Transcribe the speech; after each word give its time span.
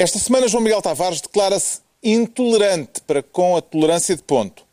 Esta 0.00 0.18
semana, 0.18 0.48
João 0.48 0.62
Miguel 0.62 0.80
Tavares 0.80 1.20
declara-se 1.20 1.80
intolerante 2.02 3.02
para 3.02 3.22
com 3.22 3.54
a 3.54 3.60
tolerância 3.60 4.16
de 4.16 4.22
ponto. 4.22 4.64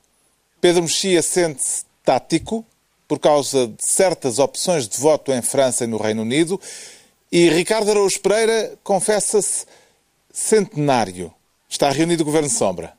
Pedro 0.61 0.83
Mexia 0.83 1.21
sente-se 1.21 1.83
tático 2.01 2.65
por 3.09 3.19
causa 3.19 3.67
de 3.67 3.85
certas 3.85 4.39
opções 4.39 4.87
de 4.87 4.97
voto 4.97 5.33
em 5.33 5.41
França 5.41 5.83
e 5.83 5.87
no 5.87 5.97
Reino 5.97 6.21
Unido. 6.21 6.57
E 7.29 7.49
Ricardo 7.49 7.91
Araújo 7.91 8.21
Pereira 8.21 8.79
confessa-se 8.85 9.65
centenário. 10.31 11.33
Está 11.67 11.89
reunido 11.89 12.23
o 12.23 12.25
Governo 12.25 12.49
Sombra. 12.49 12.96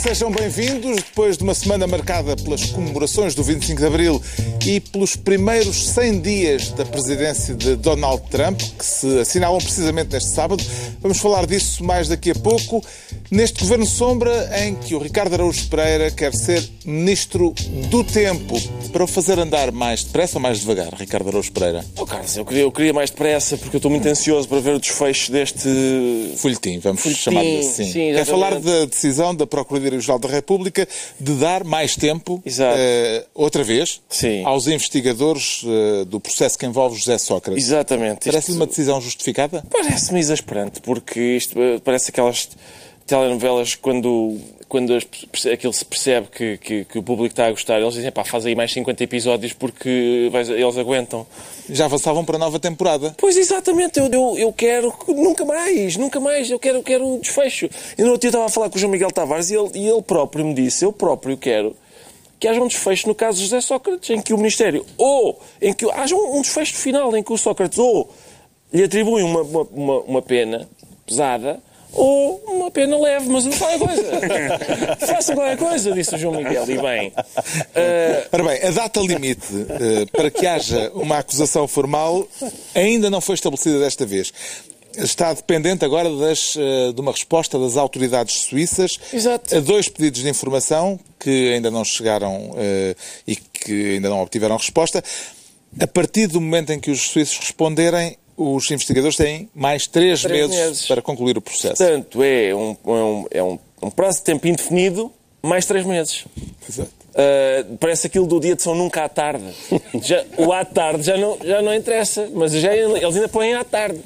Sejam 0.00 0.30
bem-vindos. 0.30 0.96
Depois 0.96 1.36
de 1.36 1.44
uma 1.44 1.54
semana 1.54 1.86
marcada 1.86 2.34
pelas 2.34 2.64
comemorações 2.70 3.34
do 3.34 3.42
25 3.42 3.80
de 3.80 3.86
Abril 3.86 4.22
e 4.66 4.80
pelos 4.80 5.14
primeiros 5.14 5.88
100 5.90 6.20
dias 6.20 6.70
da 6.70 6.86
presidência 6.86 7.54
de 7.54 7.76
Donald 7.76 8.22
Trump, 8.30 8.58
que 8.78 8.84
se 8.84 9.18
assinalam 9.18 9.58
precisamente 9.58 10.12
neste 10.12 10.30
sábado, 10.30 10.64
vamos 11.02 11.18
falar 11.18 11.46
disso 11.46 11.84
mais 11.84 12.08
daqui 12.08 12.30
a 12.30 12.34
pouco, 12.34 12.82
neste 13.30 13.60
Governo 13.60 13.84
Sombra 13.84 14.50
em 14.64 14.74
que 14.74 14.94
o 14.94 14.98
Ricardo 14.98 15.34
Araújo 15.34 15.68
Pereira 15.68 16.10
quer 16.10 16.34
ser 16.34 16.66
Ministro 16.84 17.54
do 17.90 18.02
Tempo, 18.02 18.58
para 18.92 19.04
o 19.04 19.06
fazer 19.06 19.38
andar 19.38 19.70
mais 19.70 20.02
depressa 20.02 20.38
ou 20.38 20.42
mais 20.42 20.60
devagar, 20.60 20.94
Ricardo 20.94 21.28
Araújo 21.28 21.52
Pereira? 21.52 21.84
Oh, 21.98 22.06
Carlos, 22.06 22.36
eu 22.36 22.44
queria, 22.44 22.62
eu 22.62 22.72
queria 22.72 22.92
mais 22.92 23.10
depressa 23.10 23.56
porque 23.58 23.76
eu 23.76 23.78
estou 23.78 23.90
muito 23.90 24.08
ansioso 24.08 24.48
para 24.48 24.60
ver 24.60 24.74
o 24.74 24.80
desfecho 24.80 25.30
deste 25.30 25.68
Folhetim, 26.36 26.78
vamos 26.78 27.02
chamar-lhe 27.02 27.58
assim. 27.58 27.84
sim, 27.84 28.12
Quer 28.14 28.24
falar 28.24 28.58
da 28.58 28.86
decisão 28.86 29.34
da 29.34 29.46
Procuradoria-Geral 29.90 30.18
da 30.18 30.28
República 30.28 30.88
de 31.18 31.34
dar 31.34 31.64
mais 31.64 31.96
tempo, 31.96 32.42
eh, 32.46 33.24
outra 33.34 33.64
vez, 33.64 34.00
Sim. 34.08 34.44
aos 34.44 34.66
investigadores 34.66 35.62
eh, 35.64 36.04
do 36.04 36.20
processo 36.20 36.58
que 36.58 36.66
envolve 36.66 36.96
José 36.96 37.18
Sócrates. 37.18 37.64
Exatamente. 37.64 38.26
Parece-lhe 38.26 38.52
Isto 38.52 38.52
uma 38.60 38.66
decisão 38.66 39.00
justificada? 39.00 39.64
Parece-me 39.70 40.20
exasperante, 40.20 40.80
porque 40.80 41.20
isto 41.36 41.60
eh, 41.60 41.80
parece 41.82 42.10
aquelas 42.10 42.48
telenovelas 43.10 43.74
quando, 43.74 44.38
quando 44.68 44.94
as- 44.94 45.46
aquilo 45.46 45.72
se 45.72 45.84
percebe 45.84 46.28
que, 46.28 46.56
que, 46.58 46.84
que 46.84 46.98
o 46.98 47.02
público 47.02 47.32
está 47.32 47.46
a 47.46 47.50
gostar. 47.50 47.80
Eles 47.80 47.94
dizem, 47.94 48.10
pá, 48.10 48.24
faz 48.24 48.46
aí 48.46 48.54
mais 48.54 48.72
50 48.72 49.04
episódios 49.04 49.52
porque 49.52 50.28
vais- 50.32 50.48
eles 50.48 50.78
aguentam. 50.78 51.26
Já 51.68 51.84
avançavam 51.84 52.24
para 52.24 52.36
a 52.36 52.38
nova 52.38 52.58
temporada. 52.58 53.14
Pois 53.18 53.36
exatamente, 53.36 53.98
eu, 53.98 54.06
eu, 54.06 54.38
eu 54.38 54.52
quero 54.52 54.90
que- 54.92 55.12
nunca 55.12 55.44
mais, 55.44 55.96
nunca 55.96 56.18
mais, 56.20 56.50
eu 56.50 56.58
quero, 56.58 56.78
eu 56.78 56.82
quero 56.82 57.18
desfecho. 57.20 57.68
E 57.98 58.02
no 58.02 58.12
outro 58.12 58.20
dia 58.22 58.28
eu 58.28 58.30
estava 58.30 58.46
a 58.46 58.48
falar 58.48 58.70
com 58.70 58.76
o 58.76 58.78
João 58.80 58.90
Miguel 58.92 59.10
Tavares 59.10 59.50
e 59.50 59.56
ele, 59.56 59.70
e 59.74 59.86
ele 59.88 60.02
próprio 60.02 60.44
me 60.44 60.54
disse, 60.54 60.84
eu 60.84 60.92
próprio 60.92 61.36
quero 61.36 61.76
que 62.38 62.48
haja 62.48 62.58
um 62.62 62.68
desfecho 62.68 63.06
no 63.06 63.14
caso 63.14 63.36
de 63.36 63.44
José 63.44 63.60
Sócrates, 63.60 64.08
em 64.08 64.22
que 64.22 64.32
o 64.32 64.38
Ministério, 64.38 64.86
ou 64.96 65.38
em 65.60 65.74
que 65.74 65.84
haja 65.90 66.14
um, 66.16 66.38
um 66.38 66.40
desfecho 66.40 66.74
final 66.74 67.14
em 67.14 67.22
que 67.22 67.32
o 67.32 67.36
Sócrates 67.36 67.78
ou 67.78 68.10
lhe 68.72 68.82
atribui 68.84 69.22
uma, 69.22 69.42
uma, 69.42 69.62
uma, 69.70 69.98
uma 70.00 70.22
pena 70.22 70.66
pesada 71.04 71.60
ou 71.92 72.42
uma 72.46 72.70
pena 72.70 72.98
leve, 72.98 73.28
mas 73.28 73.44
não 73.44 73.52
qualquer 73.56 73.78
coisa. 73.78 74.02
Faça 75.06 75.34
qualquer 75.34 75.56
coisa, 75.56 75.92
disse 75.92 76.14
o 76.14 76.18
João 76.18 76.36
Miguel, 76.36 76.64
e 76.70 76.78
bem. 76.80 77.12
eh, 77.74 78.26
Ora 78.32 78.44
bem, 78.44 78.62
a 78.62 78.70
data 78.70 79.00
limite 79.00 79.46
eh, 79.68 80.06
para 80.12 80.30
que 80.30 80.46
haja 80.46 80.90
uma 80.94 81.18
acusação 81.18 81.66
formal 81.66 82.26
ainda 82.74 83.10
não 83.10 83.20
foi 83.20 83.34
estabelecida 83.34 83.78
desta 83.78 84.06
vez. 84.06 84.32
Está 84.96 85.32
dependente 85.32 85.84
agora 85.84 86.10
das, 86.16 86.56
eh, 86.56 86.92
de 86.92 87.00
uma 87.00 87.12
resposta 87.12 87.58
das 87.58 87.76
autoridades 87.76 88.34
suíças 88.42 88.98
Exato. 89.12 89.56
a 89.56 89.60
dois 89.60 89.88
pedidos 89.88 90.22
de 90.22 90.28
informação 90.28 90.98
que 91.18 91.52
ainda 91.52 91.70
não 91.70 91.84
chegaram 91.84 92.54
eh, 92.56 92.94
e 93.26 93.36
que 93.36 93.94
ainda 93.94 94.08
não 94.08 94.20
obtiveram 94.20 94.56
resposta. 94.56 95.02
A 95.80 95.86
partir 95.86 96.26
do 96.26 96.40
momento 96.40 96.72
em 96.72 96.80
que 96.80 96.90
os 96.90 97.00
suíços 97.10 97.38
responderem, 97.38 98.16
os 98.42 98.70
investigadores 98.70 99.16
têm 99.16 99.50
mais 99.54 99.86
três, 99.86 100.22
Três 100.22 100.48
meses, 100.48 100.64
meses. 100.66 100.86
para 100.86 101.02
concluir 101.02 101.36
o 101.36 101.42
processo. 101.42 101.76
Portanto, 101.76 102.22
é 102.22 102.54
um, 102.54 102.76
é 102.86 102.90
um, 102.90 103.26
é 103.32 103.42
um, 103.42 103.58
um 103.82 103.90
prazo 103.90 104.18
de 104.18 104.24
tempo 104.24 104.48
indefinido 104.48 105.12
mais 105.42 105.66
três 105.66 105.84
meses. 105.84 106.24
Exato. 106.66 106.90
Uh, 107.10 107.76
parece 107.78 108.06
aquilo 108.06 108.26
do 108.26 108.38
dia 108.40 108.54
de 108.56 108.62
São 108.62 108.74
Nunca 108.74 109.04
à 109.04 109.08
tarde. 109.08 109.44
Já, 110.00 110.24
o 110.38 110.52
à 110.52 110.64
tarde 110.64 111.02
já 111.02 111.16
não, 111.16 111.36
já 111.44 111.60
não 111.60 111.74
interessa, 111.74 112.30
mas 112.32 112.52
já, 112.52 112.74
eles 112.74 113.02
ainda 113.16 113.28
põem 113.28 113.52
à 113.52 113.64
tarde. 113.64 114.00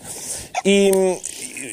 E, 0.65 0.91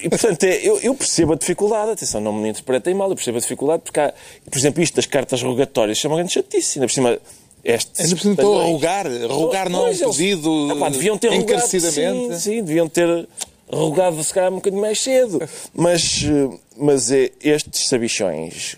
e, 0.03 0.09
portanto, 0.09 0.43
é, 0.43 0.57
eu, 0.57 0.77
eu 0.81 0.93
percebo 0.93 1.33
a 1.33 1.35
dificuldade, 1.37 1.91
atenção, 1.91 2.19
não 2.19 2.33
me 2.33 2.49
interpretem 2.49 2.93
mal, 2.93 3.09
eu 3.09 3.15
percebo 3.15 3.37
a 3.37 3.41
dificuldade, 3.41 3.81
porque 3.83 3.99
há, 3.99 4.13
por 4.49 4.57
exemplo, 4.57 4.83
isto 4.83 4.95
das 4.95 5.05
cartas 5.05 5.41
rogatórias 5.41 5.97
chama 5.97 6.15
grande 6.15 6.33
chatice, 6.33 6.77
ainda 6.77 6.87
por 6.87 6.93
cima. 6.93 7.17
Este 7.63 8.01
a 8.39 8.43
rogar. 8.43 9.07
Rogar 9.29 9.69
não 9.69 9.87
é 9.87 9.91
um 9.91 10.11
pedido 10.11 10.69
Ah, 10.71 10.75
pá, 10.77 10.89
deviam 10.89 11.17
ter 11.17 11.31
encarecidamente. 11.33 12.35
Sim, 12.35 12.39
sim, 12.39 12.63
deviam 12.63 12.89
ter 12.89 13.27
rogado 13.69 14.23
se 14.23 14.33
calhar 14.33 14.51
um 14.51 14.55
bocadinho 14.55 14.81
mais 14.81 14.99
cedo. 14.99 15.39
Mas, 15.73 16.23
eh, 16.25 16.57
mas 16.77 17.11
é, 17.11 17.31
estes 17.41 17.87
sabichões 17.87 18.75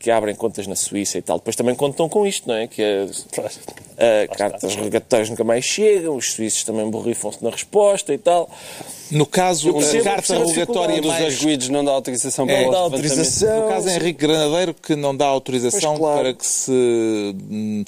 que 0.00 0.10
abrem 0.10 0.34
contas 0.34 0.66
na 0.66 0.74
Suíça 0.74 1.18
e 1.18 1.22
tal, 1.22 1.36
depois 1.38 1.54
também 1.54 1.74
contam 1.74 2.08
com 2.08 2.26
isto, 2.26 2.48
não 2.48 2.54
é? 2.56 2.66
Que 2.66 2.82
é, 2.82 3.06
eh, 3.98 4.26
cartas 4.34 4.74
rogatórias 4.74 5.28
nunca 5.28 5.44
mais 5.44 5.62
chegam, 5.62 6.16
os 6.16 6.32
suíços 6.32 6.64
também 6.64 6.88
borrifam-se 6.88 7.44
na 7.44 7.50
resposta 7.50 8.12
e 8.14 8.16
tal. 8.16 8.48
No 9.10 9.26
caso, 9.26 9.68
a 9.68 9.72
percebo- 9.74 10.04
carta 10.04 10.16
percebo 10.22 10.40
a 10.40 10.44
rogatória 10.44 10.88
dificuldade. 10.94 11.00
dos 11.02 11.10
mais 11.20 11.34
arguídos 11.34 11.68
não 11.68 11.84
dá 11.84 11.92
autorização 11.92 12.46
para 12.46 12.54
É, 12.54 12.60
o 12.60 12.64
Não 12.64 12.70
dá 12.72 12.78
levantamento. 12.84 13.10
autorização. 13.10 13.62
No 13.62 13.68
caso 13.68 13.88
é 13.90 13.96
Henrique 13.96 14.20
Granadeiro 14.26 14.74
que 14.74 14.96
não 14.96 15.14
dá 15.16 15.26
autorização 15.26 15.80
Pois, 15.90 15.98
claro. 15.98 16.20
para 16.20 16.32
que 16.34 16.46
se 16.46 16.70
hum, 17.50 17.84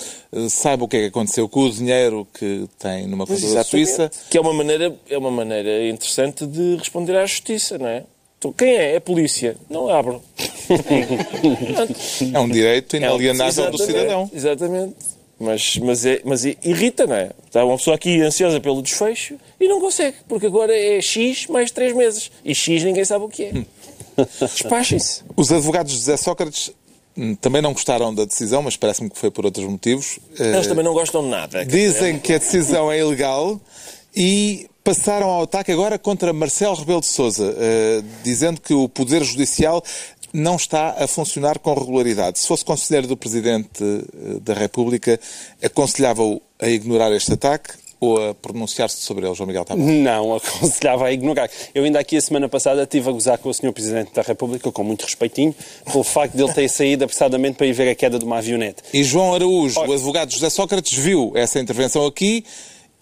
saiba 0.51 0.85
o 0.85 0.89
que 0.89 0.97
é 0.99 1.01
que 1.01 1.07
aconteceu 1.07 1.49
com 1.49 1.61
o 1.61 1.71
dinheiro 1.71 2.27
que 2.35 2.69
tem 2.79 3.07
numa 3.07 3.27
conta 3.27 3.55
da. 3.55 3.65
Suíça. 3.65 4.11
Que 4.29 4.37
é 4.37 4.41
uma, 4.41 4.53
maneira, 4.53 4.95
é 5.09 5.17
uma 5.17 5.31
maneira 5.31 5.89
interessante 5.89 6.47
de 6.47 6.77
responder 6.77 7.17
à 7.17 7.25
justiça, 7.25 7.79
não 7.79 7.87
é? 7.87 8.03
Então, 8.43 8.53
quem 8.53 8.71
é? 8.75 8.95
É 8.95 8.97
a 8.97 9.01
polícia. 9.01 9.57
Não 9.71 9.89
abro. 9.89 10.21
É 12.35 12.41
um 12.41 12.49
direito 12.49 12.97
inalienável 12.97 13.71
do 13.71 13.77
Exatamente, 13.77 13.87
cidadão. 13.87 14.31
Exatamente. 14.35 14.95
Mas, 15.39 15.77
mas, 15.79 16.05
é, 16.07 16.21
mas 16.25 16.45
é- 16.45 16.57
irrita, 16.65 17.07
não 17.07 17.15
é? 17.15 17.31
Está 17.47 17.65
uma 17.65 17.77
pessoa 17.77 17.95
aqui 17.95 18.21
ansiosa 18.21 18.61
pelo 18.61 18.83
desfecho 18.83 19.37
e 19.61 19.69
não 19.69 19.81
consegue, 19.81 20.17
porque 20.29 20.47
agora 20.47 20.77
é 20.77 21.01
X 21.01 21.47
mais 21.47 21.71
3 21.71 21.95
meses. 21.95 22.33
E 22.45 22.53
X 22.53 22.83
ninguém 22.83 23.05
sabe 23.05 23.25
o 23.25 23.29
que 23.29 23.45
é. 23.45 23.53
Despachem-se. 24.41 25.23
Os 25.37 25.53
advogados 25.53 25.93
de 25.93 25.99
José 25.99 26.17
Sócrates 26.17 26.73
hum, 27.17 27.37
também 27.37 27.63
não 27.63 27.73
gostaram 27.73 28.13
da 28.13 28.25
decisão, 28.25 28.61
mas 28.63 28.77
parece-me 28.77 29.09
que 29.09 29.19
foi 29.19 29.31
por 29.31 29.45
outros 29.45 29.67
motivos. 29.67 30.19
Eh, 30.37 30.53
Eles 30.53 30.67
também 30.67 30.85
não 30.85 30.95
gostam 30.95 31.23
de 31.23 31.29
nada. 31.29 31.65
Dizem 31.65 32.19
que 32.19 32.33
a 32.33 32.39
decisão 32.39 32.91
é 32.91 32.99
ilegal 32.99 33.61
e 34.15 34.69
passaram 34.85 35.29
ao 35.29 35.43
ataque 35.43 35.73
agora 35.73 35.99
contra 35.99 36.33
Marcelo 36.33 36.75
Rebelo 36.75 37.01
de 37.01 37.07
Sousa, 37.07 37.55
dizendo 38.23 38.61
que 38.61 38.75
o 38.75 38.89
Poder 38.89 39.23
Judicial 39.23 39.83
não 40.33 40.57
está 40.57 40.97
a 40.99 41.07
funcionar 41.07 41.59
com 41.59 41.75
regularidade. 41.75 42.39
Se 42.39 42.49
fosse 42.49 42.65
conselheiro 42.65 43.07
do 43.07 43.17
Presidente 43.17 43.83
eh, 43.83 44.41
da 44.41 44.55
República, 44.55 45.21
aconselhava-o 45.63 46.41
a 46.59 46.69
ignorar 46.69 47.13
este 47.13 47.35
ataque 47.35 47.75
ou 48.01 48.31
a 48.31 48.35
pronunciar-se 48.35 48.97
sobre 48.97 49.27
ele, 49.27 49.35
João 49.35 49.47
Miguel 49.47 49.65
Tavares? 49.65 49.93
Não, 50.03 50.35
aconselhava 50.35 51.07
a 51.07 51.13
ignorar. 51.13 51.49
Eu 51.75 51.85
ainda 51.85 52.01
aqui 52.01 52.17
a 52.17 52.21
semana 52.21 52.49
passada 52.49 52.83
estive 52.83 53.09
a 53.09 53.13
gozar 53.13 53.39
com 53.39 53.49
o 53.49 53.55
Sr. 53.55 53.73
Presidente 53.73 54.13
da 54.13 54.23
República, 54.23 54.73
com 54.73 54.83
muito 54.83 55.05
respeitinho, 55.05 55.55
pelo 55.85 56.03
facto 56.03 56.35
de 56.35 56.43
ele 56.43 56.53
ter 56.53 56.69
saído 56.69 57.05
apressadamente 57.05 57.57
para 57.57 57.67
ir 57.67 57.73
ver 57.73 57.91
a 57.91 57.95
queda 57.95 58.19
de 58.19 58.25
uma 58.25 58.39
avionete. 58.39 58.83
E 58.93 59.05
João 59.05 59.35
Araújo, 59.35 59.79
o 59.79 59.93
advogado 59.93 60.33
José 60.33 60.51
Sócrates, 60.51 60.99
viu 60.99 61.33
essa 61.37 61.61
intervenção 61.61 62.07
aqui 62.07 62.45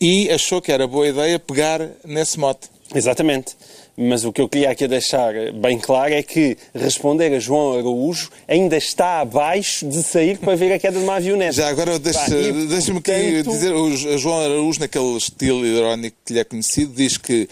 e 0.01 0.31
achou 0.31 0.63
que 0.63 0.73
era 0.73 0.87
boa 0.87 1.07
ideia 1.07 1.39
pegar 1.39 1.87
nesse 2.05 2.39
mote. 2.39 2.69
Exatamente. 2.95 3.55
Mas 3.97 4.25
o 4.25 4.33
que 4.33 4.41
eu 4.41 4.49
queria 4.49 4.71
aqui 4.71 4.89
deixar 4.89 5.33
bem 5.53 5.79
claro 5.79 6.15
é 6.15 6.23
que 6.23 6.57
responder 6.75 7.35
a 7.35 7.39
João 7.39 7.79
Araújo 7.79 8.31
ainda 8.49 8.77
está 8.77 9.21
abaixo 9.21 9.87
de 9.87 10.03
sair 10.03 10.39
para 10.39 10.57
ver 10.57 10.73
a 10.73 10.79
queda 10.79 10.99
de 10.99 11.05
uma 11.05 11.17
avionete. 11.17 11.57
Já 11.57 11.69
agora 11.69 11.99
deixa-me 11.99 12.99
aqui 12.99 13.43
portanto, 13.43 13.51
dizer, 13.53 13.73
o 13.75 14.19
João 14.19 14.41
Araújo, 14.41 14.81
naquele 14.81 15.17
estilo 15.17 15.67
irónico 15.67 16.17
que 16.25 16.33
lhe 16.33 16.39
é 16.41 16.45
conhecido, 16.45 16.95
diz 16.95 17.19
que 17.19 17.49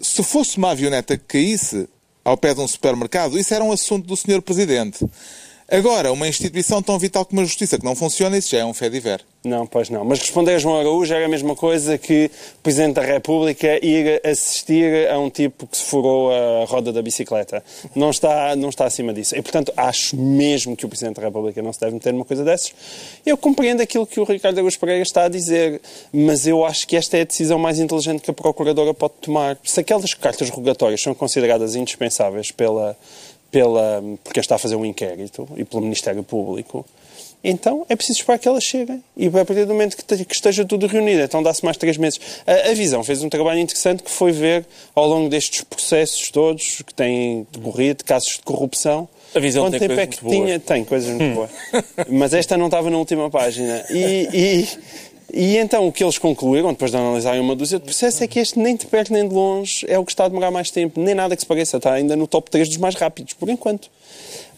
se 0.00 0.22
fosse 0.22 0.56
uma 0.56 0.70
avioneta 0.70 1.16
que 1.16 1.24
caísse, 1.24 1.86
ao 2.24 2.36
pé 2.36 2.54
de 2.54 2.60
um 2.60 2.68
supermercado. 2.68 3.38
Isso 3.38 3.52
era 3.52 3.62
um 3.62 3.72
assunto 3.72 4.06
do 4.06 4.16
Sr. 4.16 4.40
Presidente. 4.40 5.04
Agora, 5.70 6.12
uma 6.12 6.28
instituição 6.28 6.82
tão 6.82 6.98
vital 6.98 7.24
como 7.24 7.40
a 7.40 7.44
Justiça 7.44 7.78
que 7.78 7.84
não 7.84 7.94
funciona, 7.94 8.36
isso 8.36 8.50
já 8.50 8.58
é 8.58 8.64
um 8.64 8.74
fé 8.74 8.88
diver. 8.88 9.24
Não, 9.44 9.66
pois 9.66 9.90
não. 9.90 10.04
Mas 10.04 10.20
responder 10.20 10.54
a 10.54 10.58
João 10.58 10.78
Araújo 10.78 11.12
era 11.12 11.24
a 11.24 11.28
mesma 11.28 11.56
coisa 11.56 11.98
que 11.98 12.30
o 12.58 12.62
Presidente 12.62 12.94
da 12.94 13.02
República 13.02 13.84
ir 13.84 14.20
assistir 14.24 15.10
a 15.10 15.18
um 15.18 15.28
tipo 15.28 15.66
que 15.66 15.76
se 15.76 15.84
furou 15.84 16.30
a 16.30 16.64
roda 16.64 16.92
da 16.92 17.02
bicicleta. 17.02 17.64
Não 17.94 18.10
está, 18.10 18.54
não 18.54 18.68
está 18.68 18.84
acima 18.84 19.12
disso. 19.12 19.34
E, 19.34 19.42
portanto, 19.42 19.72
acho 19.76 20.16
mesmo 20.16 20.76
que 20.76 20.86
o 20.86 20.88
Presidente 20.88 21.16
da 21.16 21.22
República 21.22 21.60
não 21.60 21.72
se 21.72 21.80
deve 21.80 21.94
meter 21.94 22.12
numa 22.12 22.24
coisa 22.24 22.44
dessas. 22.44 22.72
Eu 23.26 23.36
compreendo 23.36 23.80
aquilo 23.80 24.06
que 24.06 24.20
o 24.20 24.24
Ricardo 24.24 24.58
Araújo 24.58 24.78
Pereira 24.78 25.02
está 25.02 25.24
a 25.24 25.28
dizer, 25.28 25.80
mas 26.12 26.46
eu 26.46 26.64
acho 26.64 26.86
que 26.86 26.96
esta 26.96 27.16
é 27.16 27.22
a 27.22 27.24
decisão 27.24 27.58
mais 27.58 27.80
inteligente 27.80 28.22
que 28.22 28.30
a 28.30 28.34
Procuradora 28.34 28.94
pode 28.94 29.14
tomar. 29.20 29.58
Se 29.64 29.80
aquelas 29.80 30.14
cartas 30.14 30.50
rogatórias 30.50 31.02
são 31.02 31.14
consideradas 31.14 31.74
indispensáveis 31.74 32.52
pela 32.52 32.96
pela, 33.52 34.02
porque 34.24 34.40
está 34.40 34.56
a 34.56 34.58
fazer 34.58 34.74
um 34.74 34.84
inquérito 34.84 35.46
e 35.56 35.64
pelo 35.64 35.82
Ministério 35.82 36.24
Público, 36.24 36.84
então 37.44 37.84
é 37.88 37.94
preciso 37.94 38.20
esperar 38.20 38.38
que 38.38 38.48
elas 38.48 38.64
cheguem. 38.64 39.02
E 39.16 39.26
a 39.26 39.30
partir 39.30 39.64
do 39.64 39.72
momento 39.72 39.96
que, 39.96 40.24
que 40.24 40.34
esteja 40.34 40.64
tudo 40.64 40.86
reunido, 40.86 41.22
então 41.22 41.42
dá-se 41.42 41.64
mais 41.64 41.76
três 41.76 41.96
meses. 41.96 42.20
A, 42.46 42.70
a, 42.70 42.74
Visão 42.74 43.04
fez 43.04 43.22
um 43.22 43.28
trabalho 43.28 43.60
interessante 43.60 44.02
que 44.02 44.10
foi 44.10 44.32
ver, 44.32 44.64
ao 44.94 45.06
longo 45.06 45.28
destes 45.28 45.62
processos 45.62 46.30
todos 46.30 46.82
que 46.82 46.94
têm 46.94 47.46
decorrido, 47.52 47.98
de 47.98 48.04
casos 48.04 48.32
de 48.34 48.42
corrupção, 48.42 49.08
a 49.34 49.38
visão 49.38 49.64
quanto 49.64 49.78
tem 49.78 49.88
tempo 49.88 50.00
é 50.00 50.06
que 50.06 50.18
tinha. 50.18 50.60
Tem 50.60 50.84
coisas 50.84 51.08
muito 51.08 51.24
hum. 51.24 51.34
boas. 51.34 51.50
Mas 52.08 52.34
esta 52.34 52.56
não 52.56 52.66
estava 52.66 52.90
na 52.90 52.98
última 52.98 53.30
página. 53.30 53.84
E, 53.90 54.28
e, 54.32 54.68
e 55.32 55.56
então 55.56 55.86
o 55.86 55.92
que 55.92 56.04
eles 56.04 56.18
concluíram, 56.18 56.70
depois 56.72 56.90
de 56.90 56.96
analisarem 56.96 57.40
uma 57.40 57.56
dúzia 57.56 57.78
de 57.78 57.84
processos, 57.84 58.20
é 58.20 58.26
que 58.26 58.38
este 58.38 58.58
nem 58.58 58.76
de 58.76 58.86
perto 58.86 59.12
nem 59.12 59.26
de 59.26 59.34
longe 59.34 59.86
é 59.88 59.98
o 59.98 60.04
que 60.04 60.12
está 60.12 60.26
a 60.26 60.28
demorar 60.28 60.50
mais 60.50 60.70
tempo, 60.70 61.00
nem 61.00 61.14
nada 61.14 61.34
que 61.34 61.42
se 61.42 61.46
pareça, 61.46 61.78
está 61.78 61.92
ainda 61.92 62.14
no 62.14 62.26
top 62.26 62.50
3 62.50 62.68
dos 62.68 62.76
mais 62.76 62.94
rápidos, 62.94 63.32
por 63.32 63.48
enquanto. 63.48 63.90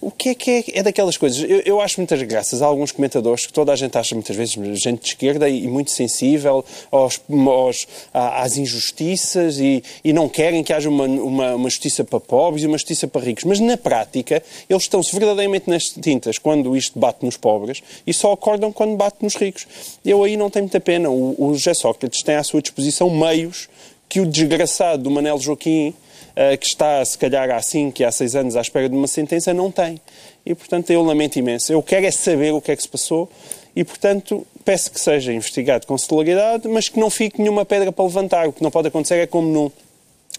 O 0.04 0.10
que 0.10 0.28
é 0.28 0.34
que 0.34 0.50
é, 0.50 0.64
é 0.80 0.82
daquelas 0.82 1.16
coisas? 1.16 1.42
Eu, 1.48 1.60
eu, 1.60 1.80
acho 1.80 1.98
muitas 1.98 2.20
graças 2.22 2.60
a 2.60 2.66
alguns 2.66 2.92
comentadores 2.92 3.46
que 3.46 3.52
toda 3.52 3.72
a 3.72 3.76
gente 3.76 3.96
acha 3.96 4.14
muitas 4.14 4.36
vezes 4.36 4.54
gente 4.78 5.00
de 5.00 5.08
esquerda 5.08 5.48
e, 5.48 5.64
e 5.64 5.66
muito 5.66 5.90
sensível 5.90 6.62
aos, 6.90 7.22
aos, 7.30 7.86
às 8.12 8.58
injustiças 8.58 9.58
e, 9.58 9.82
e, 10.04 10.12
não 10.12 10.28
querem 10.28 10.62
que 10.62 10.74
haja 10.74 10.90
uma, 10.90 11.04
uma, 11.06 11.54
uma, 11.54 11.70
justiça 11.70 12.04
para 12.04 12.20
pobres 12.20 12.64
e 12.64 12.66
uma 12.66 12.76
justiça 12.76 13.08
para 13.08 13.24
ricos. 13.24 13.44
Mas 13.44 13.60
na 13.60 13.78
prática, 13.78 14.42
eles 14.68 14.82
estão-se 14.82 15.10
verdadeiramente 15.10 15.70
nas 15.70 15.88
tintas 15.88 16.36
quando 16.36 16.76
isto 16.76 16.98
bate 16.98 17.24
nos 17.24 17.38
pobres 17.38 17.82
e 18.06 18.12
só 18.12 18.32
acordam 18.32 18.70
quando 18.70 18.96
bate 18.96 19.16
nos 19.22 19.34
ricos. 19.34 19.66
Eu 20.04 20.22
aí 20.22 20.36
não 20.36 20.50
tenho 20.50 20.64
muita 20.66 20.80
pena. 20.80 21.08
O, 21.08 21.34
o 21.38 21.54
José 21.54 21.72
Sócrates 21.72 22.22
tem 22.22 22.34
à 22.34 22.44
sua 22.44 22.60
disposição 22.60 23.08
meios 23.08 23.70
que 24.06 24.20
o 24.20 24.26
desgraçado 24.26 25.02
do 25.02 25.10
Manel 25.10 25.38
Joaquim 25.38 25.94
que 26.60 26.66
está, 26.66 27.04
se 27.04 27.16
calhar, 27.16 27.50
há 27.50 27.60
5 27.62 28.00
e 28.00 28.04
há 28.04 28.10
6 28.10 28.34
anos 28.34 28.56
à 28.56 28.60
espera 28.60 28.88
de 28.88 28.96
uma 28.96 29.06
sentença, 29.06 29.54
não 29.54 29.70
tem. 29.70 30.00
E, 30.44 30.54
portanto, 30.54 30.90
eu 30.90 31.02
lamento 31.02 31.38
imenso. 31.38 31.72
Eu 31.72 31.82
quero 31.82 32.06
é 32.06 32.10
saber 32.10 32.52
o 32.52 32.60
que 32.60 32.72
é 32.72 32.76
que 32.76 32.82
se 32.82 32.88
passou 32.88 33.30
e, 33.74 33.84
portanto, 33.84 34.46
peço 34.64 34.90
que 34.90 35.00
seja 35.00 35.32
investigado 35.32 35.86
com 35.86 35.96
celeridade, 35.96 36.68
mas 36.68 36.88
que 36.88 36.98
não 36.98 37.10
fique 37.10 37.40
nenhuma 37.40 37.64
pedra 37.64 37.92
para 37.92 38.04
levantar. 38.04 38.48
O 38.48 38.52
que 38.52 38.62
não 38.62 38.70
pode 38.70 38.88
acontecer 38.88 39.16
é 39.16 39.26
como 39.26 39.48
no, 39.48 39.72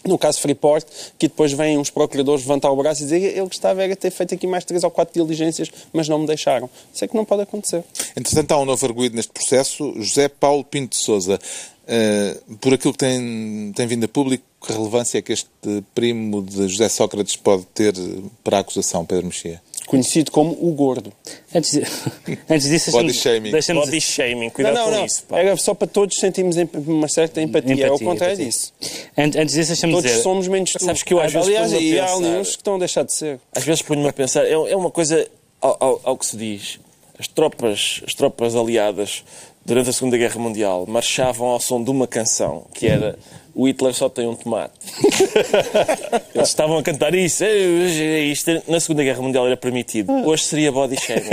no 0.06 0.18
caso 0.18 0.40
Freeport, 0.40 0.86
que 1.18 1.28
depois 1.28 1.52
vêm 1.52 1.78
uns 1.78 1.90
procuradores 1.90 2.42
levantar 2.42 2.70
o 2.70 2.76
braço 2.76 3.02
e 3.02 3.04
dizer 3.04 3.22
ele 3.22 3.40
gostava 3.42 3.82
era 3.82 3.96
ter 3.96 4.10
feito 4.10 4.34
aqui 4.34 4.46
mais 4.46 4.64
três 4.64 4.84
ou 4.84 4.90
quatro 4.90 5.14
diligências, 5.22 5.70
mas 5.92 6.08
não 6.08 6.18
me 6.18 6.26
deixaram. 6.26 6.68
Isso 6.92 7.04
é 7.04 7.08
que 7.08 7.16
não 7.16 7.24
pode 7.24 7.42
acontecer. 7.42 7.84
Entretanto, 8.16 8.52
há 8.52 8.58
um 8.58 8.64
novo 8.64 8.84
arguído 8.86 9.16
neste 9.16 9.32
processo, 9.32 9.94
José 9.96 10.28
Paulo 10.28 10.64
Pinto 10.64 10.96
de 10.96 11.02
Souza. 11.02 11.38
Uh, 11.86 12.56
por 12.56 12.74
aquilo 12.74 12.92
que 12.92 12.98
tem, 12.98 13.72
tem 13.74 13.86
vindo 13.86 14.04
a 14.04 14.08
público, 14.08 14.42
que 14.60 14.72
relevância 14.72 15.18
é 15.18 15.22
que 15.22 15.32
este 15.32 15.48
primo 15.94 16.42
de 16.42 16.66
José 16.66 16.88
Sócrates 16.88 17.36
pode 17.36 17.64
ter 17.66 17.94
para 18.42 18.56
a 18.56 18.60
acusação, 18.60 19.04
Pedro 19.04 19.26
Mexia? 19.26 19.62
Conhecido 19.86 20.32
como 20.32 20.50
o 20.50 20.72
gordo. 20.72 21.12
Antes, 21.54 21.70
de, 21.70 21.82
antes 22.50 22.68
disso, 22.68 22.90
Body 22.90 23.14
shaming. 23.14 23.52
Body 23.52 24.00
shaming, 24.00 24.50
cuidado 24.50 24.74
não, 24.74 24.84
não, 24.84 24.90
com 24.90 24.98
não. 24.98 25.06
isso. 25.06 25.24
Pá. 25.24 25.38
Era 25.38 25.56
só 25.56 25.74
para 25.74 25.86
todos 25.86 26.18
sentirmos 26.18 26.56
uma 26.74 27.06
certa 27.08 27.40
empatia. 27.40 27.72
empatia 27.72 27.86
é 27.86 27.92
o 27.92 27.98
contrário 27.98 28.34
empatia. 28.34 28.46
disso. 28.46 28.72
Antes 29.16 29.54
disso, 29.54 29.68
deixa-me 29.68 29.94
dizer... 29.94 30.08
Todos 30.08 30.22
somos 30.22 30.48
menos 30.48 30.72
tu. 30.72 30.84
Sabes 30.84 31.02
que 31.02 31.14
eu 31.14 31.20
às 31.20 31.32
vezes 31.32 31.48
Aliás, 31.48 31.72
e 31.72 31.98
há 31.98 32.10
alguns 32.10 32.50
que 32.50 32.56
estão 32.56 32.74
a 32.74 32.78
deixar 32.78 33.04
de 33.04 33.12
ser. 33.12 33.38
Às 33.54 33.64
vezes 33.64 33.82
ponho-me 33.82 34.08
a 34.08 34.12
pensar, 34.12 34.44
é, 34.44 34.52
é 34.52 34.76
uma 34.76 34.90
coisa 34.90 35.26
ao, 35.60 35.76
ao, 35.78 36.00
ao 36.02 36.18
que 36.18 36.26
se 36.26 36.36
diz. 36.36 36.80
As 37.18 37.28
tropas, 37.28 38.02
as 38.06 38.12
tropas 38.12 38.54
aliadas 38.54 39.24
durante 39.64 39.90
a 39.90 39.92
Segunda 39.92 40.16
Guerra 40.16 40.38
Mundial, 40.38 40.84
marchavam 40.86 41.48
ao 41.48 41.60
som 41.60 41.82
de 41.82 41.90
uma 41.90 42.06
canção 42.06 42.66
que 42.74 42.86
era 42.86 43.18
O 43.56 43.66
Hitler 43.66 43.94
só 43.94 44.10
tem 44.10 44.28
um 44.28 44.34
tomate. 44.34 44.74
Eles 46.34 46.48
estavam 46.48 46.76
a 46.76 46.82
cantar 46.82 47.14
isso. 47.14 47.42
Isto 47.42 48.62
na 48.68 48.78
Segunda 48.78 49.02
Guerra 49.02 49.22
Mundial 49.22 49.46
era 49.46 49.56
permitido. 49.56 50.12
Hoje 50.12 50.44
seria 50.44 50.70
body 50.70 51.00
shaming. 51.00 51.30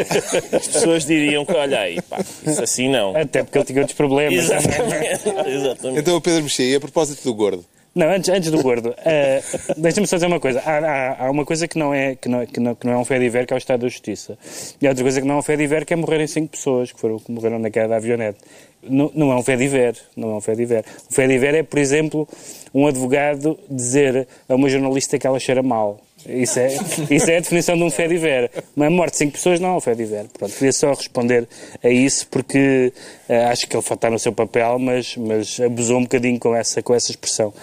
As 0.53 0.67
pessoas 0.69 1.05
diriam 1.05 1.45
que, 1.45 1.51
olha 1.51 1.81
aí, 1.81 2.01
pá, 2.01 2.19
isso 2.47 2.63
assim 2.63 2.87
não. 2.87 3.13
Até 3.13 3.43
porque 3.43 3.57
ele 3.57 3.65
tinha 3.65 3.79
outros 3.81 3.97
problemas. 3.97 4.45
Exatamente. 4.45 5.29
Exatamente. 5.51 5.99
Então, 5.99 6.21
Pedro 6.21 6.43
Mexia, 6.43 6.65
e 6.65 6.75
a 6.75 6.79
propósito 6.79 7.25
do 7.25 7.33
gordo? 7.33 7.65
Não, 7.93 8.09
antes, 8.09 8.29
antes 8.29 8.49
do 8.49 8.63
gordo, 8.63 8.89
uh, 8.89 9.73
deixa-me 9.81 10.07
só 10.07 10.15
dizer 10.15 10.25
uma 10.27 10.39
coisa. 10.39 10.61
Há, 10.61 10.77
há, 10.79 11.25
há, 11.25 11.29
uma 11.29 11.45
coisa 11.45 11.67
que 11.67 11.77
não, 11.77 11.93
é, 11.93 12.15
que, 12.15 12.29
não, 12.29 12.45
que, 12.45 12.59
não, 12.59 12.73
que 12.73 12.87
não 12.87 12.93
é 12.93 12.97
um 12.97 13.05
fé 13.05 13.19
de 13.19 13.29
ver, 13.29 13.45
que 13.45 13.53
é 13.53 13.55
o 13.55 13.59
Estado 13.59 13.81
da 13.81 13.89
Justiça. 13.89 14.35
E 14.81 14.87
há 14.87 14.91
outra 14.91 15.03
coisa 15.03 15.21
que 15.21 15.27
não 15.27 15.35
é 15.35 15.37
um 15.39 15.41
fé 15.43 15.57
de 15.57 15.67
ver, 15.67 15.85
que 15.85 15.93
é 15.93 15.95
morrerem 15.97 16.25
cinco 16.25 16.47
pessoas, 16.47 16.91
que 16.91 16.99
foram 16.99 17.19
que 17.19 17.31
morreram 17.31 17.59
na 17.59 17.69
queda 17.69 17.89
da 17.89 17.97
avionete. 17.97 18.39
Não, 18.87 19.11
não 19.13 19.31
é 19.31 19.35
um 19.35 19.43
fé 19.43 19.55
de 19.55 19.67
ver, 19.67 19.97
não 20.15 20.31
é 20.31 20.35
um 20.35 20.41
fé 20.41 20.55
de 20.55 20.65
ver. 20.65 20.85
O 21.09 21.13
fé 21.13 21.27
de 21.27 21.37
ver 21.37 21.55
é, 21.55 21.63
por 21.63 21.79
exemplo, 21.79 22.27
um 22.73 22.87
advogado 22.87 23.57
dizer 23.69 24.27
a 24.47 24.55
uma 24.55 24.69
jornalista 24.69 25.17
que 25.17 25.25
ela 25.25 25.39
cheira 25.39 25.63
mal. 25.63 25.99
Isso 26.27 26.57
é, 26.57 26.67
isso 27.09 27.29
é 27.29 27.37
a 27.37 27.39
definição 27.41 27.75
de 27.75 27.83
um 27.83 27.89
fé 27.89 28.07
ver. 28.07 28.49
Uma 28.75 28.89
morte 28.89 29.13
de 29.13 29.17
cinco 29.17 29.33
pessoas 29.33 29.59
não 29.59 29.69
é 29.69 29.77
um 29.77 29.81
fé 29.81 29.93
ver. 29.93 30.25
Pronto, 30.37 30.53
queria 30.53 30.71
só 30.71 30.93
responder 30.93 31.47
a 31.83 31.89
isso 31.89 32.27
porque 32.27 32.93
uh, 33.29 33.33
acho 33.51 33.67
que 33.67 33.75
ele 33.75 33.83
está 33.83 34.09
no 34.09 34.19
seu 34.19 34.31
papel, 34.31 34.79
mas, 34.79 35.17
mas 35.17 35.59
abusou 35.59 35.97
um 35.97 36.03
bocadinho 36.03 36.39
com 36.39 36.55
essa, 36.55 36.81
com 36.81 36.93
essa 36.93 37.11
expressão. 37.11 37.53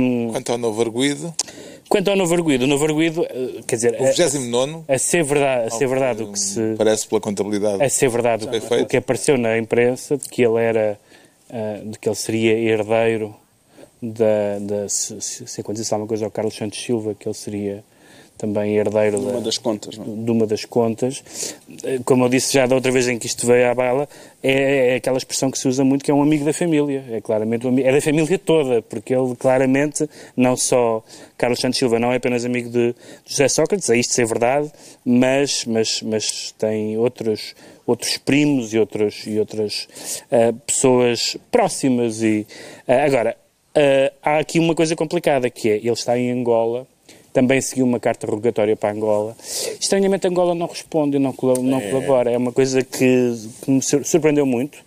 Um, 0.00 0.32
Quanto 0.32 0.52
ao 0.52 0.58
novo 0.58 0.80
arguído? 0.80 1.34
Quanto 1.90 2.08
ao 2.08 2.16
novo 2.16 2.32
arguído, 2.32 2.66
o 2.66 2.68
novo 2.68 2.84
arguído, 2.84 3.26
eh, 3.28 3.62
quer 3.66 3.74
dizer... 3.74 4.00
O 4.00 4.04
29 4.04 4.84
a, 4.86 4.94
a 4.94 4.98
ser 4.98 5.24
verdade, 5.24 5.66
a 5.66 5.70
ser 5.70 5.88
verdade 5.88 6.22
o 6.22 6.30
que 6.30 6.38
se... 6.38 6.74
Parece 6.78 7.08
pela 7.08 7.20
contabilidade. 7.20 7.82
A 7.82 7.88
ser 7.90 8.08
verdade 8.08 8.46
o 8.46 8.86
que 8.86 8.96
apareceu 8.96 9.36
na 9.36 9.58
imprensa, 9.58 10.16
de 10.16 10.28
que 10.28 10.40
ele 10.40 10.62
era... 10.62 10.96
Uh, 11.50 11.90
de 11.90 11.98
que 11.98 12.08
ele 12.08 12.14
seria 12.14 12.52
herdeiro 12.52 13.34
da, 14.00 14.58
da 14.60 14.88
se, 14.88 15.20
se, 15.20 15.48
se 15.48 15.60
acontecesse 15.60 15.92
alguma 15.92 16.06
coisa 16.06 16.26
ao 16.26 16.30
Carlos 16.30 16.54
Santos 16.54 16.80
Silva, 16.80 17.12
que 17.12 17.26
ele 17.26 17.34
seria 17.34 17.84
também 18.40 18.78
herdeiro 18.78 19.18
de 19.18 19.24
uma 19.24 19.32
da, 19.34 19.40
das 19.40 19.58
contas, 19.58 19.98
não? 19.98 20.04
É? 20.04 20.24
de 20.24 20.30
uma 20.30 20.46
das 20.46 20.64
contas. 20.64 21.22
Como 22.06 22.24
eu 22.24 22.28
disse 22.30 22.54
já 22.54 22.66
da 22.66 22.74
outra 22.74 22.90
vez 22.90 23.06
em 23.06 23.18
que 23.18 23.26
isto 23.26 23.46
veio 23.46 23.70
à 23.70 23.74
bala, 23.74 24.08
é, 24.42 24.92
é, 24.92 24.94
aquela 24.96 25.18
expressão 25.18 25.50
que 25.50 25.58
se 25.58 25.68
usa 25.68 25.84
muito 25.84 26.02
que 26.02 26.10
é 26.10 26.14
um 26.14 26.22
amigo 26.22 26.42
da 26.42 26.52
família. 26.54 27.04
É 27.10 27.20
claramente 27.20 27.66
um 27.66 27.78
é 27.78 27.92
da 27.92 28.00
família 28.00 28.38
toda, 28.38 28.80
porque 28.80 29.14
ele 29.14 29.36
claramente, 29.36 30.08
não 30.34 30.56
só 30.56 31.04
Carlos 31.36 31.60
Santos 31.60 31.78
Silva 31.78 31.98
não 31.98 32.12
é 32.12 32.16
apenas 32.16 32.46
amigo 32.46 32.70
de, 32.70 32.92
de 32.92 32.94
José 33.26 33.46
Sócrates, 33.48 33.90
é 33.90 33.98
isto 33.98 34.14
ser 34.14 34.26
verdade, 34.26 34.72
mas, 35.04 35.66
mas, 35.66 36.00
mas 36.00 36.54
tem 36.58 36.96
outros, 36.96 37.54
outros 37.86 38.16
primos 38.16 38.72
e, 38.72 38.78
outros, 38.78 39.26
e 39.26 39.38
outras 39.38 39.86
uh, 40.32 40.54
pessoas 40.66 41.36
próximas. 41.50 42.22
E, 42.22 42.46
uh, 42.88 42.92
agora, 43.04 43.36
uh, 43.76 44.14
há 44.22 44.38
aqui 44.38 44.58
uma 44.58 44.74
coisa 44.74 44.96
complicada, 44.96 45.50
que 45.50 45.68
é, 45.68 45.76
ele 45.76 45.90
está 45.90 46.18
em 46.18 46.30
Angola, 46.30 46.86
também 47.32 47.60
seguiu 47.60 47.84
uma 47.84 48.00
carta 48.00 48.26
rogatória 48.26 48.76
para 48.76 48.92
Angola. 48.92 49.36
Estranhamente, 49.78 50.26
Angola 50.26 50.54
não 50.54 50.66
responde, 50.66 51.18
não, 51.18 51.34
não 51.62 51.78
é. 51.78 51.90
colabora. 51.90 52.30
É 52.30 52.36
uma 52.36 52.52
coisa 52.52 52.82
que, 52.82 53.32
que 53.62 53.70
me 53.70 53.82
surpreendeu 53.82 54.44
muito, 54.44 54.78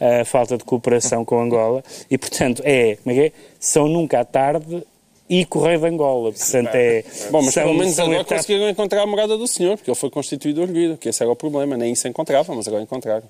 a 0.00 0.24
falta 0.24 0.58
de 0.58 0.64
cooperação 0.64 1.24
com 1.24 1.40
Angola. 1.40 1.82
E, 2.10 2.18
portanto, 2.18 2.62
é, 2.64 2.96
como 2.96 3.14
é 3.14 3.14
que 3.14 3.26
é? 3.26 3.32
São 3.60 3.88
nunca 3.88 4.20
à 4.20 4.24
tarde 4.24 4.82
e 5.28 5.44
Correio 5.46 5.78
de 5.78 5.86
Angola. 5.86 6.32
Portanto, 6.32 6.74
é... 6.74 7.04
Bom, 7.30 7.42
mas 7.42 7.54
são, 7.54 7.64
pelo 7.64 7.78
menos 7.78 7.98
agora 7.98 8.16
etapa... 8.16 8.36
conseguiram 8.36 8.68
encontrar 8.68 9.02
a 9.02 9.06
morada 9.06 9.38
do 9.38 9.46
senhor, 9.46 9.76
porque 9.76 9.90
ele 9.90 9.96
foi 9.96 10.10
constituído 10.10 10.60
orgulho, 10.60 10.96
que 10.96 11.08
esse 11.08 11.22
era 11.22 11.30
o 11.30 11.36
problema. 11.36 11.76
Nem 11.76 11.92
isso 11.92 12.06
encontrava, 12.08 12.54
mas 12.54 12.66
agora 12.66 12.82
encontraram. 12.82 13.24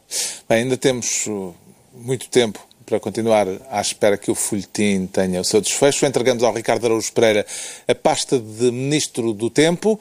Bem, 0.48 0.64
ainda 0.64 0.76
temos 0.76 1.26
uh, 1.26 1.54
muito 1.94 2.28
tempo 2.28 2.71
para 2.92 3.00
continuar 3.00 3.48
à 3.70 3.80
espera 3.80 4.18
que 4.18 4.30
o 4.30 4.34
folhetim 4.34 5.06
tenha 5.06 5.40
o 5.40 5.44
seu 5.44 5.62
desfecho, 5.62 6.04
entregamos 6.04 6.42
ao 6.42 6.52
Ricardo 6.52 6.84
Araújo 6.84 7.10
Pereira 7.10 7.46
a 7.88 7.94
pasta 7.94 8.38
de 8.38 8.70
Ministro 8.70 9.32
do 9.32 9.48
Tempo. 9.48 9.98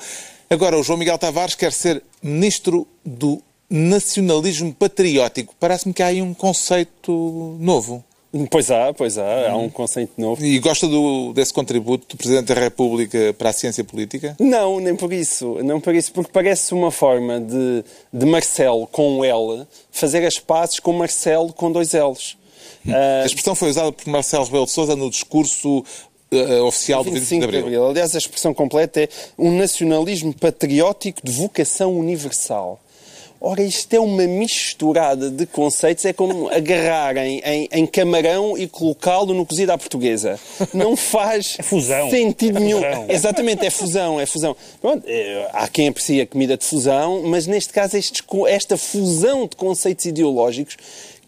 Agora, 0.49 0.77
o 0.77 0.83
João 0.83 0.99
Miguel 0.99 1.17
Tavares 1.17 1.55
quer 1.55 1.71
ser 1.71 2.03
Ministro 2.21 2.85
do 3.05 3.41
Nacionalismo 3.69 4.73
Patriótico. 4.73 5.55
Parece-me 5.57 5.93
que 5.93 6.03
há 6.03 6.07
aí 6.07 6.21
um 6.21 6.33
conceito 6.33 7.55
novo. 7.61 8.03
Pois 8.49 8.69
há, 8.69 8.93
pois 8.93 9.17
há, 9.17 9.51
há 9.51 9.55
um 9.55 9.69
conceito 9.69 10.11
novo. 10.17 10.43
E 10.43 10.59
gosta 10.59 10.85
do, 10.85 11.31
desse 11.31 11.53
contributo 11.53 12.05
do 12.09 12.17
Presidente 12.17 12.53
da 12.53 12.59
República 12.59 13.33
para 13.37 13.51
a 13.51 13.53
ciência 13.53 13.85
política? 13.85 14.35
Não, 14.37 14.81
nem 14.81 14.97
por 14.97 15.13
isso, 15.13 15.59
não 15.63 15.79
por 15.79 15.95
isso, 15.95 16.11
porque 16.11 16.31
parece 16.33 16.73
uma 16.73 16.91
forma 16.91 17.39
de, 17.39 17.85
de 18.11 18.25
Marcelo 18.25 18.85
com 18.87 19.19
um 19.19 19.23
L 19.23 19.65
fazer 19.91 20.25
as 20.25 20.39
pazes 20.39 20.77
com 20.81 20.91
Marcelo 20.91 21.53
com 21.53 21.71
dois 21.71 21.93
L's. 21.93 22.40
A 23.23 23.25
expressão 23.25 23.55
foi 23.55 23.69
usada 23.69 23.91
por 23.91 24.07
Marcelo 24.07 24.45
Rebelo 24.45 24.65
de 24.65 24.71
Sousa 24.71 24.95
no 24.95 25.09
discurso 25.09 25.83
uh, 26.31 26.63
oficial 26.63 27.03
do 27.03 27.11
25 27.11 27.39
de 27.39 27.45
Abril. 27.45 27.59
de 27.61 27.67
Abril. 27.67 27.87
Aliás, 27.87 28.15
a 28.15 28.17
expressão 28.17 28.53
completa 28.53 29.01
é 29.01 29.09
um 29.37 29.55
nacionalismo 29.55 30.33
patriótico 30.33 31.21
de 31.23 31.31
vocação 31.31 31.97
universal. 31.97 32.79
Ora, 33.43 33.63
isto 33.63 33.91
é 33.91 33.99
uma 33.99 34.27
misturada 34.27 35.31
de 35.31 35.47
conceitos, 35.47 36.05
é 36.05 36.13
como 36.13 36.47
agarrarem 36.49 37.41
em, 37.43 37.67
em 37.71 37.87
camarão 37.87 38.55
e 38.55 38.67
colocá-lo 38.67 39.33
no 39.33 39.47
cozido 39.47 39.71
à 39.71 39.77
portuguesa. 39.79 40.39
Não 40.71 40.95
faz 40.95 41.55
é 41.59 41.63
fusão. 41.63 42.07
sentido 42.11 42.59
é 42.59 42.61
nenhum. 42.61 42.83
Fusão. 42.83 43.05
Exatamente, 43.09 43.65
é 43.65 43.71
fusão, 43.71 44.19
é 44.19 44.27
fusão. 44.27 44.55
Pronto, 44.79 45.03
é, 45.07 45.49
há 45.53 45.67
quem 45.67 45.87
aprecie 45.87 46.21
a 46.21 46.27
comida 46.27 46.55
de 46.55 46.63
fusão, 46.63 47.23
mas 47.23 47.47
neste 47.47 47.73
caso 47.73 47.97
estes, 47.97 48.21
esta 48.47 48.77
fusão 48.77 49.47
de 49.47 49.55
conceitos 49.55 50.05
ideológicos 50.05 50.77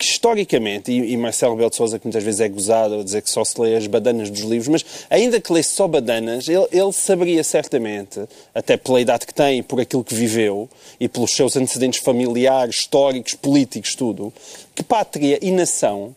historicamente, 0.03 0.91
e, 0.91 1.13
e 1.13 1.17
Marcelo 1.17 1.55
Belo 1.55 1.69
de 1.69 1.75
Souza, 1.75 1.99
que 1.99 2.05
muitas 2.05 2.23
vezes 2.23 2.41
é 2.41 2.49
gozado 2.49 2.99
a 2.99 3.03
dizer 3.03 3.21
que 3.21 3.29
só 3.29 3.43
se 3.43 3.59
lê 3.59 3.75
as 3.75 3.87
badanas 3.87 4.29
dos 4.29 4.41
livros, 4.41 4.67
mas 4.67 4.85
ainda 5.09 5.39
que 5.39 5.51
lê 5.51 5.63
só 5.63 5.87
badanas, 5.87 6.47
ele, 6.47 6.67
ele 6.71 6.91
saberia 6.91 7.43
certamente, 7.43 8.21
até 8.53 8.77
pela 8.77 9.01
idade 9.01 9.25
que 9.25 9.33
tem 9.33 9.63
por 9.63 9.79
aquilo 9.79 10.03
que 10.03 10.13
viveu, 10.13 10.69
e 10.99 11.07
pelos 11.07 11.31
seus 11.31 11.55
antecedentes 11.55 11.99
familiares, 11.99 12.75
históricos, 12.75 13.33
políticos, 13.33 13.95
tudo, 13.95 14.33
que 14.75 14.83
pátria 14.83 15.39
e 15.41 15.51
nação 15.51 16.15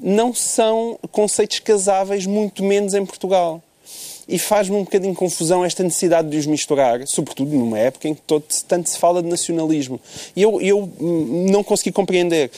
não 0.00 0.32
são 0.32 0.98
conceitos 1.10 1.58
casáveis, 1.58 2.24
muito 2.24 2.62
menos 2.62 2.94
em 2.94 3.04
Portugal 3.04 3.62
e 4.28 4.38
faz-me 4.38 4.76
um 4.76 4.84
bocadinho 4.84 5.14
confusão 5.14 5.64
esta 5.64 5.82
necessidade 5.82 6.28
de 6.28 6.36
os 6.36 6.44
misturar, 6.44 7.06
sobretudo 7.06 7.50
numa 7.56 7.78
época 7.78 8.08
em 8.08 8.14
que 8.14 8.20
todo, 8.20 8.44
tanto 8.68 8.90
se 8.90 8.98
fala 8.98 9.22
de 9.22 9.28
nacionalismo. 9.28 9.98
E 10.36 10.42
eu, 10.42 10.60
eu 10.60 10.92
não 11.00 11.64
consegui 11.64 11.90
compreender. 11.90 12.50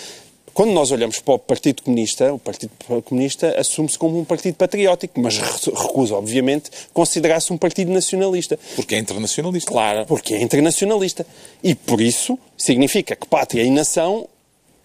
Quando 0.61 0.73
nós 0.73 0.91
olhamos 0.91 1.19
para 1.21 1.33
o 1.33 1.39
Partido 1.39 1.83
Comunista, 1.83 2.35
o 2.35 2.39
Partido 2.39 2.71
Comunista 3.07 3.59
assume-se 3.59 3.99
como 3.99 4.21
um 4.21 4.27
partido 4.27 4.57
patriótico, 4.57 5.19
mas 5.19 5.39
recusa, 5.39 6.15
obviamente, 6.15 6.71
considerar-se 6.93 7.51
um 7.51 7.57
partido 7.57 7.91
nacionalista. 7.91 8.59
Porque 8.77 8.95
é 8.95 8.99
internacionalista. 8.99 9.71
Claro. 9.71 10.05
Porque 10.05 10.35
é 10.35 10.43
internacionalista. 10.43 11.27
E 11.65 11.75
por 11.75 11.99
isso 11.99 12.39
significa 12.59 13.17
que 13.17 13.27
pátria 13.27 13.63
e 13.63 13.71
nação 13.71 14.29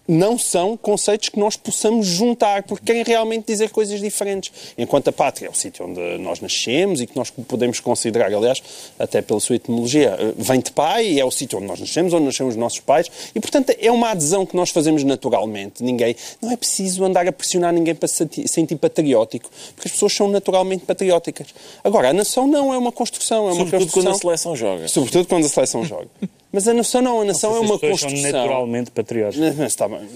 não 0.08 0.38
são 0.38 0.76
conceitos 0.76 1.28
que 1.28 1.38
nós 1.38 1.56
possamos 1.56 2.06
juntar, 2.06 2.62
porque 2.62 2.86
querem 2.86 3.02
realmente 3.02 3.46
dizer 3.46 3.70
coisas 3.70 4.00
diferentes. 4.00 4.52
Enquanto 4.76 5.08
a 5.08 5.12
pátria 5.12 5.48
é 5.48 5.50
o 5.50 5.54
sítio 5.54 5.86
onde 5.86 6.00
nós 6.18 6.40
nascemos 6.40 7.00
e 7.00 7.06
que 7.06 7.16
nós 7.16 7.30
podemos 7.30 7.80
considerar, 7.80 8.32
aliás, 8.32 8.62
até 8.98 9.20
pela 9.20 9.40
sua 9.40 9.56
etimologia, 9.56 10.16
eh, 10.18 10.32
vem 10.36 10.60
de 10.60 10.70
pai 10.70 11.06
e 11.06 11.20
é 11.20 11.24
o 11.24 11.30
sítio 11.30 11.58
onde 11.58 11.66
nós 11.66 11.80
nascemos, 11.80 12.12
onde 12.12 12.24
nascemos 12.24 12.54
os 12.54 12.60
nossos 12.60 12.80
pais, 12.80 13.10
e 13.34 13.40
portanto 13.40 13.74
é 13.78 13.90
uma 13.90 14.10
adesão 14.10 14.46
que 14.46 14.56
nós 14.56 14.70
fazemos 14.70 15.02
naturalmente. 15.04 15.82
Ninguém, 15.82 16.14
não 16.40 16.50
é 16.50 16.56
preciso 16.56 17.04
andar 17.04 17.26
a 17.26 17.32
pressionar 17.32 17.72
ninguém 17.72 17.94
para 17.94 18.08
se 18.08 18.26
sentir 18.46 18.76
patriótico, 18.76 19.50
porque 19.74 19.88
as 19.88 19.92
pessoas 19.92 20.12
são 20.12 20.28
naturalmente 20.28 20.84
patrióticas. 20.84 21.48
Agora, 21.82 22.10
a 22.10 22.12
nação 22.12 22.46
não 22.46 22.72
é 22.72 22.78
uma 22.78 22.92
construção, 22.92 23.48
é 23.48 23.52
uma 23.52 23.64
Sobretudo 23.64 23.78
construção. 23.78 24.02
quando 24.02 24.14
a 24.14 24.18
seleção 24.18 24.56
joga. 24.56 24.88
Sobretudo 24.88 25.26
quando 25.26 25.46
a 25.46 25.48
seleção 25.48 25.84
joga. 25.84 26.08
Mas 26.56 26.66
a 26.66 26.72
nação 26.72 27.02
não, 27.02 27.20
a 27.20 27.24
nação 27.26 27.50
não 27.50 27.58
é 27.58 27.60
uma 27.60 27.78
construção. 27.78 28.08
construção. 28.08 28.30
São 28.30 28.40
naturalmente 28.40 28.90
patrióticos. 28.90 29.56
Mas 29.56 29.72
está 29.72 29.86
bem. 29.86 30.08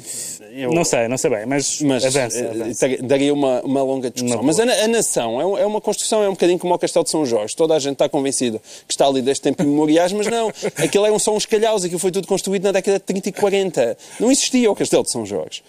Eu... 0.53 0.73
Não 0.73 0.85
sei, 0.85 1.07
não 1.07 1.19
sei 1.19 1.29
bem, 1.29 1.45
mas, 1.45 1.83
mas 1.83 2.03
avança, 2.03 2.39
eh, 2.39 2.51
avança. 2.51 2.89
daria 3.03 3.35
uma, 3.35 3.61
uma 3.61 3.83
longa 3.83 4.11
discussão. 4.11 4.39
Uma 4.39 4.47
mas 4.47 4.59
a, 4.59 4.63
a, 4.63 4.89
nação 4.89 5.39
é, 5.39 5.61
é, 5.61 5.67
uma 5.67 5.83
construção, 5.83 6.23
é 6.23 6.29
um 6.31 6.33
bocadinho 6.33 6.59
como 6.59 6.73
o 6.73 6.79
Castelo 6.79 7.05
de 7.05 7.11
São 7.11 7.27
Jorge. 7.27 7.55
Toda 7.55 7.75
a 7.75 7.79
gente 7.79 7.93
está 7.93 8.09
convencida 8.09 8.59
que 8.89 8.95
está 8.95 9.07
ali 9.07 9.21
desde 9.21 9.43
tempo 9.43 9.63
memoriais, 9.63 10.15
mas 10.15 10.29
não. 10.29 10.49
Aquilo 10.83 11.05
eram 11.05 11.19
só 11.19 11.37
uns 11.37 11.45
calhaus, 11.45 11.85
aquilo 11.85 11.99
foi 11.99 12.11
tudo 12.11 12.27
construído 12.27 12.65
na 12.65 12.73
década 12.73 12.99
de 12.99 13.05
30 13.05 13.29
e 13.29 13.33
40. 13.33 13.99
Não 14.19 14.33
existia 14.33 14.71
o 14.71 14.75
Castelo 14.75 15.03
de 15.03 15.11
São 15.11 15.27
Jorge. 15.27 15.63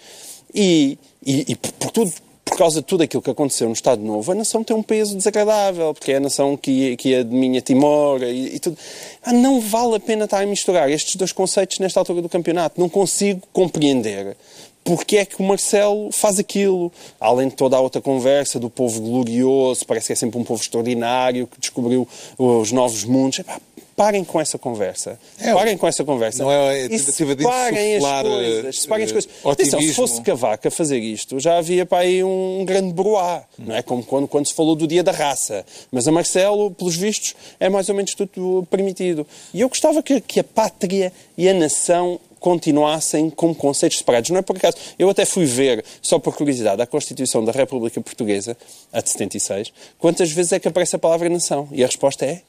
E, 0.54 0.96
e, 1.22 1.52
e 1.52 1.54
por 1.54 1.90
tudo 1.90 2.14
por 2.44 2.58
causa 2.58 2.80
de 2.80 2.86
tudo 2.86 3.02
aquilo 3.02 3.22
que 3.22 3.30
aconteceu 3.30 3.66
no 3.66 3.72
Estado 3.72 4.02
Novo, 4.02 4.30
a 4.30 4.34
nação 4.34 4.62
tem 4.62 4.76
um 4.76 4.82
peso 4.82 5.16
desagradável, 5.16 5.94
porque 5.94 6.12
é 6.12 6.16
a 6.16 6.20
nação 6.20 6.56
que, 6.56 6.96
que 6.96 7.14
adminha 7.14 7.60
Timor 7.60 8.22
e, 8.22 8.56
e 8.56 8.58
tudo. 8.58 8.76
Ah, 9.24 9.32
não 9.32 9.60
vale 9.60 9.96
a 9.96 10.00
pena 10.00 10.24
estar 10.24 10.42
a 10.42 10.46
misturar 10.46 10.90
estes 10.90 11.16
dois 11.16 11.32
conceitos 11.32 11.78
nesta 11.78 12.00
altura 12.00 12.20
do 12.20 12.28
campeonato. 12.28 12.80
Não 12.80 12.88
consigo 12.88 13.42
compreender 13.52 14.36
porque 14.84 15.18
é 15.18 15.24
que 15.24 15.40
o 15.40 15.44
Marcelo 15.44 16.10
faz 16.12 16.38
aquilo, 16.38 16.92
além 17.20 17.48
de 17.48 17.54
toda 17.54 17.76
a 17.76 17.80
outra 17.80 18.00
conversa 18.00 18.58
do 18.58 18.68
povo 18.68 19.00
glorioso, 19.00 19.86
parece 19.86 20.08
que 20.08 20.12
é 20.12 20.16
sempre 20.16 20.38
um 20.38 20.44
povo 20.44 20.60
extraordinário 20.60 21.46
que 21.46 21.60
descobriu 21.60 22.06
os 22.36 22.72
novos 22.72 23.04
mundos. 23.04 23.38
Epá, 23.38 23.60
parem 23.96 24.24
com 24.24 24.40
essa 24.40 24.58
conversa. 24.58 25.18
É, 25.38 25.52
parem 25.52 25.76
com 25.76 25.86
essa 25.86 26.04
conversa. 26.04 26.42
Não 26.42 26.50
é 26.50 26.84
a 26.84 26.88
tentativa 26.88 27.34
de 27.34 27.42
separem 27.42 27.96
as 27.96 28.22
coisas. 28.22 28.78
Separem 28.80 29.04
as 29.04 29.12
coisas. 29.12 29.30
Atenção, 29.44 29.80
se 29.80 29.94
fosse 29.94 30.20
Cavaco 30.22 30.68
a 30.68 30.70
fazer 30.70 30.98
isto, 30.98 31.38
já 31.38 31.58
havia 31.58 31.84
para 31.84 31.98
aí 31.98 32.22
um 32.22 32.64
grande 32.64 32.92
broá. 32.92 33.42
Não 33.58 33.74
é 33.74 33.82
como 33.82 34.02
quando, 34.02 34.28
quando 34.28 34.46
se 34.46 34.54
falou 34.54 34.74
do 34.74 34.86
dia 34.86 35.02
da 35.02 35.12
raça. 35.12 35.64
Mas 35.90 36.08
a 36.08 36.12
Marcelo, 36.12 36.70
pelos 36.70 36.96
vistos, 36.96 37.34
é 37.58 37.68
mais 37.68 37.88
ou 37.88 37.94
menos 37.94 38.14
tudo 38.14 38.66
permitido. 38.70 39.26
E 39.52 39.60
eu 39.60 39.68
gostava 39.68 40.02
que, 40.02 40.20
que 40.20 40.40
a 40.40 40.44
pátria 40.44 41.12
e 41.36 41.48
a 41.48 41.54
nação 41.54 42.18
continuassem 42.42 43.30
como 43.30 43.54
conceitos 43.54 43.98
separados. 43.98 44.30
Não 44.30 44.38
é 44.38 44.42
por 44.42 44.56
acaso. 44.56 44.76
Eu 44.98 45.08
até 45.08 45.24
fui 45.24 45.44
ver, 45.44 45.84
só 46.02 46.18
por 46.18 46.34
curiosidade, 46.34 46.82
a 46.82 46.86
Constituição 46.86 47.44
da 47.44 47.52
República 47.52 48.00
Portuguesa, 48.00 48.56
a 48.92 49.00
de 49.00 49.10
76, 49.10 49.72
quantas 49.98 50.32
vezes 50.32 50.52
é 50.52 50.58
que 50.58 50.66
aparece 50.66 50.96
a 50.96 50.98
palavra 50.98 51.28
nação? 51.28 51.68
E 51.70 51.84
a 51.84 51.86
resposta 51.86 52.26
é 52.26 52.42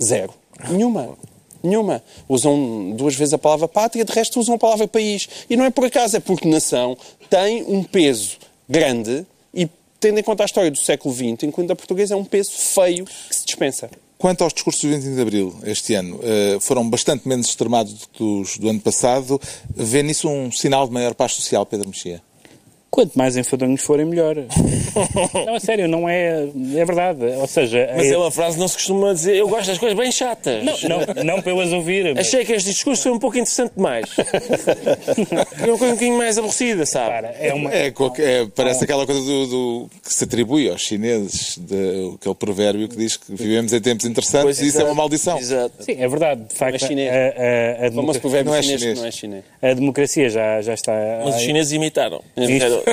zero. 0.00 0.41
Nenhuma. 0.68 1.16
Nenhuma. 1.62 2.02
Usam 2.28 2.92
duas 2.96 3.14
vezes 3.14 3.32
a 3.32 3.38
palavra 3.38 3.68
pátria, 3.68 4.04
de 4.04 4.12
resto 4.12 4.40
usam 4.40 4.56
a 4.56 4.58
palavra 4.58 4.88
país. 4.88 5.28
E 5.48 5.56
não 5.56 5.64
é 5.64 5.70
por 5.70 5.84
acaso, 5.84 6.16
é 6.16 6.20
porque 6.20 6.48
nação 6.48 6.96
tem 7.30 7.62
um 7.62 7.84
peso 7.84 8.36
grande 8.68 9.24
e, 9.54 9.68
tendo 10.00 10.18
em 10.18 10.22
conta 10.22 10.42
a 10.42 10.46
história 10.46 10.70
do 10.70 10.78
século 10.78 11.14
XX, 11.14 11.44
incluindo 11.44 11.72
a 11.72 11.76
portuguesa, 11.76 12.14
é 12.14 12.16
um 12.16 12.24
peso 12.24 12.50
feio 12.52 13.04
que 13.04 13.34
se 13.34 13.46
dispensa. 13.46 13.88
Quanto 14.18 14.44
aos 14.44 14.52
discursos 14.52 14.82
do 14.82 14.88
25 14.88 15.16
de 15.16 15.20
Abril, 15.20 15.54
este 15.64 15.94
ano, 15.94 16.20
eh, 16.22 16.56
foram 16.60 16.88
bastante 16.88 17.26
menos 17.26 17.48
extremados 17.48 17.92
do 17.92 18.08
que 18.08 18.22
os 18.22 18.56
do 18.56 18.68
ano 18.68 18.80
passado. 18.80 19.40
Vê 19.74 20.00
nisso 20.00 20.28
um 20.28 20.50
sinal 20.52 20.86
de 20.86 20.92
maior 20.92 21.12
paz 21.12 21.32
social, 21.32 21.66
Pedro 21.66 21.88
Mexia? 21.88 22.22
Quanto 22.92 23.16
mais 23.16 23.38
enfadonhos 23.38 23.80
forem, 23.80 24.04
melhor. 24.04 24.36
não, 25.46 25.54
a 25.54 25.60
sério, 25.60 25.88
não 25.88 26.06
é. 26.06 26.46
É 26.74 26.84
verdade. 26.84 27.24
Ou 27.38 27.46
seja. 27.46 27.88
Mas 27.96 28.04
é, 28.04 28.10
é 28.10 28.18
uma 28.18 28.30
frase 28.30 28.56
que 28.56 28.60
não 28.60 28.68
se 28.68 28.74
costuma 28.74 29.14
dizer. 29.14 29.34
Eu 29.34 29.48
gosto 29.48 29.68
das 29.68 29.78
coisas 29.78 29.98
bem 29.98 30.12
chatas. 30.12 30.62
Não, 30.62 30.76
não, 31.00 31.24
não 31.24 31.40
para 31.40 31.52
eu 31.52 31.60
as 31.62 31.72
ouvir. 31.72 32.14
Mas... 32.14 32.26
Achei 32.26 32.44
que 32.44 32.52
este 32.52 32.68
discurso 32.68 33.04
foi 33.04 33.12
um 33.12 33.18
pouco 33.18 33.38
interessante 33.38 33.72
demais. 33.74 34.04
uma 35.66 35.78
coisa 35.78 35.84
um 35.86 35.96
bocadinho 35.96 36.18
mais 36.18 36.36
aborrecida, 36.36 36.84
sabe? 36.84 37.08
Para, 37.08 37.28
é 37.28 37.54
uma... 37.54 37.72
é, 37.72 37.86
é, 37.86 38.46
parece 38.54 38.84
aquela 38.84 39.06
coisa 39.06 39.22
do, 39.22 39.46
do, 39.46 39.90
que 40.04 40.12
se 40.12 40.24
atribui 40.24 40.68
aos 40.68 40.82
chineses, 40.82 41.56
de, 41.56 42.12
aquele 42.16 42.34
provérbio 42.34 42.90
que 42.90 42.96
diz 42.98 43.16
que 43.16 43.34
vivemos 43.34 43.72
em 43.72 43.80
tempos 43.80 44.04
interessantes 44.04 44.44
pois, 44.44 44.60
e 44.60 44.66
isso 44.66 44.82
é 44.82 44.84
uma 44.84 44.94
maldição. 44.94 45.38
Exato. 45.38 45.82
Sim, 45.82 45.96
é 45.98 46.06
verdade. 46.06 46.42
De 46.44 46.54
facto, 46.54 46.78
não 46.78 46.86
é 46.86 46.88
chinês. 46.90 47.10
A, 47.10 47.16
a, 47.16 47.86
a 47.86 47.88
democracia... 47.88 48.44
não 48.44 48.54
é 48.54 48.62
chinês, 48.62 48.98
não 48.98 49.06
é 49.06 49.10
chinês. 49.10 49.44
A 49.62 49.72
democracia 49.72 50.28
já, 50.28 50.60
já 50.60 50.74
está. 50.74 50.92
Mas 51.24 51.36
os 51.36 51.40
chineses 51.40 51.72
imitaram. 51.72 52.22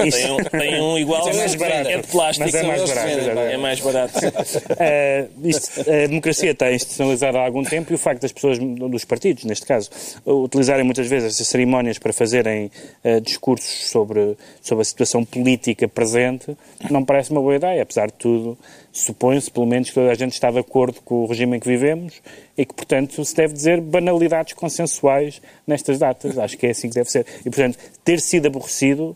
Isto, 0.05 0.17
tem, 0.17 0.31
um, 0.31 0.43
tem 0.43 0.81
um 0.81 0.97
igual, 0.97 1.27
é 1.27 1.33
mais 1.33 1.55
barato. 1.55 1.89
É 1.89 1.97
de 1.97 2.07
plástico. 2.07 2.45
Mas 2.45 2.55
é 2.55 2.63
mais 2.63 2.89
barato. 2.89 3.39
É 3.39 3.57
mais 3.57 3.79
barato. 3.79 4.19
uh, 4.19 5.47
isto, 5.47 5.81
a 5.81 6.07
democracia 6.07 6.51
está 6.51 6.71
institucionalizada 6.71 7.39
há 7.39 7.45
algum 7.45 7.63
tempo 7.63 7.91
e 7.91 7.95
o 7.95 7.97
facto 7.97 8.21
das 8.21 8.31
pessoas, 8.31 8.57
dos 8.59 9.05
partidos, 9.05 9.43
neste 9.45 9.65
caso, 9.65 9.89
utilizarem 10.25 10.83
muitas 10.83 11.07
vezes 11.07 11.33
essas 11.33 11.47
cerimónias 11.47 11.97
para 11.97 12.13
fazerem 12.13 12.71
uh, 13.03 13.21
discursos 13.21 13.89
sobre, 13.89 14.37
sobre 14.61 14.81
a 14.81 14.85
situação 14.85 15.25
política 15.25 15.87
presente 15.87 16.55
não 16.89 17.03
parece 17.03 17.31
uma 17.31 17.41
boa 17.41 17.55
ideia. 17.55 17.83
Apesar 17.83 18.07
de 18.07 18.13
tudo, 18.13 18.57
supõe-se, 18.91 19.49
pelo 19.51 19.65
menos, 19.65 19.89
que 19.89 19.95
toda 19.95 20.11
a 20.11 20.15
gente 20.15 20.33
está 20.33 20.51
de 20.51 20.59
acordo 20.59 21.01
com 21.01 21.23
o 21.23 21.25
regime 21.25 21.57
em 21.57 21.59
que 21.59 21.67
vivemos 21.67 22.21
e 22.57 22.65
que, 22.65 22.73
portanto, 22.73 23.23
se 23.23 23.35
deve 23.35 23.53
dizer 23.53 23.79
banalidades 23.81 24.53
consensuais 24.53 25.41
nestas 25.65 25.99
datas. 25.99 26.37
Acho 26.37 26.57
que 26.57 26.67
é 26.67 26.71
assim 26.71 26.89
que 26.89 26.95
deve 26.95 27.09
ser. 27.09 27.25
E, 27.41 27.49
portanto, 27.49 27.77
ter 28.03 28.19
sido 28.19 28.47
aborrecido 28.47 29.15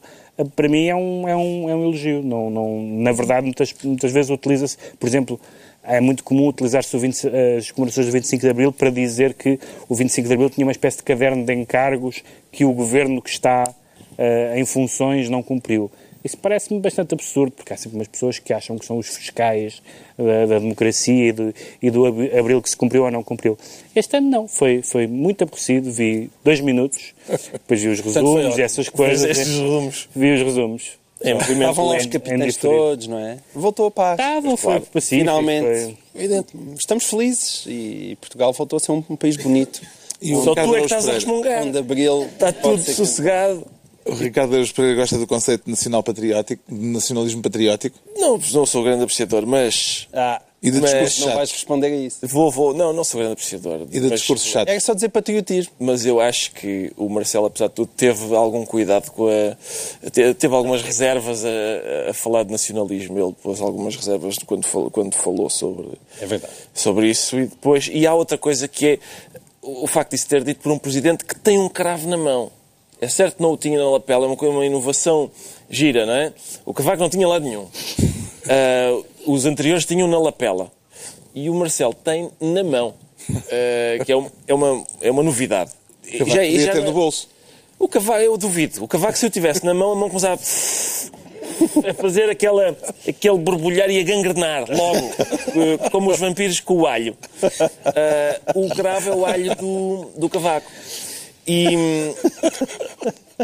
para 0.56 0.68
mim 0.68 0.88
é 0.88 0.96
um, 0.96 1.28
é 1.28 1.36
um, 1.36 1.70
é 1.70 1.76
um 1.76 1.84
elogio. 1.84 2.24
Não, 2.24 2.50
não, 2.50 2.82
na 2.82 3.12
verdade, 3.12 3.46
muitas, 3.46 3.74
muitas 3.84 4.12
vezes 4.12 4.32
utiliza-se, 4.32 4.78
por 5.00 5.08
exemplo, 5.08 5.40
é 5.84 6.00
muito 6.00 6.24
comum 6.24 6.48
utilizar-se 6.48 6.96
as 6.96 7.72
comemorações 7.72 8.08
do 8.08 8.12
25 8.12 8.42
de 8.42 8.50
Abril 8.50 8.72
para 8.72 8.90
dizer 8.90 9.34
que 9.34 9.60
o 9.90 9.96
25 9.96 10.28
de 10.28 10.34
Abril 10.34 10.50
tinha 10.50 10.66
uma 10.66 10.72
espécie 10.72 10.98
de 10.98 11.04
caderno 11.04 11.46
de 11.46 11.54
encargos 11.54 12.24
que 12.52 12.64
o 12.64 12.72
governo 12.72 13.22
que 13.22 13.30
está 13.30 13.64
uh, 13.68 14.58
em 14.58 14.66
funções 14.66 15.30
não 15.30 15.44
cumpriu. 15.44 15.92
Isso 16.24 16.38
parece-me 16.38 16.80
bastante 16.80 17.14
absurdo, 17.14 17.52
porque 17.52 17.74
há 17.74 17.78
sempre 17.78 17.98
umas 17.98 18.08
pessoas 18.08 18.40
que 18.40 18.54
acham 18.54 18.78
que 18.78 18.86
são 18.86 18.98
os 18.98 19.08
fiscais 19.08 19.82
da, 20.18 20.46
da 20.46 20.60
democracia 20.60 21.30
e 21.30 21.32
do, 21.32 21.54
e 21.82 21.92
do, 21.92 22.06
abril 22.06 22.62
que 22.62 22.70
se 22.70 22.78
cumpriu 22.78 23.04
ou 23.04 23.12
não 23.12 23.24
cumpriu. 23.24 23.58
Este 23.96 24.18
ano 24.18 24.30
não, 24.30 24.48
foi, 24.48 24.82
foi 24.82 25.06
muito 25.06 25.44
aborrecido, 25.44 25.92
vi 25.92 26.30
dois 26.44 26.62
minutos, 26.62 27.14
depois 27.52 27.82
vi 27.82 27.90
os 27.90 28.00
resumos 28.02 28.58
e 28.58 28.62
essas 28.62 28.88
coisas. 28.88 29.30
Esses 29.30 29.60
resumos. 29.60 30.10
Vi 30.16 30.34
os 30.34 30.42
resumos. 30.42 31.04
Em 31.24 31.38
Estavam 31.38 31.88
lá 31.88 31.98
os 31.98 32.06
capitães 32.06 32.58
todos, 32.58 33.08
não 33.08 33.18
é? 33.18 33.38
Voltou 33.56 33.88
a 33.88 33.92
paz. 33.92 34.20
Estavam, 34.20 34.58
foi 34.58 34.74
claro. 34.74 34.86
pacífico. 34.92 35.20
Finalmente. 35.22 35.98
Foi... 36.14 36.46
Estamos 36.78 37.06
felizes 37.06 37.66
e 37.66 38.18
Portugal 38.20 38.52
voltou 38.52 38.78
a 38.78 38.80
ser 38.80 38.92
um, 38.92 39.04
um 39.10 39.16
país 39.16 39.38
bonito. 39.38 39.82
E 40.22 40.36
Só 40.36 40.54
tu 40.54 40.76
é 40.76 40.80
que 40.80 40.86
estás 40.86 41.08
a 41.08 41.14
resmungar. 41.14 41.64
Onde 41.64 41.78
abril 41.78 42.28
Está 42.34 42.52
tudo 42.52 42.82
sossegado. 42.82 43.66
O 44.06 44.14
Ricardo 44.16 44.56
Eros 44.56 44.72
Pereira 44.72 44.98
gosta 44.98 45.18
do 45.18 45.26
conceito 45.28 45.66
de 45.66 45.72
nacional 45.72 46.04
patriótico, 46.04 46.62
de 46.68 46.86
nacionalismo 46.86 47.42
patriótico. 47.42 47.98
Não, 48.16 48.38
não 48.52 48.66
sou 48.66 48.84
grande 48.84 49.04
apreciador, 49.04 49.46
mas... 49.46 50.08
Ah, 50.14 50.42
E 50.62 50.72
de 50.72 50.80
Mas 50.80 51.20
não 51.20 51.34
vais 51.36 51.52
responder 51.52 51.88
a 51.88 51.96
isso. 51.96 52.20
Vou, 52.28 52.50
vou... 52.52 52.74
Não, 52.74 52.92
não 52.94 53.04
sou 53.04 53.20
grande 53.20 53.34
apreciador. 53.34 53.82
E 53.92 54.00
de 54.00 54.10
discursos 54.10 54.48
chatos. 54.48 54.74
É 54.74 54.80
só 54.80 54.94
dizer 54.94 55.10
patriotismo. 55.10 55.74
Mas 55.80 56.06
eu 56.06 56.20
acho 56.22 56.52
que 56.54 56.92
o 56.98 57.08
Marcelo, 57.10 57.46
apesar 57.48 57.68
de 57.68 57.74
tudo, 57.76 57.90
teve 57.96 58.34
algum 58.36 58.66
cuidado 58.66 59.10
com 59.12 59.28
a. 59.28 60.10
te- 60.10 60.34
Teve 60.34 60.56
algumas 60.56 60.82
reservas 60.82 61.44
a, 61.46 62.10
a 62.10 62.14
falar 62.14 62.44
de 62.44 62.52
nacionalismo. 62.52 63.20
Ele 63.20 63.34
pôs 63.44 63.60
algumas 63.60 63.96
reservas 63.96 64.38
quando 64.46 64.66
falou, 64.66 64.90
quando 64.90 65.16
falou 65.16 65.50
sobre, 65.50 65.88
É 66.22 66.26
verdade. 66.26 66.54
sobre 66.74 67.10
isso. 67.10 67.38
E 67.38 67.46
depois. 67.48 67.90
E 67.92 68.08
há 68.08 68.14
outra 68.14 68.38
coisa 68.38 68.68
que 68.68 68.86
é 68.88 69.00
o 69.62 69.84
o 69.84 69.88
facto 69.88 70.12
de 70.12 70.18
se 70.18 70.28
ter 70.28 70.44
dito 70.44 70.62
por 70.62 70.72
um 70.72 70.78
presidente 70.78 71.24
que 71.26 71.38
tem 71.40 71.58
um 71.60 71.68
cravo 71.70 72.08
na 72.10 72.18
mão. 72.18 72.52
É 73.04 73.08
certo 73.10 73.36
que 73.38 73.42
não 73.42 73.52
o 73.52 73.58
tinha 73.58 73.78
na 73.78 73.90
lapela, 73.90 74.26
é 74.26 74.30
uma, 74.30 74.50
uma 74.50 74.66
inovação 74.66 75.30
gira, 75.70 76.06
não 76.06 76.14
é? 76.14 76.32
O 76.66 76.74
Cavaco 76.74 77.02
não 77.02 77.10
tinha 77.10 77.28
lado 77.28 77.44
nenhum. 77.44 77.68
Ah, 78.48 79.02
os 79.28 79.46
anteriores 79.46 79.86
tinham 79.86 80.08
na 80.08 80.18
lapela. 80.20 80.72
E 81.36 81.50
o 81.50 81.54
Marcelo 81.56 81.94
tem 81.94 82.30
na 82.40 82.64
mão. 82.64 82.94
Ah, 83.30 84.04
que 84.06 84.12
é, 84.12 84.16
um- 84.18 84.30
é 84.48 84.54
uma, 84.54 84.84
é 85.02 85.12
uma 85.12 85.24
novidade. 85.24 85.72
O 86.06 86.12
Cavaco 86.20 86.30
podia 86.36 86.72
ter 86.72 86.76
não- 86.80 86.86
no 86.86 86.94
bolso. 86.94 87.28
o 87.80 87.88
cavaco, 87.88 88.20
eu 88.22 88.38
duvido. 88.38 88.84
O 88.84 88.88
cavaco, 88.88 89.18
se 89.18 89.26
eu 89.26 89.30
tivesse 89.30 89.66
na 89.66 89.74
mão, 89.74 89.92
a 89.92 89.96
mão 89.96 90.08
começava 90.10 90.36
a 90.36 91.94
fazer 91.96 92.30
aquela, 92.30 92.76
aquele 93.08 93.38
borbulhar 93.38 93.90
e 93.90 94.00
a 94.00 94.04
gangrenar 94.04 94.66
logo, 94.70 95.10
eh, 95.18 95.90
como 95.90 96.10
os 96.12 96.20
vampiros 96.20 96.60
com 96.62 96.76
o 96.82 96.88
alho. 96.88 97.18
O 98.56 98.70
cravo 98.76 99.10
é 99.10 99.16
o 99.16 99.26
alho 99.26 99.56
do, 99.56 100.12
do 100.18 100.30
cavaco. 100.30 100.70
E, 101.48 102.14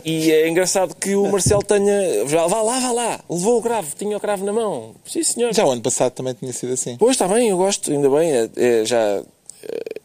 e 0.05 0.31
é 0.31 0.47
engraçado 0.47 0.95
que 0.95 1.15
o 1.15 1.29
Marcelo 1.29 1.63
tenha. 1.63 2.25
Já, 2.27 2.47
vá 2.47 2.61
lá, 2.61 2.79
vá 2.79 2.91
lá, 2.91 3.19
levou 3.29 3.59
o 3.59 3.61
cravo, 3.61 3.87
tinha 3.97 4.15
o 4.15 4.19
cravo 4.19 4.45
na 4.45 4.53
mão. 4.53 4.95
Sim, 5.05 5.23
senhor. 5.23 5.53
Já 5.53 5.65
o 5.65 5.71
ano 5.71 5.81
passado 5.81 6.13
também 6.13 6.33
tinha 6.33 6.53
sido 6.53 6.73
assim. 6.73 6.95
Pois 6.97 7.11
está 7.11 7.27
bem, 7.27 7.49
eu 7.49 7.57
gosto, 7.57 7.91
ainda 7.91 8.09
bem. 8.09 8.31
É, 8.31 8.49
é 8.55 8.85
já. 8.85 9.21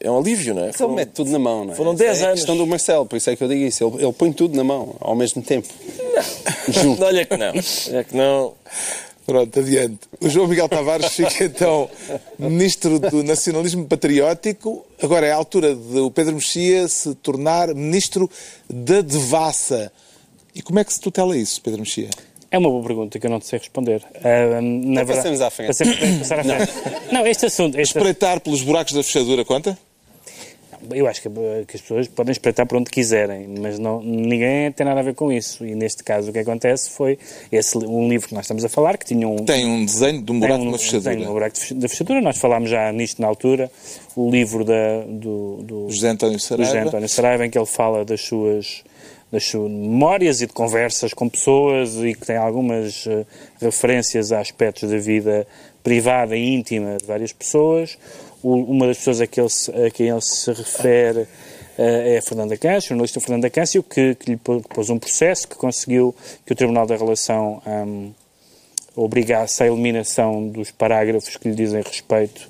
É 0.00 0.10
um 0.10 0.18
alívio, 0.18 0.54
não 0.54 0.64
é? 0.64 0.70
Ele 0.78 0.92
mete 0.92 1.10
tudo 1.10 1.30
na 1.30 1.38
mão, 1.38 1.64
não 1.64 1.72
é? 1.72 1.76
foram 1.76 1.94
10 1.94 2.10
Essa 2.10 2.20
é 2.20 2.26
anos. 2.26 2.40
questão 2.40 2.56
do 2.56 2.66
Marcelo, 2.66 3.06
por 3.06 3.16
isso 3.16 3.30
é 3.30 3.36
que 3.36 3.44
eu 3.44 3.48
digo 3.48 3.62
isso. 3.62 3.84
Ele, 3.84 4.02
ele 4.02 4.12
põe 4.12 4.32
tudo 4.32 4.56
na 4.56 4.64
mão, 4.64 4.96
ao 5.00 5.14
mesmo 5.14 5.40
tempo. 5.42 5.68
Junto. 6.68 7.02
Olha 7.04 7.24
que 7.24 7.36
não. 7.36 7.52
Olha 7.88 8.04
que 8.04 8.16
não. 8.16 8.52
Pronto, 9.26 9.58
adiante. 9.58 10.00
O 10.20 10.28
João 10.28 10.46
Miguel 10.46 10.68
Tavares 10.68 11.12
fica 11.12 11.44
então 11.44 11.88
Ministro 12.38 12.98
do 12.98 13.22
Nacionalismo 13.22 13.86
Patriótico. 13.86 14.84
Agora 15.02 15.26
é 15.26 15.32
a 15.32 15.36
altura 15.36 15.74
de 15.74 15.98
o 16.00 16.10
Pedro 16.10 16.34
Mexia 16.34 16.86
se 16.88 17.14
tornar 17.16 17.74
Ministro 17.74 18.30
da 18.68 19.00
Devassa. 19.00 19.90
E 20.54 20.60
como 20.62 20.78
é 20.78 20.84
que 20.84 20.92
se 20.92 21.00
tutela 21.00 21.36
isso, 21.36 21.60
Pedro 21.62 21.80
Mexia? 21.80 22.10
É 22.50 22.58
uma 22.58 22.68
boa 22.70 22.84
pergunta 22.84 23.18
que 23.18 23.26
eu 23.26 23.30
não 23.30 23.40
sei 23.40 23.58
responder. 23.58 24.02
Ah, 24.22 24.60
na 24.60 25.02
verdade, 25.02 25.16
passemos 25.16 25.40
à 25.40 25.50
frente. 25.50 25.66
Passemos- 25.68 25.96
passar 26.20 26.38
à 26.40 26.44
frente. 26.44 26.72
Não, 27.12 27.26
este 27.26 27.46
assunto. 27.46 27.80
Este, 27.80 27.96
Espreitar 27.96 28.40
pelos 28.40 28.62
buracos 28.62 28.92
da 28.92 29.02
fechadura 29.02 29.44
conta? 29.44 29.76
Eu 30.92 31.06
acho 31.06 31.22
que, 31.22 31.28
que 31.66 31.76
as 31.76 31.80
pessoas 31.82 32.08
podem 32.08 32.32
espreitar 32.32 32.66
por 32.66 32.76
onde 32.78 32.90
quiserem, 32.90 33.46
mas 33.60 33.78
não, 33.78 34.00
ninguém 34.02 34.70
tem 34.72 34.84
nada 34.86 35.00
a 35.00 35.02
ver 35.02 35.14
com 35.14 35.32
isso. 35.32 35.64
E 35.64 35.74
neste 35.74 36.02
caso 36.04 36.30
o 36.30 36.32
que 36.32 36.38
acontece 36.40 36.90
foi 36.90 37.18
esse, 37.50 37.76
um 37.78 38.08
livro 38.08 38.28
que 38.28 38.34
nós 38.34 38.44
estamos 38.44 38.64
a 38.64 38.68
falar, 38.68 38.96
que 38.98 39.06
tinha 39.06 39.28
um. 39.28 39.36
Tem 39.44 39.64
um 39.64 39.84
desenho 39.84 40.22
de 40.22 40.32
um 40.32 40.38
tem 40.38 40.40
buraco 40.40 40.62
um- 40.62 40.64
numa 40.66 40.78
Tem 40.78 40.86
um 40.86 40.90
fechadura. 40.90 41.30
buraco 41.30 41.54
de 41.54 41.60
fe- 41.60 41.74
da 41.74 41.88
fechadura. 41.88 42.20
Nós 42.20 42.38
falámos 42.38 42.70
já 42.70 42.90
nisto 42.92 43.20
na 43.22 43.28
altura. 43.28 43.70
O 44.16 44.30
livro 44.30 44.64
da, 44.64 45.00
do, 45.08 45.62
do, 45.62 45.90
José 45.90 46.08
António 46.10 46.36
do 46.36 46.40
José 46.40 46.56
Saraiva. 46.64 46.88
António 46.88 47.08
Saraiva, 47.08 47.46
em 47.46 47.50
que 47.50 47.58
ele 47.58 47.66
fala 47.66 48.04
das 48.04 48.20
suas, 48.20 48.84
das 49.32 49.44
suas 49.44 49.70
memórias 49.70 50.40
e 50.40 50.46
de 50.46 50.52
conversas 50.52 51.12
com 51.12 51.28
pessoas 51.28 51.96
e 51.96 52.14
que 52.14 52.24
tem 52.26 52.36
algumas 52.36 53.06
eh, 53.08 53.24
referências 53.60 54.30
a 54.30 54.38
aspectos 54.40 54.88
da 54.90 54.98
vida 54.98 55.46
privada 55.82 56.36
e 56.36 56.54
íntima 56.54 56.96
de 56.96 57.04
várias 57.04 57.32
pessoas. 57.32 57.98
O- 58.44 58.62
uma 58.70 58.86
das 58.86 58.98
pessoas 58.98 59.20
a, 59.22 59.26
que 59.26 59.40
ele 59.40 59.48
a 59.86 59.90
quem 59.90 60.08
ele 60.10 60.20
se 60.20 60.52
refere 60.52 61.26
eh, 61.78 62.14
é 62.14 62.18
a 62.18 62.22
Fernanda 62.22 62.56
Câncio, 62.56 62.88
o 62.88 62.88
jornalista 62.90 63.20
Fernanda 63.20 63.48
Câncio, 63.48 63.82
que, 63.82 64.14
que 64.16 64.30
lhe 64.32 64.36
pô- 64.36 64.60
pôs 64.60 64.90
um 64.90 64.98
processo 64.98 65.48
que 65.48 65.56
conseguiu 65.56 66.14
que 66.44 66.52
o 66.52 66.56
Tribunal 66.56 66.86
da 66.86 66.94
Relação 66.96 67.62
hum, 67.66 68.12
obrigasse 68.94 69.62
à 69.62 69.66
eliminação 69.66 70.46
dos 70.48 70.70
parágrafos 70.70 71.36
que 71.36 71.48
lhe 71.48 71.54
dizem 71.54 71.82
respeito 71.82 72.48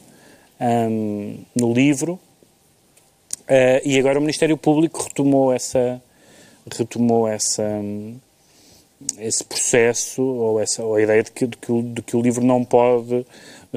hum, 0.61 1.38
no 1.55 1.73
livro. 1.73 2.19
Eh, 3.47 3.83
e 3.85 3.99
agora 3.99 4.19
o 4.19 4.21
Ministério 4.23 4.57
Público 4.59 5.03
retomou 5.03 5.53
essa 5.53 6.03
retomou 6.77 7.29
essa 7.29 7.62
esse 9.19 9.45
processo 9.45 10.23
ou 10.23 10.59
essa 10.61 10.83
ou 10.83 10.95
a 10.95 11.03
ideia 11.03 11.23
de 11.23 11.31
que, 11.31 11.47
de 11.47 11.57
que, 11.59 11.71
o- 11.71 11.83
de 11.83 12.01
que 12.03 12.16
o 12.16 12.23
livro 12.23 12.42
não 12.45 12.64
pode 12.64 13.25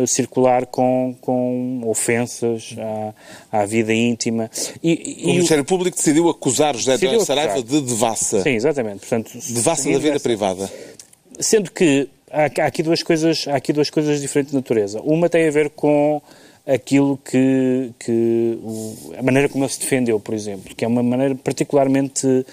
circular 0.05 0.65
com, 0.65 1.15
com 1.21 1.81
ofensas 1.85 2.75
à, 3.51 3.59
à 3.61 3.65
vida 3.65 3.93
íntima 3.93 4.51
e, 4.83 5.21
e- 5.21 5.25
O 5.25 5.27
Ministério 5.29 5.63
Público 5.65 5.97
decidiu 5.97 6.29
acusar 6.29 6.75
José 6.75 6.91
Decidiu 6.91 7.09
António 7.21 7.25
Saraiva 7.25 7.63
de 7.63 7.81
devassa. 7.81 8.43
sim 8.43 8.51
exatamente 8.55 8.99
portanto 8.99 9.31
Devassa 9.49 9.89
da 9.91 9.97
vida 9.99 10.19
privada. 10.19 10.71
Sendo 11.39 11.71
que 11.71 12.07
há, 12.31 12.43
há 12.63 12.65
aqui 12.67 12.83
duas 12.83 13.01
coisas, 13.01 13.45
há 13.47 13.55
aqui 13.55 13.71
duas 13.73 13.89
coisas 13.89 14.19
diferentes 14.21 14.51
de 14.51 14.57
natureza. 14.57 14.99
Uma 15.01 15.29
tem 15.29 15.47
a 15.47 15.51
ver 15.51 15.69
com 15.69 16.21
aquilo 16.65 17.17
que, 17.23 17.91
que 17.99 18.57
o- 18.61 19.13
a 19.17 19.23
maneira 19.23 19.47
como 19.47 19.63
ele 19.63 19.71
se 19.71 19.79
defendeu, 19.79 20.19
por 20.19 20.33
exemplo, 20.33 20.75
que 20.75 20.83
é 20.83 20.87
uma 20.87 21.01
maneira 21.01 21.33
particularmente 21.35 22.45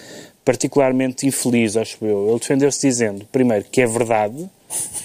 particularmente 0.45 1.27
infeliz, 1.27 1.77
acho 1.77 1.97
eu. 2.05 2.29
Ele 2.29 2.39
defendeu-se 2.39 2.87
dizendo, 2.87 3.25
primeiro, 3.33 3.65
que 3.71 3.81
é 3.81 3.87
verdade, 3.87 4.49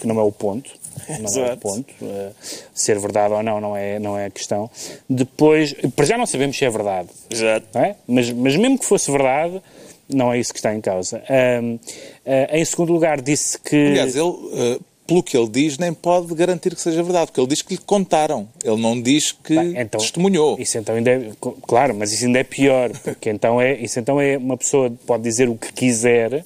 que 0.02 0.06
não 0.06 0.19
é 0.19 0.23
o 0.23 0.32
ponto, 0.32 0.69
não 1.07 1.15
é 1.15 1.19
o 1.19 1.25
Exato. 1.25 1.57
ponto, 1.57 1.93
eh, 2.01 2.31
ser 2.73 2.99
verdade 2.99 3.33
ou 3.33 3.43
não 3.43 3.59
não 3.62 3.75
é 3.75 3.99
não 3.99 4.17
é 4.17 4.25
a 4.25 4.29
questão. 4.29 4.69
Depois, 5.09 5.73
para 5.95 6.05
já 6.05 6.17
não 6.17 6.25
sabemos 6.25 6.57
se 6.57 6.65
é 6.65 6.69
verdade, 6.69 7.09
Exato. 7.29 7.77
é? 7.77 7.95
mas, 8.07 8.31
mas 8.31 8.55
mesmo 8.55 8.77
que 8.77 8.85
fosse 8.85 9.12
verdade, 9.12 9.62
não 10.07 10.33
é 10.33 10.39
isso 10.39 10.51
que 10.51 10.59
está 10.59 10.73
em 10.73 10.81
causa. 10.81 11.21
Ah, 11.29 12.57
em 12.57 12.65
segundo 12.65 12.91
lugar, 12.91 13.21
disse 13.21 13.59
que. 13.59 13.75
Aliás, 13.75 14.15
ele, 14.15 14.33
eh, 14.53 14.79
pelo 15.09 15.23
que 15.23 15.35
ele 15.35 15.49
diz, 15.49 15.79
nem 15.79 15.91
pode 15.91 16.33
garantir 16.35 16.75
que 16.75 16.81
seja 16.81 17.01
verdade, 17.01 17.27
porque 17.27 17.41
ele 17.41 17.47
diz 17.47 17.63
que 17.63 17.73
lhe 17.73 17.79
contaram. 17.79 18.47
Ele 18.63 18.79
não 18.79 19.01
diz 19.01 19.31
que 19.31 19.55
Bem, 19.55 19.73
então, 19.75 19.99
testemunhou. 19.99 20.55
Isso 20.59 20.77
então 20.77 20.93
ainda 20.93 21.09
é, 21.09 21.31
claro, 21.67 21.95
mas 21.95 22.13
isso 22.13 22.25
ainda 22.25 22.38
é 22.38 22.43
pior, 22.43 22.91
porque 23.03 23.31
então 23.31 23.59
é, 23.59 23.73
isso 23.73 23.99
então 23.99 24.21
é 24.21 24.38
uma 24.38 24.55
pessoa 24.55 24.91
pode 25.07 25.23
dizer 25.23 25.49
o 25.49 25.55
que 25.55 25.73
quiser 25.73 26.45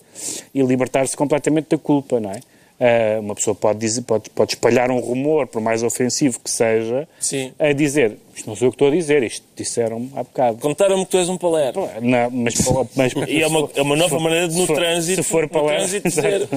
e 0.55 0.61
libertar-se 0.61 1.15
completamente 1.17 1.67
da 1.71 1.77
culpa, 1.77 2.21
não 2.21 2.31
é? 2.31 2.39
Ah, 2.85 3.19
uma 3.21 3.33
pessoa 3.33 3.55
pode, 3.55 3.79
dizer, 3.79 4.01
pode, 4.01 4.29
pode 4.31 4.55
espalhar 4.55 4.91
um 4.91 4.99
rumor, 4.99 5.47
por 5.47 5.61
mais 5.61 5.81
ofensivo 5.83 6.37
que 6.41 6.49
seja, 6.51 7.07
Sim. 7.17 7.53
a 7.57 7.71
dizer, 7.71 8.17
isto 8.35 8.45
não 8.49 8.57
sou 8.57 8.67
eu 8.67 8.71
que 8.71 8.75
estou 8.75 8.89
a 8.89 8.91
dizer, 8.91 9.23
isto 9.23 9.45
disseram 9.55 10.09
há 10.15 10.23
bocado. 10.23 10.57
Contaram-me 10.57 11.05
que 11.05 11.11
tu 11.11 11.17
és 11.17 11.29
um 11.29 11.37
palermo. 11.37 11.89
Não, 12.01 12.29
mas, 12.33 12.55
mas, 12.93 13.13
E 13.29 13.41
é 13.41 13.47
uma, 13.47 13.69
é 13.73 13.81
uma 13.81 13.95
nova 13.95 14.09
for- 14.09 14.19
maneira 14.19 14.49
de 14.49 14.57
no 14.57 14.67
for- 14.67 14.75
trânsito, 14.75 15.23
se 15.23 15.29
for 15.29 15.47
trânsito 15.47 16.09
dizer 16.09 16.49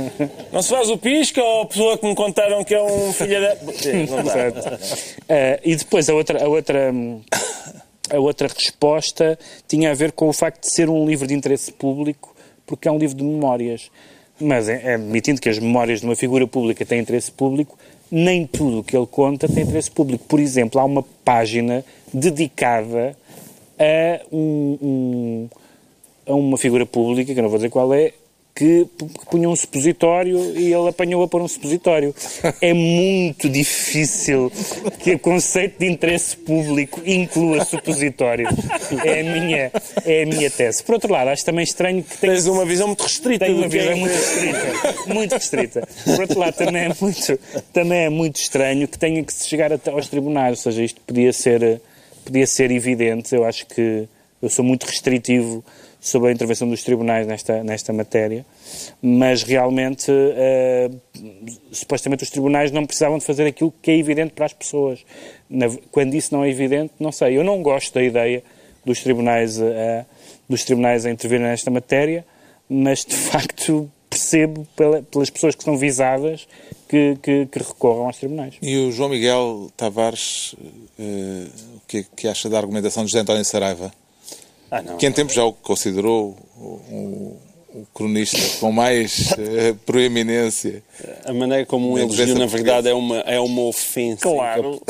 não 0.52 0.62
se 0.62 0.68
faz 0.70 0.90
o 0.90 0.98
pisca 0.98 1.40
ou 1.40 1.62
a 1.62 1.66
pessoa 1.66 1.96
que 1.96 2.06
me 2.08 2.14
contaram 2.16 2.64
que 2.64 2.74
é 2.74 2.82
um 2.82 3.12
filho 3.12 3.40
da... 3.40 3.52
Exato. 3.88 4.78
Eh, 5.28 5.60
e 5.64 5.76
depois 5.76 6.08
a 6.08 6.14
outra, 6.14 6.44
a, 6.44 6.48
outra, 6.48 6.92
a 8.10 8.18
outra 8.18 8.48
resposta 8.48 9.38
tinha 9.68 9.90
a 9.90 9.94
ver 9.94 10.12
com 10.12 10.28
o 10.28 10.32
facto 10.32 10.62
de 10.62 10.72
ser 10.74 10.88
um 10.88 11.06
livro 11.06 11.26
de 11.26 11.34
interesse 11.34 11.70
público, 11.72 12.34
porque 12.66 12.88
é 12.88 12.90
um 12.90 12.98
livro 12.98 13.16
de 13.16 13.22
memórias. 13.22 13.90
Mas, 14.40 14.68
é, 14.68 14.81
é 14.85 14.94
admitindo 14.94 15.40
que 15.40 15.49
as 15.49 15.59
memórias 15.59 16.01
de 16.01 16.07
uma 16.07 16.14
figura 16.16 16.46
pública 16.46 16.85
têm 16.85 17.01
interesse 17.01 17.31
público, 17.33 17.79
nem 18.11 18.46
tudo 18.46 18.81
o 18.81 18.85
que 18.85 18.96
ele 18.96 19.07
conta 19.07 19.49
tem 19.49 19.62
interesse 19.64 19.90
público. 19.90 20.25
Por 20.29 20.38
exemplo, 20.40 20.81
há 20.81 20.85
uma 20.85 21.03
página 21.25 21.85
dedicada 22.12 23.16
a, 23.79 24.20
um- 24.33 24.79
um- 24.83 25.49
a 26.27 26.35
uma 26.35 26.57
figura 26.59 26.85
pública, 26.87 27.33
que 27.33 27.38
eu 27.38 27.42
não 27.42 27.51
vou 27.51 27.59
dizer 27.59 27.70
qual 27.70 27.92
é, 27.94 28.12
que 28.57 28.87
punha 29.31 29.51
um 29.51 29.55
supositório 29.55 30.59
e 30.59 30.73
ele 30.73 30.88
apanhou 30.88 31.23
a 31.23 31.29
pôr 31.29 31.42
um 31.42 31.49
supositório. 31.49 32.14
É 32.62 32.73
muito 32.73 33.51
difícil 33.51 34.51
que 34.99 35.12
o 35.12 35.19
conceito 35.19 35.79
de 35.79 35.87
interesse 35.87 36.35
público 36.38 37.03
inclua 37.05 37.62
supositório. 37.66 38.49
É 39.05 39.21
a 39.21 39.25
minha, 39.25 39.71
é 40.07 40.23
a 40.23 40.27
minha 40.27 40.51
tese. 40.51 40.83
Por 40.83 40.95
outro 40.95 41.12
lado, 41.12 41.29
acho 41.29 41.45
também 41.45 41.64
estranho 41.64 42.03
que 42.03 42.16
tenha 42.16 42.33
Tens 42.33 42.47
uma 42.47 42.64
visão 42.64 42.87
muito 42.87 43.03
restrita 43.03 43.45
tem 43.45 43.55
do 43.55 43.61
uma 43.61 43.66
é 43.66 43.69
visão 43.69 43.97
muito 43.99 44.14
restrita. 44.14 45.14
Muito 45.14 45.33
restrita. 45.33 45.88
Por 46.05 46.21
outro 46.21 46.38
lado, 46.38 46.55
também 46.55 46.85
é 46.85 46.95
muito, 46.99 47.40
também 47.75 47.99
é 48.07 48.09
muito 48.09 48.37
estranho 48.37 48.88
que 48.88 48.99
tenha 48.99 49.23
que 49.23 49.35
se 49.35 49.47
chegar 49.47 49.71
até 49.71 49.90
aos 49.90 50.09
tribunais. 50.09 50.53
Ou 50.53 50.73
seja, 50.73 50.83
isto 50.83 51.01
podia 51.03 51.33
ser, 51.33 51.83
podia 52.25 52.47
ser 52.47 52.71
evidente. 52.71 53.35
Eu 53.35 53.45
acho 53.45 53.66
que 53.66 54.09
eu 54.40 54.49
sou 54.49 54.64
muito 54.64 54.85
restritivo 54.85 55.62
sobre 56.00 56.28
a 56.30 56.32
intervenção 56.32 56.68
dos 56.68 56.82
tribunais 56.82 57.26
nesta, 57.26 57.64
nesta 57.64 57.92
matéria, 57.92 58.46
mas 59.02 59.42
realmente, 59.42 60.11
eh, 60.11 60.90
supostamente, 61.72 62.22
os 62.22 62.30
tribunais 62.30 62.70
não 62.70 62.87
precisavam 62.87 63.18
de 63.18 63.24
fazer 63.24 63.46
aquilo 63.46 63.72
que 63.82 63.90
é 63.90 63.96
evidente 63.98 64.32
para 64.32 64.46
as 64.46 64.52
pessoas. 64.52 65.04
Na- 65.48 65.66
quando 65.90 66.14
isso 66.14 66.35
não 66.35 66.44
é 66.44 66.50
evidente, 66.50 66.92
não 67.00 67.11
sei. 67.11 67.37
Eu 67.37 67.44
não 67.44 67.62
gosto 67.62 67.92
da 67.94 68.02
ideia 68.02 68.42
dos 68.85 69.00
tribunais, 69.02 69.61
eh, 69.61 70.04
dos 70.48 70.64
tribunais 70.64 71.04
a 71.04 71.11
intervirem 71.11 71.46
nesta 71.46 71.70
matéria, 71.70 72.24
mas 72.68 73.04
de 73.04 73.16
facto 73.16 73.90
percebo 74.09 74.66
pela, 74.76 75.02
pelas 75.02 75.28
pessoas 75.28 75.54
que 75.54 75.62
são 75.62 75.76
visadas 75.76 76.46
que, 76.88 77.18
que, 77.22 77.46
que, 77.46 77.59
recorram 77.59 78.06
aos 78.06 78.16
tribunais. 78.16 78.54
E 78.62 78.76
o 78.76 78.92
João 78.92 79.11
Miguel 79.11 79.70
Tavares, 79.76 80.54
uh, 80.54 81.76
o 81.76 81.80
que, 81.87 82.04
que 82.16 82.28
acha 82.28 82.48
da 82.48 82.59
argumentação 82.59 83.04
de 83.04 83.11
José 83.11 83.20
António 83.20 83.44
Saraiva? 83.44 83.92
Ah, 84.78 84.94
que 84.94 85.06
em 85.06 85.12
tempo 85.12 85.32
já 85.32 85.44
o 85.44 85.52
considerou 85.52 86.36
um, 86.58 87.36
o 87.74 87.86
cronista 87.92 88.38
com 88.58 88.72
mais 88.72 89.32
uh, 89.32 89.74
proeminência. 89.84 90.82
A 91.24 91.32
maneira 91.32 91.66
como 91.66 91.92
um 91.92 91.98
elogio, 91.98 92.38
na 92.38 92.46
verdade, 92.46 92.88
é 92.88 92.94
uma, 92.94 93.18
é 93.20 93.38
uma 93.38 93.62
ofensa. 93.62 94.22
Claro. 94.22 94.80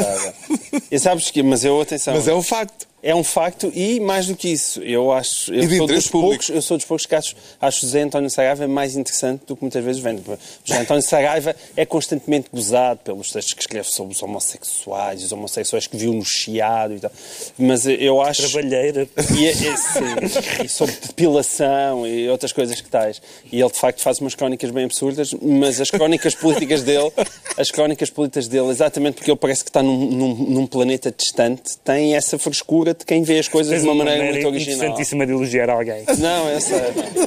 e 0.91 0.99
sabes 0.99 1.31
que, 1.31 1.43
mas 1.43 1.65
eu, 1.65 1.81
atenção. 1.81 2.15
Mas 2.15 2.29
é 2.29 2.35
um 2.35 2.43
facto. 2.43 2.87
É 3.07 3.15
um 3.15 3.23
facto 3.23 3.71
e, 3.73 4.01
mais 4.01 4.27
do 4.27 4.35
que 4.35 4.49
isso, 4.49 4.83
eu 4.83 5.13
acho. 5.13 5.55
Eu, 5.55 5.71
sou 5.77 5.87
dos, 5.87 6.09
poucos, 6.09 6.49
eu 6.49 6.61
sou 6.61 6.77
dos 6.77 6.85
poucos 6.85 7.07
casos. 7.07 7.37
Acho 7.61 7.83
José 7.83 8.03
António 8.03 8.29
Saraiva 8.29 8.67
mais 8.67 8.97
interessante 8.97 9.45
do 9.47 9.55
que 9.55 9.63
muitas 9.63 9.85
vezes 9.85 10.03
vende. 10.03 10.25
José 10.65 10.81
António 10.81 11.03
Saraiva 11.05 11.55
é 11.77 11.87
constantemente 11.87 12.49
gozado 12.53 12.99
pelos 13.05 13.31
textos 13.31 13.55
que 13.55 13.61
escreve 13.61 13.89
sobre 13.89 14.13
os 14.13 14.21
homossexuais, 14.21 15.23
os 15.23 15.31
homossexuais 15.31 15.87
que 15.87 15.97
viu 15.97 16.13
no 16.13 16.25
Chiado 16.25 16.95
e 16.95 16.99
tal. 16.99 17.13
Mas 17.57 17.87
eu 17.87 18.21
acho. 18.21 18.51
Trabalheira. 18.51 19.09
E, 19.39 19.47
é, 19.47 19.53
é, 19.53 20.65
e 20.65 20.69
sobre 20.69 20.97
depilação 20.97 22.05
e 22.09 22.29
outras 22.29 22.53
coisas 22.53 22.81
que 22.81 22.89
tais. 22.89 23.23
E 23.53 23.61
ele, 23.61 23.71
de 23.71 23.79
facto, 23.79 24.03
faz 24.03 24.19
umas 24.19 24.35
crónicas 24.35 24.73
bem 24.73 24.85
absurdas, 24.85 25.33
mas 25.41 25.81
as 25.81 25.93
crónicas 25.93 26.35
políticas 26.35 26.83
dele, 26.83 27.13
as 27.57 27.71
crónicas 27.71 28.11
políticas 28.11 28.49
dele, 28.49 28.67
exatamente 28.67 29.15
porque 29.15 29.31
ele 29.31 29.39
parece 29.39 29.63
que 29.63 29.71
está 29.71 29.81
num, 29.81 30.11
num, 30.11 30.35
num 30.35 30.67
planeta 30.67 31.15
distante, 31.17 31.79
tem 31.85 32.17
essa 32.17 32.37
frescura 32.37 32.96
de 32.99 33.05
quem 33.05 33.23
vê 33.23 33.39
as 33.39 33.49
coisas 33.49 33.81
de 33.81 33.87
uma, 33.87 33.95
maneira, 33.95 34.19
maneira 34.19 34.43
muito 34.43 34.55
original. 34.55 34.77
interessantíssima 34.77 35.27
de 35.27 35.33
elogiar 35.33 35.71
alguém. 35.71 36.05
Não, 36.19 36.49
eu 36.49 36.61
sei. 36.61 36.79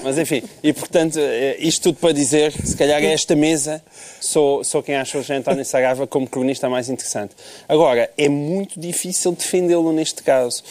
Mas 0.04 0.18
enfim, 0.18 0.44
e 0.64 0.74
portanto, 0.74 1.18
eh, 1.20 1.58
isto 1.60 1.84
tudo 1.84 2.00
para 2.00 2.12
dizer, 2.12 2.52
se 2.52 2.76
calhar 2.76 3.04
é 3.04 3.14
esta 3.14 3.36
mesa, 3.36 3.82
sou, 4.20 4.64
sou 4.64 4.84
quem 4.84 4.96
acha 4.96 5.18
o 5.18 5.22
José 5.22 5.36
António 5.36 5.64
Saraiva 5.66 6.06
como 6.08 6.28
cronista 6.28 6.70
mais 6.70 6.90
interessante. 6.90 7.36
Agora, 7.68 8.10
é 8.18 8.30
muito 8.30 8.80
difícil 8.80 9.32
defendê-lo 9.32 9.92
neste 9.92 10.24
caso. 10.24 10.64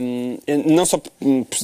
Um, 0.00 0.38
não 0.66 0.84
só 0.84 1.00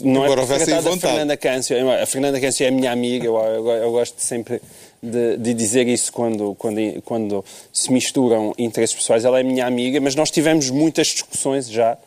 não 0.03 0.25
Agora, 0.25 0.42
é 0.42 0.46
por 0.46 0.57
tratar 0.57 0.81
da 0.81 0.96
Fernanda 0.96 1.37
Câncio, 1.37 1.90
a 1.90 2.07
Fernanda 2.07 2.40
Câncio 2.40 2.64
é 2.64 2.68
a 2.68 2.72
minha 2.72 2.92
amiga, 2.92 3.27
eu, 3.27 3.37
eu, 3.37 3.68
eu 3.68 3.90
gosto 3.90 4.18
sempre 4.18 4.61
de, 5.03 5.37
de, 5.37 5.53
dizer 5.53 5.88
isso 5.88 6.12
quando, 6.12 6.55
quando, 6.55 7.03
quando 7.05 7.44
se 7.72 7.92
misturam 7.92 8.55
interesses 8.57 8.94
pessoais. 8.94 9.25
Ela 9.25 9.40
é 9.40 9.42
minha 9.42 9.66
amiga, 9.66 10.01
mas 10.01 10.14
nós 10.14 10.31
tivemos 10.31 10.70
muitas 10.70 11.09
discussões 11.09 11.68
já 11.68 11.98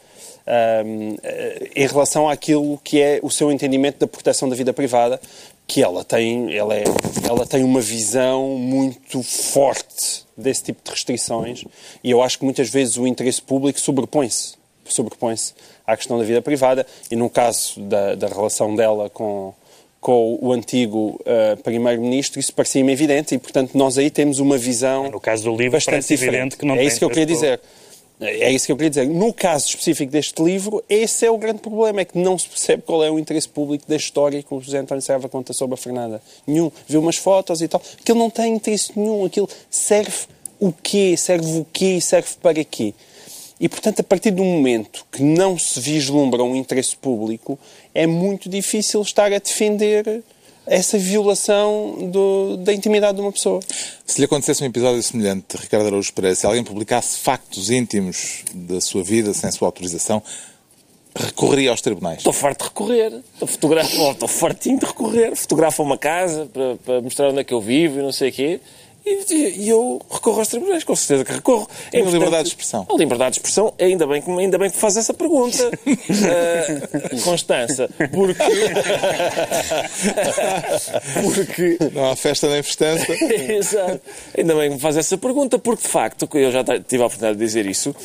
um, 0.47 1.17
em 1.75 1.87
relação 1.87 2.29
àquilo 2.29 2.79
que 2.83 3.01
é 3.01 3.19
o 3.21 3.29
seu 3.29 3.51
entendimento 3.51 3.99
da 3.99 4.07
proteção 4.07 4.47
da 4.47 4.55
vida 4.55 4.73
privada, 4.73 5.19
que 5.67 5.81
ela 5.81 6.03
tem, 6.03 6.55
ela, 6.55 6.75
é, 6.75 6.83
ela 7.27 7.45
tem 7.45 7.63
uma 7.63 7.81
visão 7.81 8.49
muito 8.49 9.23
forte 9.23 10.25
desse 10.37 10.65
tipo 10.65 10.83
de 10.83 10.91
restrições 10.91 11.63
e 12.03 12.11
eu 12.11 12.21
acho 12.21 12.37
que 12.37 12.45
muitas 12.45 12.69
vezes 12.69 12.97
o 12.97 13.07
interesse 13.07 13.41
público 13.41 13.79
sobrepõe-se 13.79 14.55
sobrepõe-se 14.91 15.53
à 15.85 15.95
questão 15.95 16.17
da 16.17 16.23
vida 16.23 16.41
privada 16.41 16.85
e 17.09 17.15
no 17.15 17.29
caso 17.29 17.79
da, 17.81 18.15
da 18.15 18.27
relação 18.27 18.75
dela 18.75 19.09
com, 19.09 19.53
com 19.99 20.37
o 20.41 20.51
antigo 20.51 21.19
uh, 21.21 21.61
primeiro-ministro, 21.63 22.39
isso 22.39 22.53
parecia-me 22.53 22.91
evidente 22.91 23.33
e, 23.33 23.37
portanto, 23.37 23.75
nós 23.75 23.97
aí 23.97 24.09
temos 24.09 24.39
uma 24.39 24.57
visão. 24.57 25.09
No 25.09 25.19
caso 25.19 25.43
do 25.43 25.55
livro, 25.55 25.79
parece 25.83 26.09
diferente. 26.09 26.35
evidente 26.35 26.57
que 26.57 26.65
não 26.65 26.75
É 26.75 26.83
isso 26.83 26.99
que 26.99 27.05
eu 27.05 27.09
queria 27.09 27.25
dizer. 27.25 27.59
É 28.19 28.49
isso 28.49 28.65
que 28.65 28.71
eu 28.71 28.77
queria 28.77 28.89
dizer. 28.89 29.07
No 29.07 29.33
caso 29.33 29.67
específico 29.67 30.11
deste 30.11 30.41
livro, 30.41 30.81
esse 30.87 31.25
é 31.25 31.31
o 31.31 31.37
grande 31.37 31.59
problema, 31.59 32.01
é 32.01 32.05
que 32.05 32.17
não 32.17 32.39
se 32.39 32.47
percebe 32.47 32.83
qual 32.83 33.03
é 33.03 33.11
o 33.11 33.19
interesse 33.19 33.49
público 33.49 33.85
da 33.87 33.95
história 33.95 34.41
que 34.41 34.53
o 34.53 34.61
José 34.61 34.77
António 34.77 35.01
Serva 35.01 35.27
conta 35.27 35.51
sobre 35.51 35.73
a 35.73 35.77
Fernanda. 35.77 36.21
Nenhum. 36.47 36.71
Viu 36.87 37.01
umas 37.01 37.17
fotos 37.17 37.61
e 37.61 37.67
tal. 37.67 37.81
Aquilo 37.99 38.19
não 38.19 38.29
tem 38.29 38.55
interesse 38.55 38.97
nenhum. 38.97 39.25
Aquilo 39.25 39.49
serve 39.69 40.27
o 40.59 40.71
quê? 40.71 41.15
Serve 41.17 41.59
o 41.59 41.67
quê? 41.73 41.99
Serve 41.99 42.29
para 42.41 42.63
quê? 42.63 42.93
E, 43.59 43.67
portanto, 43.69 44.01
a 44.01 44.03
partir 44.03 44.31
do 44.31 44.43
momento 44.43 45.05
que 45.11 45.23
não 45.23 45.57
se 45.57 45.79
vislumbra 45.79 46.43
um 46.43 46.55
interesse 46.55 46.95
público, 46.95 47.57
é 47.93 48.05
muito 48.05 48.49
difícil 48.49 49.01
estar 49.01 49.31
a 49.31 49.39
defender 49.39 50.23
essa 50.67 50.97
violação 50.97 52.09
do, 52.11 52.57
da 52.57 52.73
intimidade 52.73 53.15
de 53.15 53.21
uma 53.21 53.31
pessoa. 53.31 53.59
Se 54.05 54.19
lhe 54.19 54.25
acontecesse 54.25 54.63
um 54.63 54.67
episódio 54.67 55.01
semelhante, 55.03 55.57
Ricardo 55.57 55.87
Araújo 55.87 56.13
Pereira, 56.13 56.35
se 56.35 56.45
alguém 56.45 56.63
publicasse 56.63 57.19
factos 57.19 57.69
íntimos 57.69 58.43
da 58.53 58.81
sua 58.81 59.03
vida 59.03 59.33
sem 59.33 59.51
sua 59.51 59.67
autorização, 59.67 60.21
recorreria 61.15 61.71
aos 61.71 61.81
tribunais? 61.81 62.17
Estou 62.17 62.33
farto 62.33 62.63
de 62.63 62.69
recorrer. 62.69 63.21
Estou, 63.33 63.47
fotografo, 63.47 64.01
estou 64.11 64.27
fartinho 64.27 64.79
de 64.79 64.85
recorrer. 64.85 65.35
Fotografo 65.35 65.83
uma 65.83 65.97
casa 65.97 66.47
para, 66.51 66.75
para 66.77 67.01
mostrar 67.01 67.29
onde 67.29 67.39
é 67.39 67.43
que 67.43 67.53
eu 67.53 67.61
vivo 67.61 67.99
e 67.99 68.01
não 68.01 68.11
sei 68.11 68.29
o 68.29 68.33
quê. 68.33 68.59
E, 69.05 69.69
eu 69.69 70.01
recorro 70.09 70.39
aos 70.39 70.47
tribunais, 70.47 70.83
com 70.83 70.95
certeza 70.95 71.23
que 71.23 71.31
recorro. 71.31 71.69
É 71.93 72.01
a 72.01 72.05
liberdade 72.05 72.43
de 72.43 72.49
expressão. 72.49 72.87
A 72.89 72.97
liberdade 72.97 73.33
de 73.33 73.37
expressão, 73.39 73.71
ainda 73.79 74.07
bem 74.07 74.19
que, 74.19 74.31
ainda 74.31 74.57
bem 74.57 74.71
que 74.71 74.77
faz 74.77 74.97
essa 74.97 75.13
pergunta, 75.13 75.67
uh, 75.67 77.21
Constança, 77.23 77.87
porque... 78.11 78.43
porque... 81.35 81.77
Não 81.93 82.11
há 82.11 82.15
festa 82.15 82.49
nem 82.49 82.63
festança. 82.63 83.13
Exato. 83.13 84.01
Ainda 84.35 84.55
bem 84.55 84.69
que 84.69 84.75
me 84.75 84.81
faz 84.81 84.97
essa 84.97 85.17
pergunta, 85.17 85.59
porque 85.59 85.83
de 85.83 85.89
facto, 85.89 86.27
eu 86.33 86.51
já 86.51 86.63
tive 86.63 87.03
a 87.03 87.05
oportunidade 87.05 87.37
de 87.37 87.45
dizer 87.45 87.67
isso, 87.67 87.95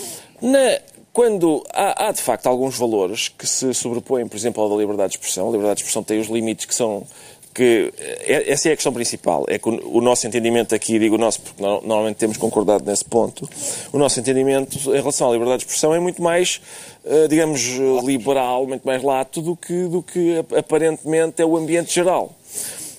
na, 0.42 0.78
quando 1.14 1.64
há, 1.72 2.08
há, 2.08 2.12
de 2.12 2.20
facto 2.20 2.46
alguns 2.46 2.76
valores 2.76 3.28
que 3.28 3.46
se 3.46 3.72
sobrepõem, 3.72 4.28
por 4.28 4.36
exemplo, 4.36 4.62
ao 4.62 4.68
da 4.68 4.76
liberdade 4.76 5.12
de 5.12 5.18
expressão, 5.18 5.48
a 5.48 5.50
liberdade 5.50 5.76
de 5.76 5.82
expressão 5.82 6.02
tem 6.02 6.20
os 6.20 6.28
limites 6.28 6.66
que 6.66 6.74
são 6.74 7.06
que 7.52 7.92
é, 7.98 8.52
essa 8.52 8.68
é 8.68 8.72
a 8.72 8.76
questão 8.76 8.92
principal, 8.92 9.44
é 9.48 9.58
que 9.58 9.68
o, 9.68 10.00
nosso 10.00 10.26
entendimento 10.26 10.74
aqui, 10.74 10.98
digo 10.98 11.16
o 11.16 11.18
nosso 11.18 11.40
porque 11.40 11.62
normalmente 11.62 12.16
temos 12.16 12.36
concordado 12.36 12.84
nesse 12.84 13.04
ponto, 13.04 13.48
o 13.92 13.98
nosso 13.98 14.20
entendimento 14.20 14.78
em 14.90 14.96
relação 14.96 15.28
à 15.28 15.32
liberdade 15.32 15.58
de 15.58 15.64
expressão 15.64 15.94
é 15.94 16.00
muito 16.00 16.22
mais, 16.22 16.60
eh, 17.04 17.28
digamos, 17.28 17.60
liberal, 18.04 18.66
muito 18.66 18.84
mais 18.84 19.02
lato 19.02 19.42
do 19.42 19.56
que, 19.56 19.88
do 19.88 20.02
que 20.02 20.44
aparentemente 20.56 21.42
é 21.42 21.44
o 21.44 21.56
ambiente 21.56 21.92
geral. 21.92 22.34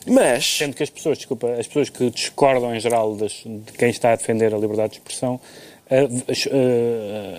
Mas... 0.06 0.58
Sendo 0.58 0.76
que 0.76 0.84
as 0.84 0.90
pessoas, 0.90 1.18
desculpa, 1.18 1.48
as 1.54 1.68
pessoas 1.68 1.90
que 1.90 2.10
discordam 2.10 2.76
em 2.76 2.80
geral 2.80 3.16
das, 3.16 3.44
de 3.46 3.72
quem 3.78 3.90
está 3.90 4.12
a 4.12 4.16
defender 4.16 4.54
a 4.54 4.58
liberdade 4.58 4.94
de 4.94 4.98
expressão 5.00 5.40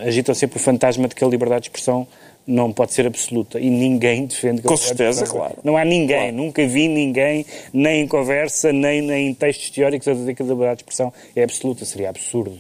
agitam 0.07 0.35
sempre 0.35 0.59
o 0.59 0.61
fantasma 0.61 1.09
de 1.09 1.15
que 1.15 1.25
a 1.25 1.27
liberdade 1.27 1.63
de 1.63 1.69
expressão 1.69 2.07
não 2.47 2.73
pode 2.73 2.93
ser 2.93 3.07
absoluta 3.07 3.61
e 3.61 3.71
ninguém 3.71 4.27
defende 4.27 4.63
que 4.63 4.69
Com 4.69 4.77
certeza, 4.77 5.27
claro. 5.27 5.57
Não 5.63 5.77
há 5.77 5.85
ninguém, 5.85 6.31
claro. 6.31 6.37
nunca 6.37 6.67
vi 6.67 6.89
ninguém, 6.89 7.47
nem 7.73 8.03
em 8.03 8.09
conversa, 8.09 8.73
nem, 8.73 9.01
nem 9.01 9.29
em 9.29 9.35
textos 9.35 9.71
teóricos, 9.71 10.09
a 10.09 10.15
dizer 10.15 10.35
que 10.35 10.43
a 10.43 10.47
liberdade 10.47 10.79
de 10.79 10.83
expressão 10.83 11.13
é 11.35 11.43
absoluta. 11.43 11.85
Seria 11.85 12.11
absurdo. 12.11 12.59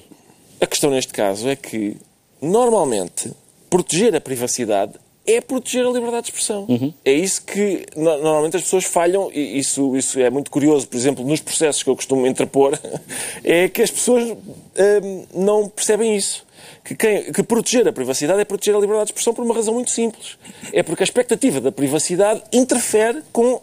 A 0.60 0.66
questão 0.66 0.90
neste 0.90 1.12
caso 1.12 1.48
é 1.48 1.56
que, 1.56 1.96
normalmente, 2.40 3.32
proteger 3.68 4.14
a 4.14 4.20
privacidade 4.20 4.94
é 5.26 5.40
proteger 5.40 5.86
a 5.86 5.90
liberdade 5.90 6.26
de 6.26 6.32
expressão. 6.32 6.66
Uhum. 6.68 6.92
É 7.04 7.12
isso 7.12 7.44
que 7.44 7.86
normalmente 7.96 8.56
as 8.56 8.62
pessoas 8.62 8.84
falham, 8.84 9.30
e 9.32 9.58
isso, 9.58 9.96
isso 9.96 10.18
é 10.20 10.30
muito 10.30 10.50
curioso, 10.50 10.88
por 10.88 10.96
exemplo, 10.96 11.24
nos 11.24 11.40
processos 11.40 11.82
que 11.82 11.90
eu 11.90 11.96
costumo 11.96 12.26
interpor, 12.26 12.78
é 13.44 13.68
que 13.68 13.82
as 13.82 13.90
pessoas 13.90 14.30
hum, 14.30 15.26
não 15.34 15.68
percebem 15.68 16.16
isso 16.16 16.44
que, 16.84 16.94
quem, 16.94 17.32
que 17.32 17.42
proteger 17.42 17.86
a 17.86 17.92
privacidade 17.92 18.40
é 18.40 18.44
proteger 18.44 18.74
a 18.74 18.78
liberdade 18.78 19.06
de 19.06 19.12
expressão 19.12 19.34
por 19.34 19.44
uma 19.44 19.54
razão 19.54 19.74
muito 19.74 19.90
simples. 19.90 20.36
É 20.72 20.82
porque 20.82 21.02
a 21.02 21.04
expectativa 21.04 21.60
da 21.60 21.70
privacidade 21.70 22.42
interfere 22.52 23.22
com 23.32 23.60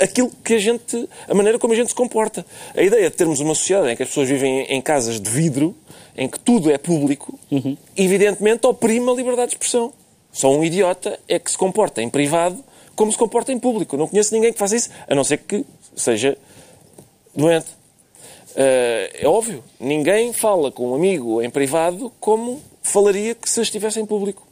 aquilo 0.00 0.30
que 0.44 0.54
a 0.54 0.58
gente, 0.58 1.08
a 1.28 1.34
maneira 1.34 1.58
como 1.58 1.72
a 1.72 1.76
gente 1.76 1.88
se 1.88 1.94
comporta. 1.94 2.46
A 2.74 2.82
ideia 2.82 3.10
de 3.10 3.16
termos 3.16 3.40
uma 3.40 3.54
sociedade 3.54 3.92
em 3.92 3.96
que 3.96 4.02
as 4.02 4.08
pessoas 4.08 4.28
vivem 4.28 4.62
em 4.62 4.80
casas 4.80 5.20
de 5.20 5.28
vidro, 5.28 5.74
em 6.16 6.28
que 6.28 6.38
tudo 6.38 6.70
é 6.70 6.78
público, 6.78 7.38
uhum. 7.50 7.76
evidentemente 7.96 8.66
oprime 8.66 9.10
a 9.10 9.14
liberdade 9.14 9.50
de 9.50 9.54
expressão. 9.54 9.92
Só 10.32 10.50
um 10.50 10.64
idiota 10.64 11.18
é 11.28 11.38
que 11.38 11.50
se 11.50 11.58
comporta 11.58 12.02
em 12.02 12.08
privado 12.08 12.64
como 12.94 13.10
se 13.10 13.18
comporta 13.18 13.52
em 13.52 13.58
público. 13.58 13.96
não 13.96 14.06
conheço 14.06 14.34
ninguém 14.34 14.52
que 14.52 14.58
faça 14.58 14.76
isso, 14.76 14.90
a 15.08 15.14
não 15.14 15.24
ser 15.24 15.38
que 15.38 15.64
seja 15.96 16.36
doente. 17.34 17.68
Uh, 18.50 19.08
é 19.14 19.26
óbvio, 19.26 19.64
ninguém 19.80 20.32
fala 20.32 20.70
com 20.70 20.90
um 20.90 20.94
amigo 20.94 21.40
em 21.40 21.48
privado 21.48 22.12
como 22.20 22.62
falaria 22.82 23.34
que 23.34 23.48
se 23.48 23.62
estivesse 23.62 23.98
em 23.98 24.04
público. 24.04 24.46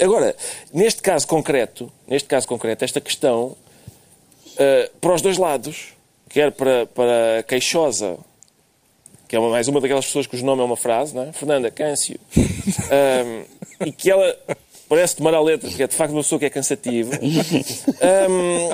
Agora, 0.00 0.34
neste 0.72 1.02
caso 1.02 1.26
concreto, 1.26 1.92
neste 2.06 2.28
caso 2.28 2.48
concreto, 2.48 2.84
esta 2.84 3.00
questão, 3.00 3.54
uh, 4.54 4.98
para 4.98 5.14
os 5.14 5.20
dois 5.20 5.36
lados, 5.36 5.94
quer 6.28 6.52
para, 6.52 6.86
para 6.86 7.40
a 7.40 7.42
queixosa, 7.42 8.18
que 9.28 9.36
é 9.36 9.38
uma, 9.38 9.50
mais 9.50 9.68
uma 9.68 9.80
daquelas 9.80 10.06
pessoas 10.06 10.26
cujo 10.26 10.44
nome 10.44 10.62
é 10.62 10.64
uma 10.64 10.76
frase, 10.76 11.14
não 11.14 11.24
é? 11.24 11.32
Fernanda 11.32 11.70
Câncio, 11.70 12.18
e 13.84 13.92
que 13.92 14.10
ela 14.10 14.38
parece 14.92 15.16
tomar 15.16 15.32
a 15.32 15.40
letra, 15.40 15.70
porque 15.70 15.84
é 15.84 15.86
de 15.86 15.96
facto 15.96 16.12
uma 16.12 16.22
pessoa 16.22 16.38
que 16.38 16.44
é 16.44 16.50
cansativa. 16.50 17.18
Um, 18.02 18.70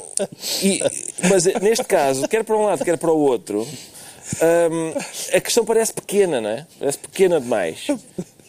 e, 0.62 0.80
mas 1.28 1.44
neste 1.60 1.84
caso, 1.84 2.26
quer 2.28 2.42
para 2.42 2.56
um 2.56 2.64
lado, 2.64 2.82
quer 2.82 2.96
para 2.96 3.12
o 3.12 3.18
outro, 3.18 3.60
um, 3.60 5.36
a 5.36 5.40
questão 5.40 5.64
parece 5.64 5.92
pequena, 5.92 6.40
não 6.40 6.50
é? 6.50 6.66
Parece 6.78 6.98
pequena 6.98 7.40
demais. 7.40 7.86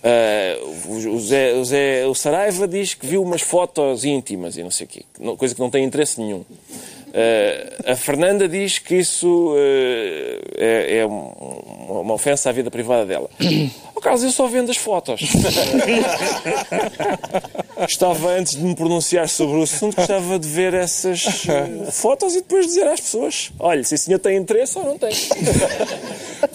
Uh, 0.01 1.09
o, 1.13 1.19
Zé, 1.19 1.53
o, 1.55 1.65
Zé, 1.65 2.07
o 2.07 2.15
Saraiva 2.15 2.65
diz 2.67 2.93
que 2.93 3.05
viu 3.05 3.21
umas 3.21 3.41
fotos 3.41 4.05
íntimas 4.05 4.55
e 4.55 4.63
não 4.63 4.71
sei 4.71 4.85
o 4.85 4.89
quê, 4.89 5.03
coisa 5.37 5.53
que 5.53 5.59
não 5.59 5.69
tem 5.69 5.83
interesse 5.83 6.21
nenhum. 6.21 6.39
Uh, 7.09 7.91
a 7.91 7.95
Fernanda 7.95 8.47
diz 8.47 8.77
que 8.77 8.95
isso 8.95 9.51
uh, 9.51 9.57
é, 10.57 10.99
é 10.99 11.05
um, 11.07 12.01
uma 12.01 12.13
ofensa 12.13 12.49
à 12.49 12.53
vida 12.53 12.69
privada 12.69 13.05
dela. 13.05 13.29
Oh, 13.95 13.99
Carlos, 13.99 14.23
eu 14.23 14.31
só 14.31 14.47
vendo 14.47 14.69
as 14.69 14.77
fotos. 14.77 15.21
Estava, 17.87 18.29
antes 18.29 18.55
de 18.55 18.61
me 18.61 18.75
pronunciar 18.75 19.27
sobre 19.27 19.57
o 19.57 19.63
assunto, 19.63 19.95
gostava 19.95 20.37
de 20.37 20.47
ver 20.47 20.73
essas 20.73 21.25
uh, 21.25 21.91
fotos 21.91 22.35
e 22.35 22.41
depois 22.41 22.67
dizer 22.67 22.87
às 22.87 23.01
pessoas: 23.01 23.51
olha, 23.59 23.83
se 23.83 23.95
o 23.95 23.97
senhor 23.97 24.19
tem 24.19 24.37
interesse 24.37 24.77
ou 24.77 24.85
não 24.85 24.97
tem. 24.97 25.09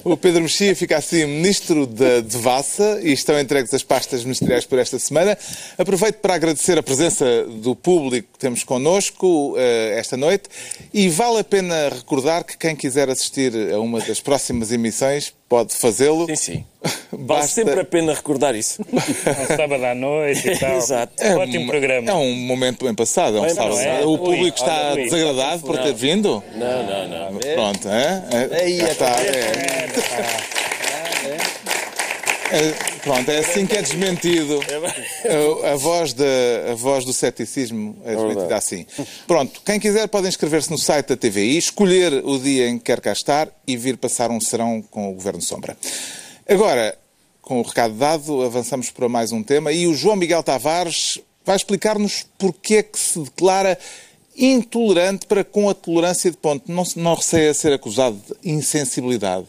O 0.04 0.18
Pedro 0.18 0.42
Mexia 0.42 0.76
fica 0.76 0.98
assim 0.98 1.24
ministro 1.24 1.86
da 1.86 2.20
Devassa 2.20 3.00
e 3.02 3.10
estão 3.10 3.40
entregues 3.40 3.72
as 3.72 3.82
pastas 3.82 4.22
ministeriais 4.22 4.66
por 4.66 4.78
esta 4.78 4.98
semana. 4.98 5.36
Aproveito 5.78 6.16
para 6.16 6.34
agradecer 6.34 6.76
a 6.76 6.82
presença 6.82 7.24
do 7.44 7.74
público 7.74 8.28
que 8.34 8.38
temos 8.38 8.62
connosco 8.64 9.56
esta 9.96 10.14
noite 10.14 10.50
e 10.92 11.08
vale 11.08 11.38
a 11.38 11.44
pena 11.44 11.88
recordar 11.88 12.44
que 12.44 12.58
quem 12.58 12.76
quiser 12.76 13.08
assistir 13.08 13.72
a 13.72 13.80
uma 13.80 13.98
das 13.98 14.20
próximas 14.20 14.70
emissões 14.70 15.32
pode 15.48 15.74
fazê-lo. 15.74 16.26
Sim, 16.26 16.36
sim. 16.36 16.64
Vale 17.12 17.24
Basta... 17.24 17.48
sempre 17.48 17.80
a 17.80 17.84
pena 17.84 18.12
recordar 18.12 18.54
isso. 18.54 18.82
um 18.90 19.56
sábado 19.56 19.84
à 19.84 19.94
noite 19.94 20.48
e 20.48 20.58
tal. 20.58 20.76
Exato. 20.76 21.12
É 21.22 21.36
Ótimo 21.36 21.64
um, 21.64 21.66
programa. 21.66 22.10
É 22.10 22.14
um 22.14 22.34
momento 22.34 22.84
bem 22.84 22.94
passado. 22.94 23.38
É 23.38 23.40
um 23.40 23.48
sábado. 23.50 23.78
É? 23.78 24.04
O 24.04 24.18
público 24.18 24.42
Ui, 24.42 24.48
está 24.48 24.94
desagradado 24.94 25.62
por 25.62 25.78
ter 25.78 25.94
vindo? 25.94 26.42
Não, 26.54 26.82
não, 26.82 27.32
não. 27.32 27.38
Pronto, 27.38 27.88
é? 27.88 28.24
é 28.30 28.62
Aí, 28.62 28.80
está. 28.80 29.10
É. 29.20 30.73
É, 32.50 32.98
pronto, 33.00 33.30
é 33.30 33.38
assim 33.38 33.66
que 33.66 33.76
é 33.76 33.82
desmentido. 33.82 34.60
A, 35.64 35.72
a, 35.72 35.76
voz, 35.76 36.12
de, 36.12 36.24
a 36.70 36.74
voz 36.74 37.04
do 37.04 37.12
ceticismo 37.12 37.96
é 38.04 38.14
desmentida 38.14 38.56
assim. 38.56 38.86
Pronto, 39.26 39.60
quem 39.64 39.80
quiser 39.80 40.06
pode 40.08 40.28
inscrever-se 40.28 40.70
no 40.70 40.78
site 40.78 41.08
da 41.08 41.16
TVI, 41.16 41.56
escolher 41.56 42.22
o 42.24 42.38
dia 42.38 42.68
em 42.68 42.78
que 42.78 42.84
quer 42.84 43.00
cá 43.00 43.12
estar 43.12 43.48
e 43.66 43.76
vir 43.76 43.96
passar 43.96 44.30
um 44.30 44.40
serão 44.40 44.82
com 44.82 45.10
o 45.10 45.14
Governo 45.14 45.40
Sombra. 45.40 45.76
Agora, 46.48 46.96
com 47.40 47.60
o 47.60 47.62
recado 47.62 47.94
dado, 47.94 48.42
avançamos 48.42 48.90
para 48.90 49.08
mais 49.08 49.32
um 49.32 49.42
tema 49.42 49.72
e 49.72 49.86
o 49.86 49.94
João 49.94 50.16
Miguel 50.16 50.42
Tavares 50.42 51.18
vai 51.44 51.56
explicar-nos 51.56 52.26
porque 52.38 52.76
é 52.76 52.82
que 52.82 52.98
se 52.98 53.18
declara 53.18 53.78
intolerante 54.36 55.26
para 55.26 55.44
com 55.44 55.68
a 55.68 55.74
tolerância 55.74 56.30
de 56.30 56.36
ponto. 56.36 56.70
Não, 56.70 56.84
não 56.96 57.14
receia 57.14 57.52
ser 57.54 57.72
acusado 57.72 58.16
de 58.16 58.50
insensibilidade. 58.50 59.46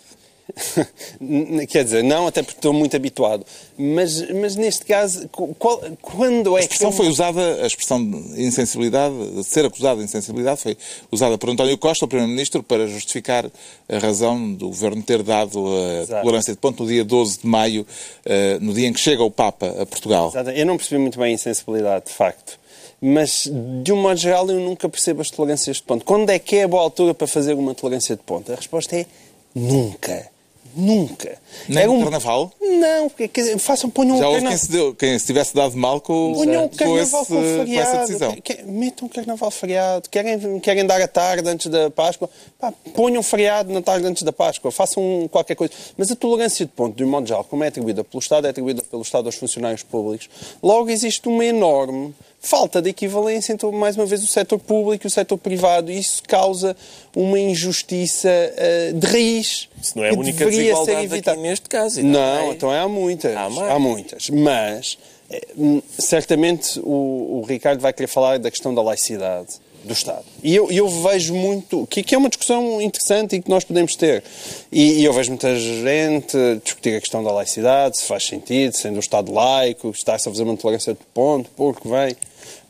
Quer 1.70 1.84
dizer, 1.84 2.04
não, 2.04 2.28
até 2.28 2.44
porque 2.44 2.58
estou 2.58 2.72
muito 2.72 2.96
habituado. 2.96 3.46
Mas, 3.78 4.30
mas 4.32 4.56
neste 4.56 4.86
caso, 4.86 5.28
qual, 5.58 5.82
quando 6.02 6.56
é 6.56 6.62
a 6.62 6.64
expressão 6.64 6.92
que. 6.92 6.98
foi 6.98 7.08
usada, 7.08 7.64
a 7.64 7.68
expressão 7.68 8.04
de 8.04 8.44
insensibilidade, 8.44 9.16
de 9.32 9.44
ser 9.44 9.66
acusado 9.66 10.00
de 10.00 10.06
insensibilidade, 10.06 10.62
foi 10.62 10.78
usada 11.12 11.38
por 11.38 11.50
António 11.50 11.78
Costa, 11.78 12.06
o 12.06 12.08
Primeiro-Ministro, 12.08 12.62
para 12.62 12.88
justificar 12.88 13.50
a 13.90 13.98
razão 13.98 14.54
do 14.54 14.68
Governo 14.68 15.02
ter 15.02 15.24
dado 15.24 15.66
a 15.68 16.02
Exato. 16.04 16.22
tolerância 16.24 16.54
de 16.54 16.60
ponto 16.60 16.84
no 16.84 16.90
dia 16.90 17.04
12 17.04 17.40
de 17.40 17.48
maio, 17.48 17.86
eh, 18.26 18.58
no 18.62 18.74
dia 18.74 18.88
em 18.88 18.94
que 18.94 19.00
chega 19.00 19.24
o 19.24 19.32
Papa 19.32 19.68
a 19.82 19.86
Portugal. 19.86 20.30
Exato. 20.30 20.52
Eu 20.52 20.66
não 20.66 20.78
percebi 20.78 21.02
muito 21.02 21.20
bem 21.20 21.32
a 21.32 21.34
insensibilidade, 21.34 22.06
de 22.06 22.12
facto 22.12 22.60
mas 23.02 23.48
de 23.84 23.92
um 23.92 24.02
modo 24.02 24.18
geral 24.18 24.50
eu 24.50 24.60
nunca 24.60 24.90
percebo 24.90 25.22
as 25.22 25.30
tolerâncias 25.30 25.78
de 25.78 25.84
ponto. 25.84 26.04
Quando 26.06 26.30
é 26.30 26.40
que 26.40 26.56
é 26.56 26.64
a 26.64 26.68
boa 26.68 26.82
altura 26.82 27.14
para 27.14 27.28
fazer 27.28 27.54
uma 27.54 27.76
tolerância 27.76 28.16
de 28.16 28.24
ponto? 28.24 28.52
A 28.52 28.56
resposta 28.56 28.96
é 28.96 29.06
nunca. 29.54 30.32
Nunca. 30.76 31.38
Nem 31.70 31.84
Era 31.84 31.92
um... 31.92 32.02
carnaval? 32.02 32.52
Não, 32.60 33.10
porque, 33.10 33.58
façam, 33.58 33.90
ponham 33.90 34.18
Já 34.18 34.28
um 34.28 34.34
carnaval. 34.34 34.50
Quem 34.50 34.58
se, 34.58 34.72
deu, 34.72 34.96
quem 34.96 35.18
se 35.18 35.26
tivesse 35.26 35.56
dado 35.56 35.78
mal 35.78 36.02
com, 36.02 36.34
ponham 36.34 36.68
com, 36.68 36.98
esse, 36.98 37.12
com, 37.12 37.26
feriado, 37.26 37.66
com 37.66 37.80
essa 37.80 37.98
decisão. 38.00 38.32
Que, 38.34 38.42
que, 38.42 38.64
metam 38.64 39.08
um 39.08 39.10
carnaval 39.10 39.50
feriado. 39.50 40.10
Querem, 40.10 40.60
querem 40.60 40.86
dar 40.86 41.02
a 41.02 41.08
tarde 41.08 41.48
antes 41.48 41.68
da 41.68 41.90
Páscoa? 41.90 42.30
Pá, 42.60 42.74
ponham 42.94 43.22
um 43.22 43.24
feriado 43.24 43.72
na 43.72 43.82
tarde 43.82 44.06
antes 44.06 44.24
da 44.24 44.34
Páscoa. 44.34 44.72
Façam 44.72 45.30
qualquer 45.32 45.56
coisa. 45.56 45.74
Mas 45.98 46.12
a 46.12 46.16
tolerância 46.16 46.66
de 46.66 46.72
ponto, 46.72 46.96
de 46.96 47.06
um 47.06 47.10
modo 47.10 47.26
geral, 47.26 47.46
como 47.46 47.64
é 47.64 47.68
atribuída 47.68 48.04
pelo 48.04 48.20
Estado, 48.20 48.48
é 48.48 48.50
atribuída 48.50 48.84
pelo 48.84 49.02
Estado 49.02 49.28
aos 49.28 49.36
funcionários 49.36 49.84
públicos. 49.84 50.30
Logo 50.62 50.90
existe 50.90 51.28
uma 51.30 51.46
enorme 51.46 52.14
falta 52.46 52.82
de 52.82 52.90
equivalência 52.90 53.52
entre, 53.52 53.70
mais 53.72 53.96
uma 53.96 54.06
vez, 54.06 54.24
o 54.24 54.28
setor 54.28 54.60
público 54.60 55.06
e 55.06 55.08
o 55.08 55.12
setor 55.12 55.38
privado. 55.38 55.92
E 55.92 55.98
isso 55.98 56.22
causa 56.28 56.76
uma 57.16 57.40
injustiça 57.40 58.30
uh, 58.30 58.94
de 58.94 59.08
raiz. 59.08 59.68
Isso 59.82 59.98
não 59.98 60.06
é 60.06 60.12
a 60.12 60.14
única 60.14 60.46
desigualdade 60.46 61.16
aqui 61.16 61.40
neste 61.42 61.68
caso. 61.68 62.04
Não, 62.04 62.46
não 62.46 62.54
então 62.54 62.72
há 62.72 62.88
muitas. 62.88 63.36
Há, 63.36 63.74
há 63.74 63.80
muitas. 63.80 64.30
Mas, 64.30 64.98
eh, 65.30 65.42
certamente, 65.98 66.80
o, 66.80 67.42
o 67.42 67.46
Ricardo 67.48 67.80
vai 67.80 67.92
querer 67.92 68.08
falar 68.08 68.40
da 68.40 68.52
questão 68.52 68.74
da 68.74 68.82
laicidade 68.82 69.66
do 69.86 69.94
Estado. 69.94 70.26
E 70.44 70.56
eu, 70.56 70.72
eu 70.72 70.88
vejo 70.90 71.34
muito, 71.34 71.86
que, 71.88 72.02
que, 72.04 72.16
é 72.16 72.18
uma 72.18 72.28
discussão 72.28 72.82
interessante 72.82 73.36
e 73.36 73.42
que 73.42 73.50
nós 73.50 73.64
podemos 73.64 73.96
ter. 73.96 74.24
E, 74.72 75.02
e, 75.02 75.06
eu 75.06 75.14
vejo 75.14 75.30
muita 75.30 75.56
gente 75.56 76.38
discutir 76.64 76.96
a 76.96 77.00
questão 77.00 77.24
da 77.24 77.32
laicidade, 77.32 77.98
se 77.98 78.06
faz 78.06 78.26
sentido, 78.26 78.76
sendo 78.76 78.98
o 78.98 79.00
Estado 79.00 79.32
laico, 79.32 79.90
está-se 79.92 80.28
a 80.28 80.32
fazer 80.32 80.44
uma 80.44 80.58
tolerância 80.58 80.94
de 80.94 81.00
ponto, 81.14 81.50
porque 81.56 81.88
vem 81.88 82.16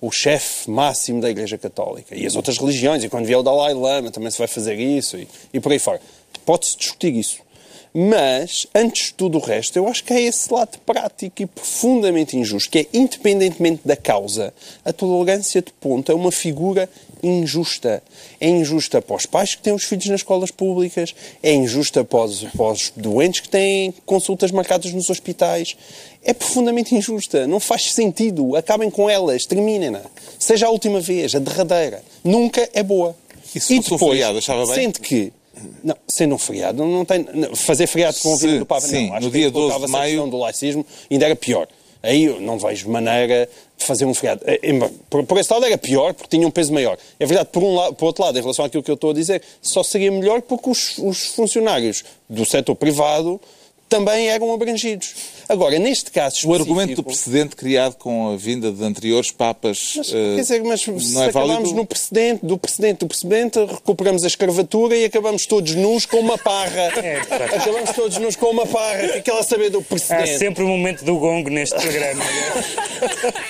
o 0.02 0.12
chefe 0.12 0.70
máximo 0.70 1.22
da 1.22 1.30
Igreja 1.30 1.58
Católica. 1.58 2.16
E 2.16 2.26
as 2.26 2.36
outras 2.36 2.58
religiões, 2.58 3.04
e 3.04 3.10
quando 3.10 3.26
vier 3.26 3.38
o 3.38 3.44
Dalai 3.44 3.74
Lama 3.74 4.12
também 4.12 4.32
se 4.32 4.38
vai 4.38 4.48
fazer 4.48 4.80
isso, 4.80 5.18
e, 5.18 5.28
e 5.54 5.60
por 5.60 5.72
aí 5.72 5.80
fora. 5.80 6.00
Pode-se 6.46 6.78
discutir 6.78 7.14
isso. 7.14 7.46
Mas, 7.98 8.68
antes 8.76 9.08
de 9.08 9.14
tudo 9.14 9.38
o 9.38 9.42
resto, 9.42 9.78
eu 9.78 9.88
acho 9.88 10.04
que 10.04 10.12
é 10.12 10.22
esse 10.24 10.54
lado 10.54 10.78
prático 10.86 11.42
e 11.42 11.46
profundamente 11.46 12.36
injusto, 12.36 12.70
que 12.70 12.80
é, 12.80 12.88
independentemente 12.94 13.84
da 13.86 13.96
causa, 13.96 14.54
a 14.84 14.92
tolerância 14.92 15.62
de 15.62 15.72
ponto 15.72 16.12
é 16.12 16.16
uma 16.16 16.30
figura 16.30 16.90
injusta. 17.24 18.04
É 18.38 18.50
injusta 18.50 19.02
para 19.02 19.16
os 19.16 19.26
pais 19.26 19.56
que 19.56 19.62
têm 19.62 19.74
os 19.74 19.86
filhos 19.86 20.08
nas 20.08 20.20
escolas 20.20 20.52
públicas, 20.52 21.16
é 21.42 21.54
injusta 21.54 22.04
para 22.04 22.26
os, 22.26 22.42
para 22.42 22.72
os 22.72 22.92
doentes 22.98 23.40
que 23.40 23.48
têm 23.48 23.94
consultas 24.06 24.52
marcadas 24.52 24.92
nos 24.92 25.10
hospitais. 25.10 25.78
É 26.26 26.34
profundamente 26.34 26.96
injusta. 26.96 27.46
Não 27.46 27.60
faz 27.60 27.94
sentido. 27.94 28.56
Acabem 28.56 28.90
com 28.90 29.10
elas, 29.10 29.46
terminem-na. 29.46 30.02
Seja 30.40 30.66
a 30.66 30.70
última 30.70 31.00
vez, 31.00 31.36
a 31.36 31.40
derradeira. 31.40 32.04
Nunca 32.24 32.68
é 32.74 32.82
boa. 32.82 33.16
E 33.54 33.60
se 33.60 33.76
e 33.76 33.80
depois, 33.80 34.02
um 34.02 34.08
feriado, 34.10 34.38
achava 34.40 34.66
bem? 34.66 34.76
Sente 34.76 35.00
que 35.00 35.32
não, 35.84 35.96
sendo 36.08 36.36
um 36.36 36.38
feriado, 36.38 36.84
não, 36.84 37.06
tem. 37.06 37.26
Não, 37.34 37.56
fazer 37.56 37.88
feriado 37.88 38.18
com 38.22 38.34
o 38.34 38.38
vinho 38.38 38.60
do 38.60 38.66
Papa, 38.66 38.82
sim, 38.82 39.08
não. 39.08 39.16
Acho 39.16 39.26
no 39.28 39.32
dia 39.32 39.50
12 39.52 39.86
de 39.86 39.88
maio. 39.88 40.28
do 40.28 40.38
laicismo 40.38 40.86
ainda 41.10 41.26
era 41.26 41.36
pior. 41.36 41.68
Aí 42.04 42.26
eu 42.26 42.40
não 42.40 42.60
vejo 42.60 42.88
maneira 42.90 43.50
de 43.78 43.84
fazer 43.84 44.06
um 44.06 44.14
feriado. 44.14 44.42
É, 44.46 44.60
por, 45.10 45.24
por 45.24 45.40
esse 45.40 45.52
lado 45.52 45.66
era 45.66 45.78
pior, 45.78 46.14
porque 46.14 46.38
tinha 46.38 46.48
um 46.48 46.52
peso 46.52 46.72
maior. 46.72 46.98
É 47.20 47.26
verdade, 47.26 47.50
por, 47.52 47.64
um 47.64 47.74
lado, 47.74 47.96
por 47.96 48.06
outro 48.06 48.24
lado, 48.24 48.38
em 48.38 48.42
relação 48.42 48.64
àquilo 48.64 48.84
que 48.84 48.92
eu 48.92 48.96
estou 48.96 49.10
a 49.10 49.14
dizer, 49.14 49.42
só 49.62 49.82
seria 49.82 50.12
melhor 50.12 50.42
porque 50.42 50.70
os, 50.70 50.98
os 51.00 51.26
funcionários 51.28 52.04
do 52.30 52.46
setor 52.46 52.76
privado 52.76 53.42
também 53.96 54.28
eram 54.28 54.54
abrangidos. 54.54 55.14
Agora, 55.48 55.78
neste 55.80 56.12
caso 56.12 56.36
específico... 56.36 56.52
O 56.52 56.62
argumento 56.62 56.96
do 56.96 57.04
precedente 57.04 57.56
criado 57.56 57.96
com 57.96 58.34
a 58.34 58.36
vinda 58.36 58.72
de 58.72 58.84
anteriores 58.84 59.32
papas 59.32 59.94
mas, 59.96 60.10
uh, 60.10 60.12
quer 60.12 60.42
dizer, 60.42 60.64
mas 60.64 60.82
se 60.82 61.18
é 61.18 61.26
acabamos 61.26 61.72
no 61.72 61.86
precedente, 61.86 62.46
do 62.46 62.58
precedente, 62.58 63.00
do 63.00 63.08
precedente, 63.08 63.60
recuperamos 63.60 64.24
a 64.24 64.28
escravatura 64.28 64.96
e 64.96 65.06
acabamos 65.06 65.46
todos 65.46 65.76
nus 65.76 66.06
com 66.06 66.20
uma 66.20 66.38
parra. 66.38 66.76
É, 67.06 67.18
acabamos 67.18 67.92
todos 67.92 68.18
nus 68.18 68.36
com 68.36 68.48
uma 68.48 68.66
parra. 68.66 69.06
O 69.06 69.12
que 69.12 69.18
é 69.18 69.22
que 69.22 69.30
ela 69.30 69.44
saber 69.44 69.70
do 69.70 69.82
precedente? 69.82 70.32
Há 70.32 70.40
sempre 70.40 70.64
o 70.64 70.66
um 70.66 70.70
momento 70.70 71.04
do 71.04 71.18
gongo 71.20 71.50
neste 71.50 71.76
programa. 71.76 72.24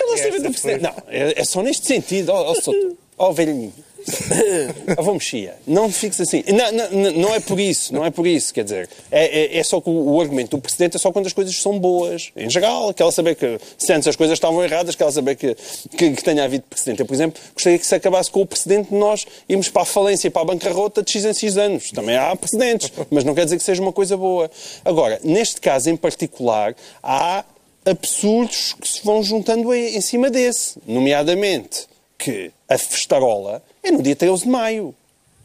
ela 0.02 0.18
saber 0.18 0.42
do 0.42 0.52
precedente. 0.52 0.84
Não, 0.84 0.94
é, 1.08 1.40
é, 1.40 1.46
só 1.46 1.62
neste 1.62 1.88
sentido. 1.88 2.30
Ó 2.30 2.52
oh, 2.52 2.72
oh, 2.72 2.96
oh, 3.30 3.34
velhinho. 3.34 3.72
Avô 4.98 5.14
mexia. 5.14 5.56
Não 5.66 5.92
fiques 5.92 6.20
assim. 6.22 6.44
Não, 6.48 6.72
não, 6.72 7.12
não, 7.12 7.36
é 7.36 7.40
por 7.40 7.60
isso, 7.60 7.94
não 7.94 8.06
é 8.06 8.12
por 8.12 8.28
isso, 8.28 8.54
quer 8.54 8.64
dizer. 8.64 8.90
É, 9.12 9.56
é, 9.56 9.58
é 9.58 9.64
só 9.64 9.82
que 9.82 9.90
o, 9.90 10.14
o, 10.14 10.22
argumento 10.22 10.56
do 10.56 10.62
Presidente 10.62 10.96
é 10.96 11.00
só 11.00 11.12
quando 11.12 11.26
as 11.26 11.34
coisas 11.34 11.56
são 11.56 11.80
boas. 11.80 12.32
Em 12.36 12.50
geral, 12.50 12.90
aquela 12.90 13.12
saber 13.12 13.36
que 13.36 13.60
se 13.78 13.92
antes 13.92 14.08
as 14.08 14.16
coisas 14.16 14.36
estavam 14.36 14.64
erradas, 14.64 14.96
aquela 14.96 15.12
saber 15.12 15.36
que, 15.36 15.56
que, 15.98 16.12
que 16.12 16.24
tenha 16.24 16.44
havido 16.44 16.64
Presidente. 16.70 17.00
Eu, 17.00 17.06
por 17.06 17.14
exemplo, 17.14 17.42
gostaria 17.54 17.80
que 17.80 17.86
se 17.86 17.96
acabasse 17.96 18.30
com 18.30 18.42
o 18.42 18.46
Presidente 18.46 18.90
de 18.90 18.96
nós 18.96 19.26
irmos 19.50 19.70
para 19.70 19.82
a 19.82 19.86
falência 19.86 20.28
e 20.28 20.32
para 20.32 20.42
a 20.44 20.46
bancarrota 20.46 21.02
de 21.02 21.12
X 21.12 21.26
em 21.26 21.34
X 21.34 21.58
anos. 21.58 21.92
Também 21.92 22.16
há 22.16 22.36
precedentes, 22.36 22.92
mas 23.10 23.24
não 23.24 23.34
quer 23.34 23.46
dizer 23.46 23.58
que 23.58 23.64
seja 23.64 23.82
uma 23.82 23.94
coisa 23.94 24.16
boa. 24.16 24.50
Agora, 24.84 25.20
neste 25.24 25.60
caso 25.60 25.90
em 25.90 25.98
particular, 25.98 26.76
há 27.02 27.44
absurdos 27.84 28.76
que 28.80 28.88
se 28.88 29.04
vão 29.04 29.22
juntando 29.24 29.74
em 29.74 30.02
cima 30.02 30.30
desse, 30.30 30.78
nomeadamente 30.88 31.88
que 32.18 32.52
a 32.68 32.78
festarola 32.78 33.62
é 33.84 33.92
no 33.92 34.02
dia 34.02 34.16
13 34.16 34.44
de 34.44 34.50
maio. 34.50 34.96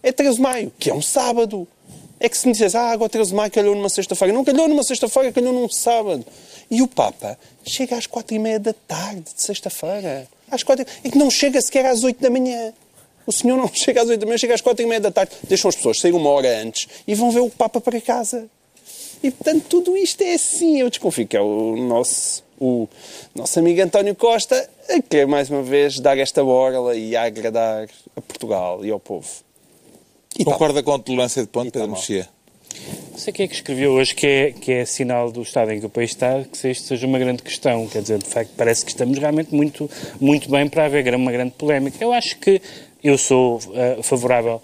É 0.02 0.12
13 0.12 0.36
de 0.36 0.42
maio, 0.42 0.72
que 0.78 0.90
é 0.90 0.94
um 0.94 1.02
sábado. 1.02 1.66
É 2.18 2.28
que 2.28 2.36
se 2.36 2.46
me 2.46 2.52
dissesse, 2.52 2.76
ah, 2.76 2.90
agora 2.90 3.08
13 3.08 3.30
de 3.30 3.36
maio 3.36 3.50
calhou 3.50 3.74
numa 3.74 3.88
sexta-feira. 3.88 4.32
Não 4.32 4.44
calhou 4.44 4.68
numa 4.68 4.82
sexta-feira, 4.82 5.32
calhou 5.32 5.52
num 5.52 5.68
sábado. 5.68 6.24
E 6.70 6.82
o 6.82 6.86
Papa 6.86 7.38
chega 7.64 7.96
às 7.96 8.06
quatro 8.06 8.34
e 8.34 8.38
meia 8.38 8.58
da 8.58 8.72
tarde 8.72 9.22
de 9.34 9.42
sexta-feira. 9.42 10.28
Às 10.50 10.62
quatro... 10.62 10.86
É 11.02 11.10
que 11.10 11.18
não 11.18 11.30
chega 11.30 11.60
sequer 11.60 11.86
às 11.86 12.04
oito 12.04 12.20
da 12.20 12.30
manhã. 12.30 12.72
O 13.26 13.32
senhor 13.32 13.56
não 13.56 13.68
chega 13.72 14.02
às 14.02 14.08
oito 14.08 14.20
da 14.20 14.26
manhã, 14.26 14.38
chega 14.38 14.54
às 14.54 14.60
quatro 14.60 14.84
e 14.84 14.86
meia 14.86 15.00
da 15.00 15.10
tarde. 15.10 15.32
Deixam 15.48 15.68
as 15.68 15.76
pessoas 15.76 15.98
sair 15.98 16.12
uma 16.12 16.30
hora 16.30 16.60
antes 16.60 16.88
e 17.06 17.14
vão 17.14 17.30
ver 17.30 17.40
o 17.40 17.50
Papa 17.50 17.80
para 17.80 18.00
casa. 18.00 18.48
E, 19.22 19.30
portanto, 19.30 19.64
tudo 19.68 19.96
isto 19.96 20.22
é 20.22 20.34
assim. 20.34 20.80
Eu 20.80 20.88
desconfio 20.88 21.26
que 21.26 21.36
é 21.36 21.40
o 21.40 21.76
nosso 21.76 22.42
o 22.60 22.86
nosso 23.34 23.58
amigo 23.58 23.82
António 23.82 24.14
Costa 24.14 24.68
a 24.88 25.00
querer 25.00 25.26
mais 25.26 25.48
uma 25.48 25.62
vez 25.62 25.98
dar 25.98 26.18
esta 26.18 26.44
borla 26.44 26.94
e 26.94 27.16
a 27.16 27.22
agradar 27.22 27.88
a 28.14 28.20
Portugal 28.20 28.84
e 28.84 28.90
ao 28.90 29.00
povo. 29.00 29.26
E 30.38 30.44
Concorda 30.44 30.82
com 30.82 30.92
a 30.92 30.98
tolerância 30.98 31.42
de 31.42 31.48
ponto, 31.48 31.68
E 31.68 31.70
tá 31.70 31.80
Pedro 31.80 31.92
mal. 31.92 31.98
Mexia? 31.98 32.28
Não 33.10 33.18
sei 33.18 33.32
quem 33.32 33.44
é 33.44 33.48
que 33.48 33.54
escreveu 33.54 33.92
hoje 33.92 34.14
que 34.14 34.26
é, 34.26 34.52
que 34.52 34.72
é 34.72 34.84
sinal 34.84 35.32
do 35.32 35.42
estado 35.42 35.72
em 35.72 35.80
que 35.80 35.86
o 35.86 35.90
país 35.90 36.10
está, 36.10 36.44
que 36.44 36.68
isto 36.68 36.86
seja 36.86 37.06
uma 37.06 37.18
grande 37.18 37.42
questão. 37.42 37.86
Quer 37.88 38.02
dizer, 38.02 38.18
de 38.18 38.28
facto, 38.28 38.52
parece 38.56 38.84
que 38.84 38.90
estamos 38.92 39.18
realmente 39.18 39.54
muito, 39.54 39.90
muito 40.20 40.48
bem 40.48 40.68
para 40.68 40.84
haver 40.84 41.14
uma 41.14 41.32
grande 41.32 41.52
polémica. 41.52 42.02
Eu 42.02 42.12
acho 42.12 42.38
que 42.38 42.62
eu 43.02 43.18
sou 43.18 43.58
eh, 43.74 43.98
favorável 44.02 44.62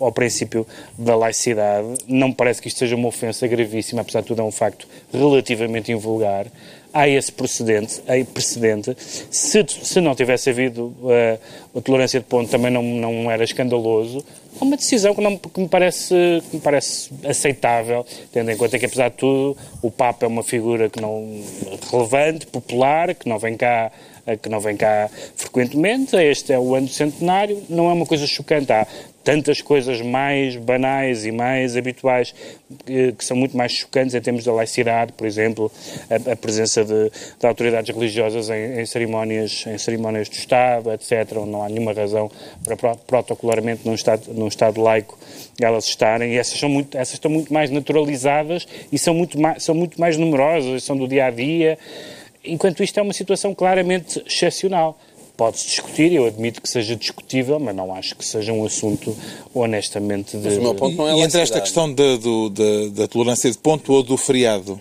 ao, 0.00 0.12
princípio 0.12 0.66
da 0.96 1.14
laicidade. 1.16 1.86
Não 2.06 2.28
me 2.28 2.34
parece 2.34 2.60
que 2.62 2.68
isto 2.68 2.78
seja 2.78 2.96
uma 2.96 3.08
ofensa 3.08 3.46
gravíssima, 3.46 4.02
apesar 4.02 4.20
de 4.20 4.26
tudo 4.26 4.40
é 4.40 4.44
um 4.44 4.50
facto 4.50 4.86
relativamente 5.12 5.92
invulgar. 5.92 6.46
Há 6.92 7.06
esse 7.06 7.30
precedente, 7.30 8.00
há 8.08 8.24
precedente. 8.24 8.96
Se, 9.30 9.64
se 9.68 10.00
não 10.00 10.14
tivesse 10.14 10.48
havido 10.48 10.94
eh, 11.10 11.38
a 11.76 11.80
tolerância 11.82 12.18
de 12.18 12.24
ponto, 12.24 12.50
também 12.50 12.70
não, 12.70 12.82
não 12.82 13.30
era 13.30 13.44
escandaloso. 13.44 14.24
É 14.58 14.64
uma 14.64 14.76
decisão 14.76 15.14
que, 15.14 15.20
não, 15.20 15.36
que, 15.36 15.60
me 15.60 15.68
parece, 15.68 16.14
que 16.50 16.56
me 16.56 16.62
parece 16.62 17.10
aceitável, 17.24 18.06
tendo 18.32 18.50
em 18.50 18.56
conta 18.56 18.78
que, 18.78 18.86
apesar 18.86 19.10
de 19.10 19.16
tudo, 19.16 19.56
o 19.82 19.90
Papa 19.90 20.24
é 20.24 20.28
uma 20.28 20.42
figura 20.42 20.88
que 20.88 21.00
não 21.00 21.42
relevante, 21.92 22.46
popular, 22.46 23.14
que 23.14 23.28
não 23.28 23.38
vem 23.38 23.56
cá 23.56 23.92
que 24.36 24.48
não 24.48 24.60
vem 24.60 24.76
cá 24.76 25.08
frequentemente. 25.36 26.16
Este 26.16 26.52
é 26.52 26.58
o 26.58 26.74
ano 26.74 26.86
do 26.86 26.92
centenário, 26.92 27.62
não 27.68 27.88
é 27.88 27.92
uma 27.92 28.06
coisa 28.06 28.26
chocante. 28.26 28.72
Há 28.72 28.86
tantas 29.24 29.60
coisas 29.60 30.00
mais 30.00 30.56
banais 30.56 31.26
e 31.26 31.32
mais 31.32 31.76
habituais 31.76 32.34
que, 32.86 33.12
que 33.12 33.22
são 33.22 33.36
muito 33.36 33.54
mais 33.54 33.72
chocantes 33.72 34.14
em 34.14 34.20
termos 34.22 34.42
da 34.42 34.52
laicidade, 34.52 35.12
por 35.12 35.26
exemplo, 35.26 35.70
a, 36.08 36.32
a 36.32 36.36
presença 36.36 36.82
de, 36.82 37.10
de 37.38 37.46
autoridades 37.46 37.94
religiosas 37.94 38.48
em, 38.48 38.80
em 38.80 38.86
cerimónias, 38.86 39.64
em 39.66 39.76
cerimónias 39.76 40.30
do 40.30 40.34
Estado, 40.34 40.90
etc., 40.92 41.36
onde 41.36 41.50
não 41.50 41.62
há 41.62 41.68
nenhuma 41.68 41.92
razão 41.92 42.30
para 42.64 42.74
pro- 42.76 42.96
protocolarmente 43.06 43.82
num 43.84 43.94
Estado, 43.94 44.22
num 44.32 44.48
Estado 44.48 44.80
laico 44.80 45.18
elas 45.60 45.84
estarem, 45.84 46.32
e 46.32 46.38
essas, 46.38 46.58
são 46.58 46.68
muito, 46.70 46.96
essas 46.96 47.14
estão 47.14 47.30
muito 47.30 47.52
mais 47.52 47.68
naturalizadas 47.70 48.66
e 48.90 48.98
são 48.98 49.12
muito 49.12 49.38
mais, 49.38 49.62
são 49.62 49.74
muito 49.74 50.00
mais 50.00 50.16
numerosas, 50.16 50.84
são 50.84 50.96
do 50.96 51.06
dia 51.06 51.26
a 51.26 51.30
dia. 51.30 51.76
Enquanto 52.52 52.82
isto 52.82 52.98
é 52.98 53.02
uma 53.02 53.12
situação 53.12 53.54
claramente 53.54 54.22
excepcional. 54.26 54.98
Pode-se 55.36 55.66
discutir, 55.68 56.12
eu 56.12 56.26
admito 56.26 56.60
que 56.60 56.68
seja 56.68 56.96
discutível, 56.96 57.60
mas 57.60 57.74
não 57.76 57.94
acho 57.94 58.16
que 58.16 58.24
seja 58.24 58.52
um 58.52 58.64
assunto 58.66 59.16
honestamente 59.54 60.36
de. 60.36 60.48
Mas 60.48 60.56
o 60.56 60.60
meu 60.60 60.74
ponto 60.74 60.96
não 60.96 61.08
é 61.08 61.14
e 61.16 61.20
entre 61.20 61.40
esta 61.40 61.60
questão 61.60 61.92
da, 61.92 62.16
do- 62.16 62.50
da- 62.50 62.88
da 63.02 63.06
tolerância 63.08 63.48
de 63.50 63.56
ponto 63.58 63.92
ou 63.92 64.02
do 64.02 64.16
feriado? 64.16 64.80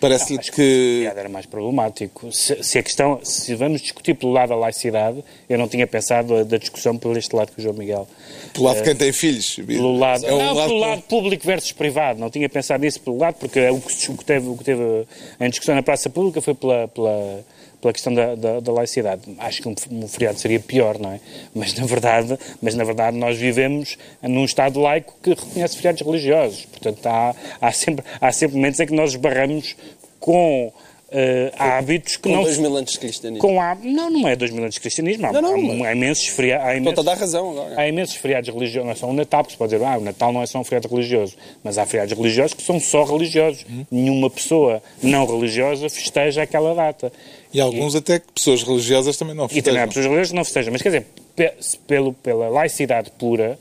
Parece-lhe 0.00 0.38
que... 0.38 1.06
Era 1.06 1.28
mais 1.28 1.46
problemático. 1.46 2.30
Se, 2.30 2.62
se 2.62 2.78
a 2.78 2.82
questão, 2.82 3.20
se 3.22 3.54
vamos 3.54 3.80
discutir 3.80 4.14
pelo 4.14 4.32
lado 4.32 4.50
da 4.50 4.56
laicidade, 4.56 5.24
eu 5.48 5.58
não 5.58 5.66
tinha 5.68 5.86
pensado 5.86 6.44
da 6.44 6.58
discussão 6.58 6.96
por 6.98 7.16
este 7.16 7.34
lado 7.34 7.52
que 7.52 7.60
o 7.60 7.62
João 7.62 7.74
Miguel. 7.74 8.06
Pelo 8.52 8.66
lado 8.66 8.76
de 8.78 8.82
quem 8.82 8.94
tem 8.94 9.12
filhos. 9.12 9.56
Pelo 9.66 9.96
lado, 9.96 10.26
É 10.26 10.32
um 10.32 10.38
não, 10.38 10.54
lado 10.54 10.68
pelo 10.68 10.80
lado 10.80 11.02
público 11.02 11.46
versus 11.46 11.72
privado. 11.72 12.20
Não 12.20 12.30
tinha 12.30 12.48
pensado 12.48 12.82
nisso 12.84 13.00
pelo 13.00 13.18
lado, 13.18 13.36
porque 13.36 13.68
o 13.70 13.80
que, 13.80 14.10
o 14.10 14.16
que 14.16 14.24
teve, 14.24 14.48
o 14.48 14.56
que 14.56 14.64
teve 14.64 15.06
em 15.40 15.50
discussão 15.50 15.74
na 15.74 15.82
praça 15.82 16.10
pública 16.10 16.40
foi 16.40 16.54
pela, 16.54 16.88
pela, 16.88 17.44
pela 17.80 17.92
questão 17.92 18.12
da, 18.12 18.34
da, 18.34 18.60
da 18.60 18.72
laicidade. 18.72 19.22
Acho 19.38 19.62
que 19.62 19.68
um, 19.68 19.74
um 19.90 20.08
feriado 20.08 20.38
seria 20.38 20.60
pior, 20.60 20.98
não 20.98 21.12
é? 21.12 21.20
Mas 21.54 21.74
na 21.74 21.86
verdade, 21.86 22.38
mas 22.60 22.74
na 22.74 22.84
verdade 22.84 23.16
nós 23.16 23.36
vivemos 23.38 23.98
num 24.22 24.44
Estado 24.44 24.80
laico 24.80 25.14
que 25.22 25.30
reconhece 25.30 25.76
feriados 25.76 26.02
religiosos. 26.02 26.64
Portanto, 26.66 27.06
há, 27.06 27.34
há, 27.60 27.72
sempre, 27.72 28.04
há 28.20 28.32
sempre 28.32 28.56
momentos 28.56 28.80
em 28.80 28.86
que 28.86 28.94
nós 28.94 29.10
esbarramos 29.10 29.76
com 30.18 30.72
eh, 31.18 31.50
hábitos 31.58 32.16
que 32.16 32.24
Com 32.24 32.28
não 32.36 32.42
dois 32.42 32.56
se- 32.56 32.60
mil 32.60 32.76
anos 32.76 32.92
de 32.92 32.98
cristianismo. 32.98 33.40
com 33.48 33.58
há, 33.58 33.74
não, 33.82 34.10
não 34.10 34.28
é 34.28 34.36
2 34.36 34.50
mil 34.50 34.62
anos 34.62 34.74
de 34.74 34.80
cristianismo. 34.82 35.26
Há, 35.26 35.32
Não, 35.32 35.40
não, 35.40 35.54
há, 35.54 35.58
mas- 35.58 35.82
há 35.86 35.92
imensos 35.94 36.26
feriados. 36.28 36.66
Há 36.66 36.76
Estou-te 36.76 37.00
a 37.00 37.02
dar 37.02 37.14
razão 37.16 37.50
agora. 37.52 37.80
há 37.80 37.88
imensos 37.88 38.16
feriados 38.16 38.50
religiosos. 38.52 38.84
Não 38.84 38.92
é 38.92 38.94
só 38.94 39.06
o 39.08 39.12
Natal, 39.14 39.42
que 39.44 39.52
se 39.52 39.56
pode 39.58 39.72
dizer, 39.72 39.82
ah, 39.84 39.96
o 39.96 40.00
Natal 40.02 40.30
não 40.32 40.42
é 40.42 40.46
só 40.46 40.58
um 40.60 40.64
feriado 40.64 40.88
religioso. 40.88 41.34
Mas 41.64 41.78
há 41.78 41.86
feriados 41.86 42.12
religiosos 42.16 42.52
que 42.52 42.62
são 42.62 42.78
só 42.78 43.02
religiosos. 43.04 43.64
Nenhuma 43.90 44.28
pessoa 44.28 44.82
não 45.02 45.24
religiosa 45.26 45.88
festeja 45.88 46.42
aquela 46.42 46.74
data. 46.74 47.10
E 47.54 47.60
alguns 47.60 47.94
até 47.94 48.18
que 48.18 48.26
pessoas 48.34 48.62
religiosas 48.62 49.16
também 49.16 49.34
não 49.34 49.46
E 49.46 49.48
também 49.62 49.80
há 49.80 49.86
festejam. 49.86 49.88
pessoas 49.88 50.04
religiosas 50.04 50.30
que 50.30 50.36
não 50.36 50.44
festejam. 50.44 50.72
Mas 50.72 50.82
quer 50.82 50.88
dizer, 50.90 51.06
pe- 51.34 51.52
pelo, 51.86 52.12
pela 52.12 52.48
laicidade 52.50 53.10
pura, 53.18 53.58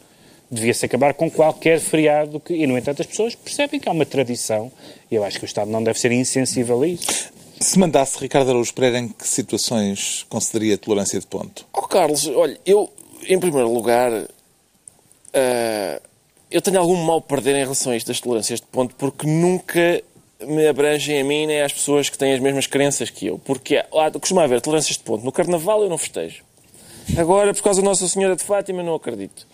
devia-se 0.51 0.85
acabar 0.85 1.13
com 1.13 1.29
qualquer 1.31 1.79
feriado. 1.79 2.39
Que, 2.41 2.53
e, 2.53 2.67
no 2.67 2.77
entanto, 2.77 3.01
as 3.01 3.07
pessoas 3.07 3.33
percebem 3.35 3.79
que 3.79 3.87
há 3.87 3.91
uma 3.93 4.05
tradição. 4.05 4.69
E 5.09 5.15
eu 5.15 5.23
acho 5.23 5.37
que 5.39 5.45
o 5.45 5.47
Estado 5.47 5.71
não 5.71 5.81
deve 5.81 5.97
ser 5.97 6.11
insensível 6.11 6.81
a 6.81 6.87
isso. 6.87 7.33
Se 7.59 7.79
mandasse 7.79 8.19
Ricardo 8.19 8.49
Araújo 8.49 8.73
Pereira, 8.73 8.99
em 8.99 9.07
que 9.07 9.27
situações 9.27 10.25
concederia 10.29 10.77
tolerância 10.77 11.19
de 11.19 11.25
ponto? 11.25 11.65
Ó 11.73 11.81
Carlos, 11.83 12.27
olha, 12.27 12.59
eu, 12.65 12.91
em 13.27 13.39
primeiro 13.39 13.71
lugar, 13.71 14.11
ah, 15.33 16.01
eu 16.49 16.61
tenho 16.61 16.79
algum 16.79 16.95
mal 16.95 17.21
perder 17.21 17.55
em 17.55 17.63
relação 17.63 17.91
a 17.91 17.97
isto 17.97 18.07
das 18.07 18.21
tolerâncias 18.21 18.61
de 18.61 18.67
ponto, 18.67 18.95
porque 18.95 19.27
nunca 19.27 20.01
me 20.41 20.67
abrangem 20.67 21.19
a 21.19 21.23
mim 21.23 21.45
nem 21.47 21.61
às 21.61 21.73
pessoas 21.73 22.09
que 22.09 22.17
têm 22.17 22.33
as 22.33 22.39
mesmas 22.39 22.67
crenças 22.67 23.09
que 23.09 23.27
eu. 23.27 23.37
Porque 23.39 23.77
há, 23.77 24.11
costuma 24.11 24.43
haver 24.43 24.61
tolerâncias 24.61 24.97
de 24.97 25.03
ponto. 25.03 25.25
No 25.25 25.31
Carnaval 25.31 25.83
eu 25.83 25.89
não 25.89 25.97
festejo. 25.97 26.43
Agora, 27.17 27.53
por 27.53 27.61
causa 27.61 27.81
da 27.81 27.85
Nossa 27.85 28.07
Senhora 28.07 28.35
de 28.35 28.43
Fátima, 28.43 28.81
não 28.81 28.95
acredito. 28.95 29.45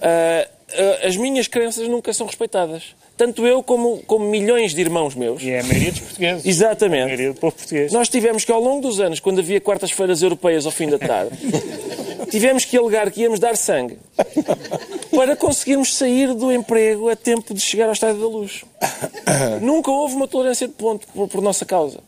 Ah, 0.00 0.48
ah, 0.72 1.06
as 1.06 1.16
minhas 1.16 1.48
crenças 1.48 1.88
nunca 1.88 2.12
são 2.12 2.26
respeitadas. 2.26 2.94
Tanto 3.16 3.46
eu 3.46 3.62
como, 3.62 3.98
como 4.06 4.26
milhões 4.28 4.74
de 4.74 4.80
irmãos 4.80 5.14
meus. 5.14 5.42
E 5.42 5.50
é 5.50 5.60
a 5.60 5.62
maioria 5.62 5.92
dos 5.92 6.00
portugueses. 6.00 6.46
Exatamente. 6.46 7.02
A 7.02 7.06
maioria 7.06 7.32
do 7.32 7.40
povo 7.40 7.54
português. 7.54 7.92
Nós 7.92 8.08
tivemos 8.08 8.44
que, 8.44 8.50
ao 8.50 8.60
longo 8.60 8.82
dos 8.82 8.98
anos, 8.98 9.20
quando 9.20 9.38
havia 9.38 9.60
quartas-feiras 9.60 10.20
europeias 10.22 10.66
ao 10.66 10.72
fim 10.72 10.88
da 10.88 10.98
tarde, 10.98 11.36
tivemos 12.30 12.64
que 12.64 12.76
alegar 12.76 13.10
que 13.12 13.22
íamos 13.22 13.38
dar 13.38 13.56
sangue 13.56 13.98
para 15.14 15.36
conseguirmos 15.36 15.94
sair 15.94 16.34
do 16.34 16.50
emprego 16.50 17.08
a 17.08 17.14
tempo 17.14 17.54
de 17.54 17.60
chegar 17.60 17.86
ao 17.86 17.92
Estádio 17.92 18.20
da 18.20 18.26
Luz. 18.26 18.64
Nunca 19.62 19.90
houve 19.92 20.16
uma 20.16 20.26
tolerância 20.26 20.66
de 20.66 20.74
ponto 20.74 21.06
por, 21.08 21.28
por 21.28 21.40
nossa 21.40 21.64
causa. 21.64 22.00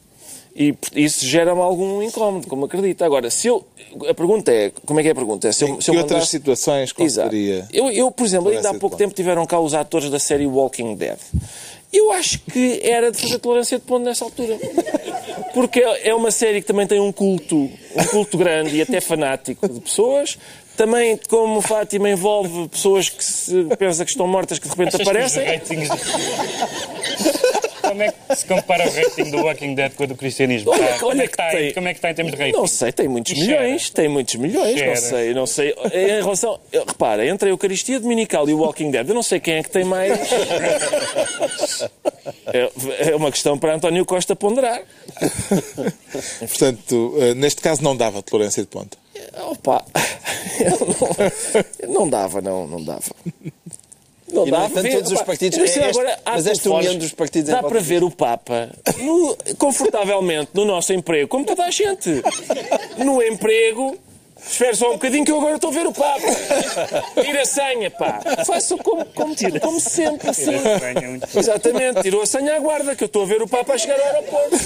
E 0.59 0.75
isso 0.95 1.27
gera-me 1.27 1.61
algum 1.61 2.03
incómodo, 2.03 2.47
como 2.47 2.65
acredito. 2.65 3.03
Agora, 3.05 3.29
se 3.29 3.47
eu. 3.49 3.63
A 4.09 4.15
pergunta 4.15 4.51
é. 4.51 4.73
Como 4.87 4.99
é 4.99 5.03
que 5.03 5.09
é 5.11 5.13
a 5.13 5.15
pergunta? 5.15 5.49
É 5.49 5.53
se 5.53 5.65
eu, 5.65 5.69
Em 5.77 5.81
se 5.83 5.91
eu 5.91 5.93
que 5.95 5.99
outras 5.99 6.13
mandasse- 6.19 6.31
situações 6.31 6.91
Exato. 6.99 7.03
concederia? 7.29 7.69
Eu, 7.73 7.91
eu, 7.91 8.11
por 8.11 8.25
exemplo, 8.25 8.49
ainda 8.51 8.71
há 8.71 8.75
pouco 8.75 8.97
tempo 8.97 9.15
tiveram 9.15 9.45
cá 9.45 9.61
os 9.61 9.75
atores 9.75 10.09
da 10.11 10.19
série 10.19 10.47
Walking 10.47 10.95
Dead. 10.97 11.19
Eu 11.93 12.11
acho 12.13 12.41
que 12.41 12.81
era 12.83 13.13
de 13.13 13.19
fazer 13.21 13.39
tolerância 13.39 13.79
de 13.79 13.85
ponto 13.85 14.05
nessa 14.05 14.25
altura. 14.25 14.59
Porque 15.55 15.81
é 15.81 16.09
é 16.09 16.15
uma 16.15 16.31
série 16.31 16.61
que 16.61 16.67
também 16.67 16.87
tem 16.87 17.01
um 17.01 17.13
culto, 17.13 17.57
um 17.57 18.05
culto 18.11 18.37
grande 18.39 18.77
e 18.77 18.83
até 18.83 19.01
fanático 19.01 19.69
de 19.69 19.81
pessoas. 19.81 20.39
Também, 20.77 21.19
como 21.29 21.61
Fátima 21.63 22.11
envolve 22.11 22.69
pessoas 22.69 23.09
que 23.09 23.25
se 23.25 23.65
pensa 23.79 24.05
que 24.05 24.11
estão 24.11 24.27
mortas, 24.27 24.59
que 24.59 24.69
de 24.69 24.71
repente 24.71 24.97
Achas 24.97 25.01
que 25.01 25.03
os 25.03 25.09
aparecem. 25.09 25.45
ratings 25.45 25.89
de- 25.89 27.77
Como 27.87 28.03
é 28.03 28.13
que 28.13 28.37
se 28.37 28.47
compara 28.47 28.85
o 28.89 28.93
rating 28.93 29.31
do 29.31 29.39
Walking 29.45 29.75
Dead 29.77 29.93
com 29.95 30.05
o 30.05 30.07
do 30.09 30.17
cristianismo? 30.17 30.73
Olha- 30.73 30.87
Tá, 30.89 30.99
como, 30.99 31.11
olha 31.13 31.23
é 31.23 31.29
que 31.29 31.37
que 31.37 31.43
está, 31.43 31.51
tem- 31.57 31.73
como 31.73 31.89
é 31.89 31.93
que 31.93 31.99
está 31.99 32.11
em 32.11 32.15
termos 32.15 32.33
de 32.35 32.39
rating? 32.39 32.53
Não 32.59 32.67
sei, 32.67 32.93
tem 32.93 33.09
muitos 33.09 33.33
E 33.33 33.37
cheira? 33.37 33.63
milhões, 33.63 33.91
tem 33.91 34.09
muitos 34.09 34.35
milhões, 34.35 34.71
não 34.73 34.77
Cheira. 34.79 34.97
sei, 34.97 35.35
não 35.35 35.47
sei. 35.47 35.75
Em 35.93 36.21
relação, 36.23 36.59
repara, 36.73 37.25
entre 37.27 37.49
a 37.49 37.53
Eucaristia 37.53 38.01
Dominical 38.01 38.49
e 38.49 38.53
o 38.55 38.59
Walking 38.59 38.91
Dead, 38.91 39.09
eu 39.09 39.15
não 39.15 39.23
sei 39.23 39.39
quem 39.41 39.55
é 39.55 39.63
que 39.63 39.71
tem 39.71 39.85
mais. 39.85 40.19
É, 42.53 43.11
é 43.13 43.17
uma 43.17 43.31
questão 43.31 43.57
para 43.57 43.75
António 43.75 44.05
Costa 44.05 44.35
ponderar. 44.35 44.83
Portanto, 46.41 47.15
eh, 47.19 47.35
neste 47.35 47.61
caso 47.63 47.83
não 47.83 47.97
dava 47.97 48.23
tolerância 48.23 48.63
de 48.63 48.69
ponto. 48.69 48.99
Opa, 49.51 49.85
eu 50.61 51.89
não, 51.89 52.01
não 52.01 52.09
dava, 52.09 52.41
não, 52.41 52.67
não 52.67 52.83
dava. 52.83 53.03
Não 54.33 54.47
E, 54.47 54.51
no 54.51 54.57
entanto, 54.81 54.91
todos 54.93 55.13
os 55.13 55.23
partidos- 55.23 55.55
cima 55.71 55.85
é 55.87 55.89
este- 55.89 55.99
agora 56.01 56.19
há 56.25 56.33
mas 56.33 56.47
esta 56.49 56.69
união 56.71 56.99
dos 56.99 57.13
partidos 57.13 57.49
é 57.49 57.53
Dá 57.53 57.63
para 57.63 57.81
ver 57.81 58.03
o 58.03 58.11
Papa 58.11 58.71
no- 58.99 59.37
confortavelmente 59.57 60.51
no 60.53 60.65
nosso 60.65 60.93
emprego, 60.93 61.29
como 61.29 61.45
toda 61.45 61.65
a 61.65 61.71
gente. 61.71 62.23
No 62.99 63.23
emprego. 63.23 63.97
Espera 64.49 64.75
só 64.75 64.91
um 64.91 64.93
bocadinho 64.93 65.25
que 65.25 65.31
eu 65.31 65.39
agora 65.39 65.57
estou 65.57 65.71
a 65.71 65.73
ver 65.73 65.87
o 65.87 65.93
Papa. 65.93 66.27
Tira 67.23 67.43
a 67.43 67.47
senha, 67.47 67.91
pá. 67.91 68.21
Faça 68.47 68.77
como, 68.77 69.05
como, 69.07 69.35
como 69.61 69.81
sempre, 69.81 70.31
assim. 70.31 70.57
Tira 70.59 70.77
a 70.77 70.79
senha, 70.79 71.09
muito 71.09 71.27
bom. 71.27 71.39
Exatamente, 71.41 72.03
tirou 72.03 72.23
a 72.23 72.27
senha 72.27 72.57
à 72.57 72.59
guarda, 72.59 72.97
que 72.97 73.05
eu 73.05 73.07
estou 73.07 73.23
a 73.23 73.27
ver 73.27 73.43
o 73.43 73.49
Papa 73.49 73.75
a 73.75 73.79
chegar 73.79 73.99
ao 73.99 74.07
aeroporto. 74.07 74.57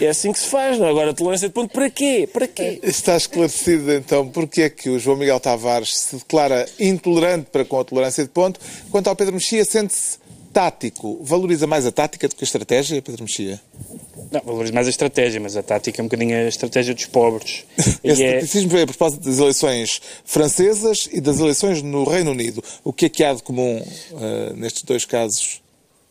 É 0.00 0.08
assim 0.08 0.32
que 0.32 0.38
se 0.38 0.48
faz, 0.48 0.78
não? 0.78 0.86
é? 0.86 0.90
Agora, 0.90 1.14
tolerância 1.14 1.48
de 1.48 1.54
ponto, 1.54 1.72
para 1.72 1.88
quê? 1.88 2.28
Para 2.30 2.46
quê? 2.46 2.80
Está 2.82 3.16
esclarecido 3.16 3.92
então 3.92 4.28
porque 4.28 4.62
é 4.62 4.70
que 4.70 4.90
o 4.90 4.98
João 4.98 5.16
Miguel 5.16 5.38
Tavares 5.40 5.96
se 5.96 6.16
declara 6.16 6.66
intolerante 6.78 7.46
para 7.50 7.64
com 7.64 7.80
a 7.80 7.84
tolerância 7.84 8.24
de 8.24 8.30
ponto, 8.30 8.60
quanto 8.90 9.08
ao 9.08 9.16
Pedro 9.16 9.34
Mexia 9.34 9.64
sente-se 9.64 10.18
tático. 10.54 11.18
Valoriza 11.20 11.66
mais 11.66 11.84
a 11.84 11.90
tática 11.90 12.28
do 12.28 12.36
que 12.36 12.44
a 12.44 12.46
estratégia, 12.46 13.02
Pedro 13.02 13.24
Mexia? 13.24 13.60
Não, 14.30 14.40
valorizo 14.40 14.72
mais 14.72 14.86
a 14.86 14.90
estratégia, 14.90 15.40
mas 15.40 15.56
a 15.56 15.62
tática 15.62 16.00
é 16.00 16.02
um 16.02 16.06
bocadinho 16.06 16.36
a 16.36 16.48
estratégia 16.48 16.94
dos 16.94 17.06
pobres. 17.06 17.64
Esse 18.04 18.22
E 18.22 18.24
é, 18.24 18.34
taticismo 18.34 18.70
veio 18.70 18.84
a 18.84 18.86
propósito 18.86 19.24
das 19.24 19.38
eleições 19.38 20.00
francesas 20.24 21.08
e 21.12 21.20
das 21.20 21.40
eleições 21.40 21.82
no 21.82 22.04
Reino 22.04 22.30
Unido. 22.30 22.62
O 22.84 22.92
que 22.92 23.06
é 23.06 23.08
que 23.08 23.24
há 23.24 23.34
de 23.34 23.42
comum 23.42 23.84
eh, 23.84 24.52
nestes 24.54 24.84
dois 24.84 25.04
casos? 25.04 25.60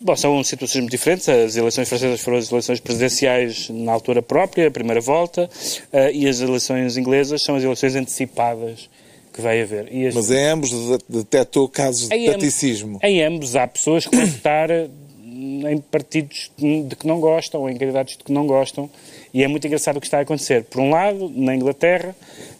Bom, 0.01 0.17
são 0.17 0.43
situações 0.43 0.81
muito 0.81 0.91
diferentes. 0.91 1.29
As 1.29 1.55
eleições 1.55 1.87
francesas 1.87 2.19
foram 2.19 2.37
as 2.37 2.51
eleições 2.51 2.81
presidenciais 2.81 3.69
na 3.69 3.93
altura 3.93 4.21
própria, 4.21 4.67
a 4.67 4.71
primeira 4.71 4.99
volta, 4.99 5.49
uh, 5.93 6.11
e 6.13 6.27
as 6.27 6.41
eleições 6.41 6.97
inglesas 6.97 7.41
são 7.41 7.55
as 7.55 7.63
eleições 7.63 7.95
antecipadas 7.95 8.89
que 9.33 9.41
vai 9.41 9.61
haver. 9.61 9.89
As... 10.07 10.15
Mas 10.15 10.31
em 10.31 10.45
ambos 10.45 10.71
detectou 11.09 11.67
casos 11.67 12.09
de 12.09 12.25
taticismo. 12.25 12.99
Em 13.01 13.23
ambos 13.23 13.55
há 13.55 13.67
pessoas 13.67 14.05
que 14.05 14.15
vão 14.15 14.25
votar 14.27 14.69
em 14.71 15.77
partidos 15.91 16.51
de 16.57 16.95
que 16.95 17.07
não 17.07 17.19
gostam 17.19 17.61
ou 17.61 17.69
em 17.69 17.75
candidatos 17.75 18.17
de 18.17 18.23
que 18.23 18.31
não 18.31 18.45
gostam. 18.45 18.89
E 19.33 19.43
é 19.43 19.47
muito 19.47 19.65
engraçado 19.65 19.97
o 19.97 19.99
que 19.99 20.07
está 20.07 20.19
a 20.19 20.21
acontecer. 20.21 20.63
Por 20.65 20.79
um 20.79 20.91
lado, 20.91 21.31
na 21.35 21.55
Inglaterra, 21.55 22.15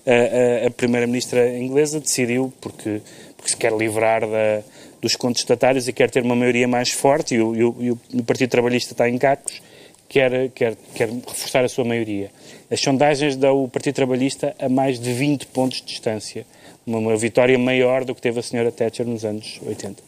a, 0.05 0.65
a, 0.65 0.67
a 0.67 0.71
primeira-ministra 0.71 1.57
inglesa 1.57 1.99
decidiu, 1.99 2.51
porque, 2.59 3.01
porque 3.37 3.51
se 3.51 3.57
quer 3.57 3.71
livrar 3.71 4.21
da 4.21 4.63
dos 5.03 5.17
contestatários 5.17 5.89
e 5.89 5.91
quer 5.91 6.09
ter 6.09 6.23
uma 6.23 6.35
maioria 6.35 6.65
mais 6.65 6.89
forte, 6.89 7.35
e 7.35 7.41
o, 7.41 7.53
e 7.53 7.63
o, 7.91 7.99
e 8.09 8.19
o 8.19 8.23
Partido 8.23 8.49
Trabalhista 8.49 8.93
está 8.93 9.09
em 9.09 9.17
cacos, 9.17 9.61
quer, 10.07 10.49
quer, 10.51 10.77
quer 10.95 11.09
reforçar 11.09 11.65
a 11.65 11.67
sua 11.67 11.83
maioria. 11.83 12.31
As 12.71 12.79
sondagens 12.79 13.35
dão 13.35 13.65
o 13.65 13.67
Partido 13.67 13.95
Trabalhista 13.95 14.55
a 14.57 14.69
mais 14.69 14.97
de 14.97 15.11
20 15.11 15.47
pontos 15.47 15.81
de 15.81 15.87
distância, 15.87 16.45
uma, 16.85 16.99
uma 16.99 17.15
vitória 17.17 17.57
maior 17.57 18.03
do 18.03 18.13
que 18.13 18.21
teve 18.21 18.39
a 18.39 18.43
senhora 18.43 18.71
Thatcher 18.71 19.05
nos 19.05 19.23
anos 19.25 19.59
80. 19.65 20.03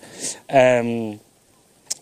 Um, 0.83 1.17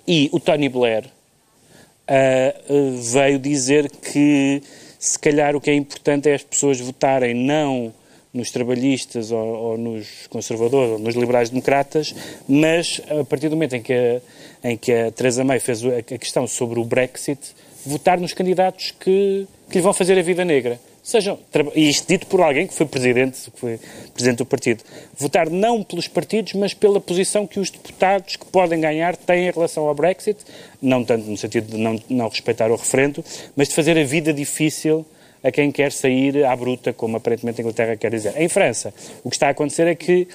e 0.08 0.30
o 0.32 0.40
Tony 0.40 0.70
Blair 0.70 1.06
uh, 1.06 3.02
veio 3.02 3.40
dizer 3.40 3.90
que 3.90 4.62
se 5.00 5.18
calhar 5.20 5.56
o 5.56 5.62
que 5.62 5.70
é 5.70 5.74
importante 5.74 6.30
é 6.30 6.34
as 6.34 6.44
pessoas 6.44 6.80
votarem 6.80 7.34
não 7.34 7.94
nos 8.34 8.50
trabalhistas 8.50 9.32
ou, 9.32 9.40
ou, 9.40 9.78
nos 9.78 10.28
conservadores 10.28 10.94
ou 10.94 11.00
nos 11.00 11.16
liberais-democratas, 11.16 12.16
mas 12.48 13.00
a 13.10 13.24
partir 13.24 13.48
do 13.48 13.56
momento 13.56 13.76
em 13.76 13.82
que 13.82 13.94
a, 13.94 14.70
em 14.70 14.76
que 14.76 14.92
a 14.92 15.12
Theresa 15.12 15.44
May 15.44 15.60
fez 15.60 15.86
a, 15.86 15.98
a 15.98 16.02
questão 16.02 16.48
sobre 16.48 16.80
o 16.80 16.84
Brexit, 16.84 17.40
votar 17.86 18.20
nos 18.20 18.34
candidatos 18.34 18.92
que, 18.92 19.46
que 19.70 19.78
lhe 19.78 19.82
vão 19.82 19.94
fazer 19.94 20.18
a 20.18 20.22
vida 20.22 20.44
negra. 20.44 20.80
Sejam, 21.04 21.38
e 21.76 21.90
isto 21.90 22.08
dito 22.08 22.26
por 22.28 22.40
alguém 22.40 22.66
que 22.66 22.74
foi 22.74 22.86
presidente, 22.86 23.52
que 23.52 23.60
foi 23.60 23.78
presidente 24.14 24.38
do 24.38 24.46
partido. 24.46 24.86
Votar 25.18 25.50
não 25.50 25.84
pelos 25.84 26.08
partidos, 26.08 26.54
mas 26.54 26.74
pela 26.74 27.02
posição 27.02 27.46
que 27.46 27.60
os 27.60 27.70
deputados 27.70 28.38
que 28.38 28.46
podem 28.46 28.80
ganhar 28.80 29.18
têm 29.18 29.50
em 29.50 29.52
relação 29.52 29.86
ao 29.86 29.94
Brexit, 29.94 30.40
não 30.82 31.04
tanto 31.04 31.30
no 31.30 31.38
sentido 31.38 31.76
de 31.76 31.78
não, 31.78 32.02
não 32.10 32.30
respeitar 32.30 32.72
o 32.72 32.78
referendo, 32.78 33.24
mas 33.54 33.68
de 33.68 33.76
fazer 33.76 33.98
a 33.98 34.04
vida 34.06 34.32
difícil 34.32 35.06
a 35.44 35.52
quem 35.52 35.74
quer 35.74 35.92
sair 35.92 36.46
à 36.46 36.56
bruta, 36.56 36.94
como 36.94 37.18
aparentemente 37.18 37.60
a 37.60 37.64
Inglaterra 37.64 37.98
quer 37.98 38.10
dizer. 38.10 38.34
Em 38.38 38.48
França, 38.48 38.94
o 39.26 39.30
que 39.30 39.36
está 39.36 39.48
a 39.48 39.52
acontecer 39.52 39.86
é 39.88 39.96
que, 39.96 40.26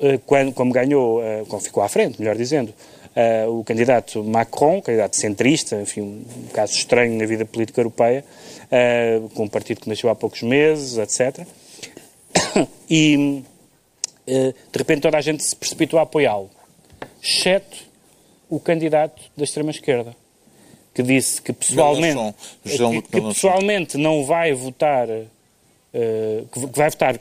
eh, 0.00 0.18
quando, 0.24 0.50
como 0.50 0.72
ganhou, 0.72 1.22
eh, 1.22 1.44
como 1.46 1.60
ficou 1.60 1.82
à 1.82 1.90
frente, 1.90 2.18
melhor 2.18 2.36
dizendo, 2.36 2.72
eh, 3.14 3.46
o 3.46 3.62
candidato 3.62 4.24
Macron, 4.24 4.80
candidato 4.80 5.14
centrista, 5.16 5.76
enfim, 5.80 6.00
um 6.00 6.48
caso 6.54 6.72
estranho 6.72 7.18
na 7.18 7.26
vida 7.26 7.44
política 7.44 7.80
europeia, 7.80 8.24
com 9.34 9.44
um 9.44 9.48
partido 9.48 9.80
que 9.80 9.88
nasceu 9.88 10.10
há 10.10 10.14
poucos 10.14 10.42
meses, 10.42 10.98
etc. 10.98 11.46
E, 12.88 13.42
de 14.26 14.78
repente, 14.78 15.02
toda 15.02 15.18
a 15.18 15.20
gente 15.20 15.42
se 15.42 15.54
precipitou 15.56 15.98
a 15.98 16.02
apoiá-lo, 16.02 16.50
exceto 17.22 17.76
o 18.48 18.60
candidato 18.60 19.22
da 19.36 19.42
extrema-esquerda 19.44 20.14
que 20.96 21.02
disse 21.02 21.42
que 21.42 21.52
pessoalmente, 21.52 22.34
que, 22.64 23.02
que 23.02 23.20
pessoalmente 23.20 23.98
não 23.98 24.24
vai 24.24 24.54
votar 24.54 25.08
Uh, 25.94 26.46
que 26.48 26.78
vai 26.78 26.90
votar. 26.90 27.18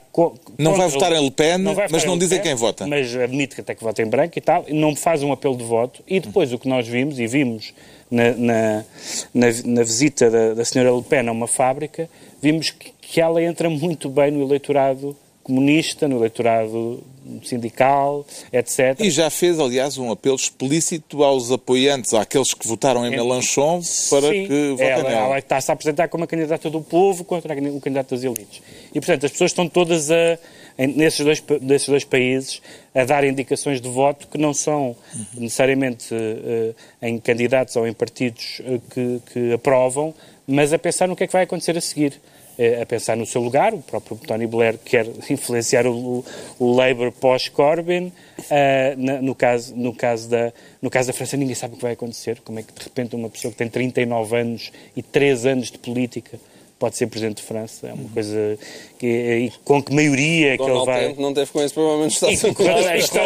não 0.58 0.74
vai 0.74 0.90
votar 0.90 1.14
em 1.14 1.24
Le 1.24 1.32
Pen, 1.32 1.60
mas 1.90 2.04
não 2.04 2.18
dizem 2.18 2.42
quem 2.42 2.56
vota. 2.56 2.86
Mas 2.86 3.16
admite 3.16 3.56
que 3.56 3.62
até 3.62 3.74
que 3.74 3.82
vota 3.82 4.02
em 4.02 4.06
branco 4.06 4.38
e 4.38 4.42
tal, 4.42 4.66
não 4.68 4.94
faz 4.94 5.24
um 5.24 5.32
apelo 5.32 5.56
de 5.56 5.64
voto. 5.64 6.04
E 6.06 6.20
depois 6.20 6.52
o 6.52 6.60
que 6.60 6.68
nós 6.68 6.86
vimos, 6.86 7.18
e 7.18 7.26
vimos 7.26 7.74
na, 8.10 8.32
na, 8.32 8.86
na, 9.34 9.48
na 9.66 9.84
visita 9.84 10.30
da, 10.30 10.54
da 10.54 10.66
senhora 10.66 10.96
Le 10.96 11.04
Pen 11.04 11.28
a 11.28 11.32
uma 11.32 11.48
fábrica, 11.48 12.10
vimos 12.42 12.72
que, 12.72 12.92
que 13.02 13.22
ela 13.22 13.42
entra 13.42 13.70
muito 13.70 14.10
bem 14.10 14.32
no 14.32 14.44
eleitorado 14.44 15.16
comunista, 15.44 16.08
no 16.08 16.18
eleitorado 16.18 17.04
sindical, 17.44 18.26
etc. 18.52 19.00
E 19.00 19.10
já 19.10 19.30
fez, 19.30 19.60
aliás, 19.60 19.98
um 19.98 20.12
apelo 20.12 20.36
explícito 20.36 21.24
aos 21.24 21.52
apoiantes, 21.52 22.14
àqueles 22.14 22.54
que 22.54 22.68
votaram 22.68 23.06
em 23.06 23.12
Mélenchon, 23.12 23.82
para 24.10 24.30
Sim, 24.30 24.48
que 24.48 24.70
votem 24.72 24.88
ela, 24.88 25.04
nela. 25.04 25.26
Ela 25.28 25.40
está-se 25.40 25.72
a 25.72 25.74
apresentar 25.74 26.08
como 26.08 26.24
a 26.24 26.28
candidata 26.28 26.70
do 26.70 26.82
povo 26.82 27.24
contra 27.24 27.54
o 27.54 27.80
candidato 27.80 28.16
das 28.16 28.24
elites. 28.24 28.62
E, 28.90 29.00
portanto, 29.00 29.26
as 29.26 29.32
pessoas 29.32 29.52
estão 29.52 29.68
todas 29.68 30.10
a, 30.10 30.38
nesses, 30.78 31.24
dois, 31.24 31.44
dois 31.88 32.04
países 32.04 32.62
a 32.94 33.04
dar 33.06 33.24
indicações 33.24 33.80
de 33.80 33.90
voto 33.90 34.28
que 34.28 34.38
não 34.38 34.54
são 34.54 34.96
necessariamente 35.34 36.14
uh, 36.14 36.76
em 37.02 37.18
candidatos 37.20 37.76
ou 37.76 37.88
em 37.88 37.94
partidos 37.94 38.62
uh, 38.62 38.82
que, 38.90 39.22
que 39.32 39.54
aprovam, 39.54 40.14
mas 40.48 40.74
a 40.74 40.80
pensar 40.80 41.08
no 41.08 41.16
que 41.16 41.24
é 41.24 41.28
que 41.28 41.34
vai 41.34 41.44
acontecer 41.44 41.78
a 41.78 41.82
seguir. 41.82 42.20
Eh, 42.58 42.82
a 42.82 42.86
pensar 42.86 43.18
no 43.18 43.26
seu 43.26 43.42
lugar. 43.42 43.74
O 43.74 43.82
próprio 43.82 44.16
Tony 44.16 44.48
Blair 44.48 44.78
quer 44.78 45.06
influenciar 45.30 45.86
o, 45.86 46.24
o 46.58 46.74
Labour 46.74 47.12
pós-Corbyn. 47.12 48.08
Uh, 48.08 49.22
no, 49.22 49.36
caso, 49.36 49.76
no, 49.76 49.94
caso 49.94 50.30
da, 50.30 50.54
no 50.82 50.90
caso 50.90 51.08
da 51.08 51.14
França, 51.14 51.36
ninguém 51.36 51.56
sabe 51.56 51.74
o 51.74 51.78
que 51.78 51.84
vai 51.84 51.94
acontecer. 51.94 52.40
Como 52.46 52.60
é 52.60 52.64
que, 52.64 52.72
de 52.72 52.82
repente, 52.82 53.14
uma 53.14 53.30
pessoa 53.30 53.52
que 53.52 53.58
tem 53.58 53.68
39 53.68 54.38
anos 54.38 54.72
e 54.96 55.04
3 55.04 55.46
anos 55.46 55.70
de 55.70 55.78
política 55.78 56.40
pode 56.78 56.98
ser 56.98 57.08
Presidente 57.08 57.38
de 57.38 57.44
França. 57.44 57.88
É 57.88 57.94
uma 57.94 58.10
coisa 58.10 58.58
que, 59.00 59.08
e 59.08 59.52
com 59.64 59.82
que 59.82 59.94
maioria 59.94 60.54
é 60.54 60.58
que 60.58 60.64
ele 60.64 60.86
vai... 60.86 61.06
Trump 61.06 61.20
não 61.20 61.34
teve 61.34 61.52
com 61.52 61.64
isso, 61.64 61.74
provavelmente 61.74 62.14
está 62.14 62.32
e, 62.32 62.54
correu 62.54 62.76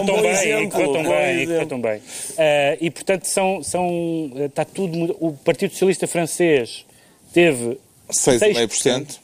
tão 0.06 0.22
bem, 0.22 0.64
e 0.64 0.70
correu 0.70 0.94
tão 0.94 1.04
bem, 1.04 1.44
e 1.44 1.66
tão 1.66 1.82
bem. 1.82 1.98
Uh, 1.98 2.78
e, 2.82 2.92
portanto, 2.92 3.26
são, 3.26 3.64
são, 3.64 4.32
está 4.36 4.66
tudo... 4.66 5.16
O 5.20 5.34
Partido 5.34 5.72
Socialista 5.72 6.08
Francês 6.08 6.86
teve 7.34 7.78
6,5%. 8.10 9.18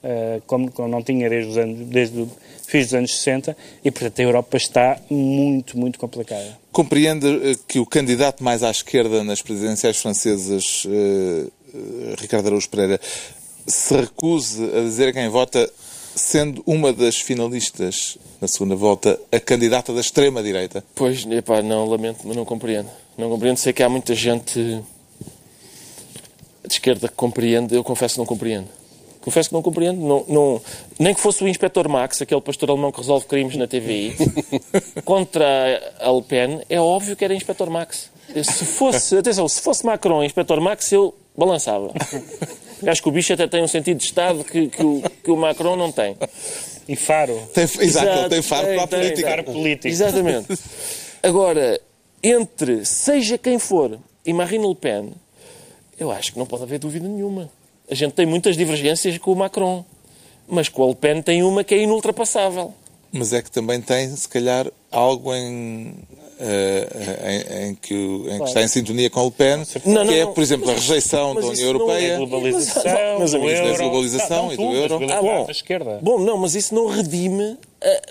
Uh, 0.00 0.40
como, 0.46 0.70
como, 0.70 0.88
não 0.88 1.02
tinha 1.02 1.28
desde 1.28 1.50
os 1.50 1.58
anos, 1.58 1.88
desde 1.88 2.20
o 2.20 2.30
fim 2.68 2.82
dos 2.82 2.94
anos 2.94 3.18
60, 3.18 3.56
e 3.84 3.90
portanto 3.90 4.20
a 4.20 4.22
Europa 4.22 4.56
está 4.56 4.96
muito, 5.10 5.76
muito 5.76 5.98
complicada. 5.98 6.56
Compreende 6.70 7.26
eh, 7.26 7.56
que 7.66 7.80
o 7.80 7.86
candidato 7.86 8.44
mais 8.44 8.62
à 8.62 8.70
esquerda 8.70 9.24
nas 9.24 9.42
presidenciais 9.42 9.96
francesas, 9.96 10.84
uh, 10.84 11.52
Ricardo 12.16 12.46
Araújo 12.46 12.68
Pereira, 12.68 13.00
se 13.68 13.94
recuse 13.94 14.64
a 14.64 14.80
dizer 14.80 15.08
a 15.08 15.12
quem 15.12 15.28
vota, 15.28 15.70
sendo 16.14 16.62
uma 16.66 16.92
das 16.92 17.16
finalistas 17.16 18.18
na 18.40 18.48
segunda 18.48 18.74
volta, 18.74 19.20
a 19.30 19.38
candidata 19.38 19.92
da 19.92 20.00
extrema-direita? 20.00 20.84
Pois, 20.94 21.26
epá, 21.26 21.62
não, 21.62 21.86
lamento, 21.86 22.20
mas 22.24 22.36
não 22.36 22.44
compreendo. 22.44 22.88
Não 23.16 23.28
compreendo, 23.28 23.58
sei 23.58 23.72
que 23.72 23.82
há 23.82 23.88
muita 23.88 24.14
gente 24.14 24.82
de 26.66 26.74
esquerda 26.74 27.08
que 27.08 27.14
compreende, 27.14 27.74
eu 27.74 27.84
confesso 27.84 28.14
que 28.14 28.18
não 28.18 28.26
compreendo. 28.26 28.68
Confesso 29.20 29.48
que 29.48 29.54
não 29.54 29.62
compreendo. 29.62 30.00
Não, 30.00 30.24
não, 30.28 30.62
nem 30.98 31.14
que 31.14 31.20
fosse 31.20 31.42
o 31.42 31.48
Inspector 31.48 31.88
Max, 31.88 32.22
aquele 32.22 32.40
pastor 32.40 32.70
alemão 32.70 32.92
que 32.92 32.98
resolve 32.98 33.26
crimes 33.26 33.56
na 33.56 33.66
TVI, 33.66 34.16
contra 35.04 35.46
a 36.00 36.10
Le 36.10 36.22
Pen, 36.22 36.60
é 36.68 36.80
óbvio 36.80 37.16
que 37.16 37.24
era 37.24 37.34
Inspector 37.34 37.68
Max. 37.68 38.10
Se 38.34 38.64
fosse, 38.64 39.16
atenção, 39.16 39.48
se 39.48 39.60
fosse 39.60 39.84
Macron 39.84 40.22
Inspector 40.22 40.60
Max, 40.60 40.92
eu 40.92 41.14
balançava. 41.36 41.92
Acho 42.86 43.02
que 43.02 43.08
o 43.08 43.12
bicho 43.12 43.32
até 43.32 43.46
tem 43.46 43.62
um 43.62 43.68
sentido 43.68 43.98
de 43.98 44.04
Estado 44.04 44.44
que, 44.44 44.68
que, 44.68 44.82
o, 44.82 45.02
que 45.22 45.30
o 45.30 45.36
Macron 45.36 45.76
não 45.76 45.90
tem. 45.90 46.16
E 46.88 46.96
faro. 46.96 47.34
Tem, 47.52 47.64
exato, 47.64 47.82
exato 47.82 48.28
tem 48.30 48.42
faro 48.42 48.66
tem, 48.66 48.74
para 48.76 48.84
a 48.84 48.88
tem, 48.88 49.00
política. 49.00 49.28
Faro 49.28 49.44
político. 49.44 49.88
Exatamente. 49.88 50.58
Agora, 51.22 51.80
entre 52.22 52.84
seja 52.84 53.36
quem 53.36 53.58
for 53.58 53.98
e 54.24 54.32
Marine 54.32 54.66
Le 54.66 54.74
Pen, 54.74 55.12
eu 55.98 56.10
acho 56.10 56.32
que 56.32 56.38
não 56.38 56.46
pode 56.46 56.62
haver 56.62 56.78
dúvida 56.78 57.08
nenhuma. 57.08 57.50
A 57.90 57.94
gente 57.94 58.12
tem 58.12 58.26
muitas 58.26 58.56
divergências 58.56 59.18
com 59.18 59.32
o 59.32 59.36
Macron, 59.36 59.84
mas 60.46 60.68
com 60.68 60.82
o 60.82 60.88
Le 60.88 60.94
Pen 60.94 61.22
tem 61.22 61.42
uma 61.42 61.64
que 61.64 61.74
é 61.74 61.82
inultrapassável. 61.82 62.72
Mas 63.10 63.32
é 63.32 63.42
que 63.42 63.50
também 63.50 63.80
tem, 63.80 64.14
se 64.14 64.28
calhar, 64.28 64.70
algo 64.90 65.34
em, 65.34 65.94
uh, 66.38 67.28
em, 67.28 67.68
em, 67.68 67.74
que, 67.74 67.94
em 67.94 68.22
claro. 68.22 68.38
que, 68.42 68.48
está 68.48 68.62
em 68.62 68.68
sintonia 68.68 69.10
com 69.10 69.20
o 69.20 69.24
Le 69.26 69.30
Pen, 69.32 69.62
não, 69.84 70.04
não, 70.04 70.06
que 70.06 70.18
é, 70.18 70.26
por 70.26 70.42
exemplo, 70.42 70.70
a 70.70 70.74
rejeição 70.74 71.34
da 71.34 71.46
União 71.46 71.66
Europeia, 71.66 72.12
é 72.12 72.16
globalização, 72.16 73.18
mas, 73.18 73.34
mas, 73.34 73.42
mas, 73.42 73.78
da 73.78 73.84
globalização 73.84 74.52
e 74.52 74.56
do 74.56 74.62
euro. 74.62 75.00
Ah, 75.10 75.20
bom, 75.20 75.46
bom, 76.02 76.18
não, 76.20 76.38
mas 76.38 76.54
isso 76.54 76.74
não 76.74 76.86
redime 76.86 77.52
uh, 77.52 77.58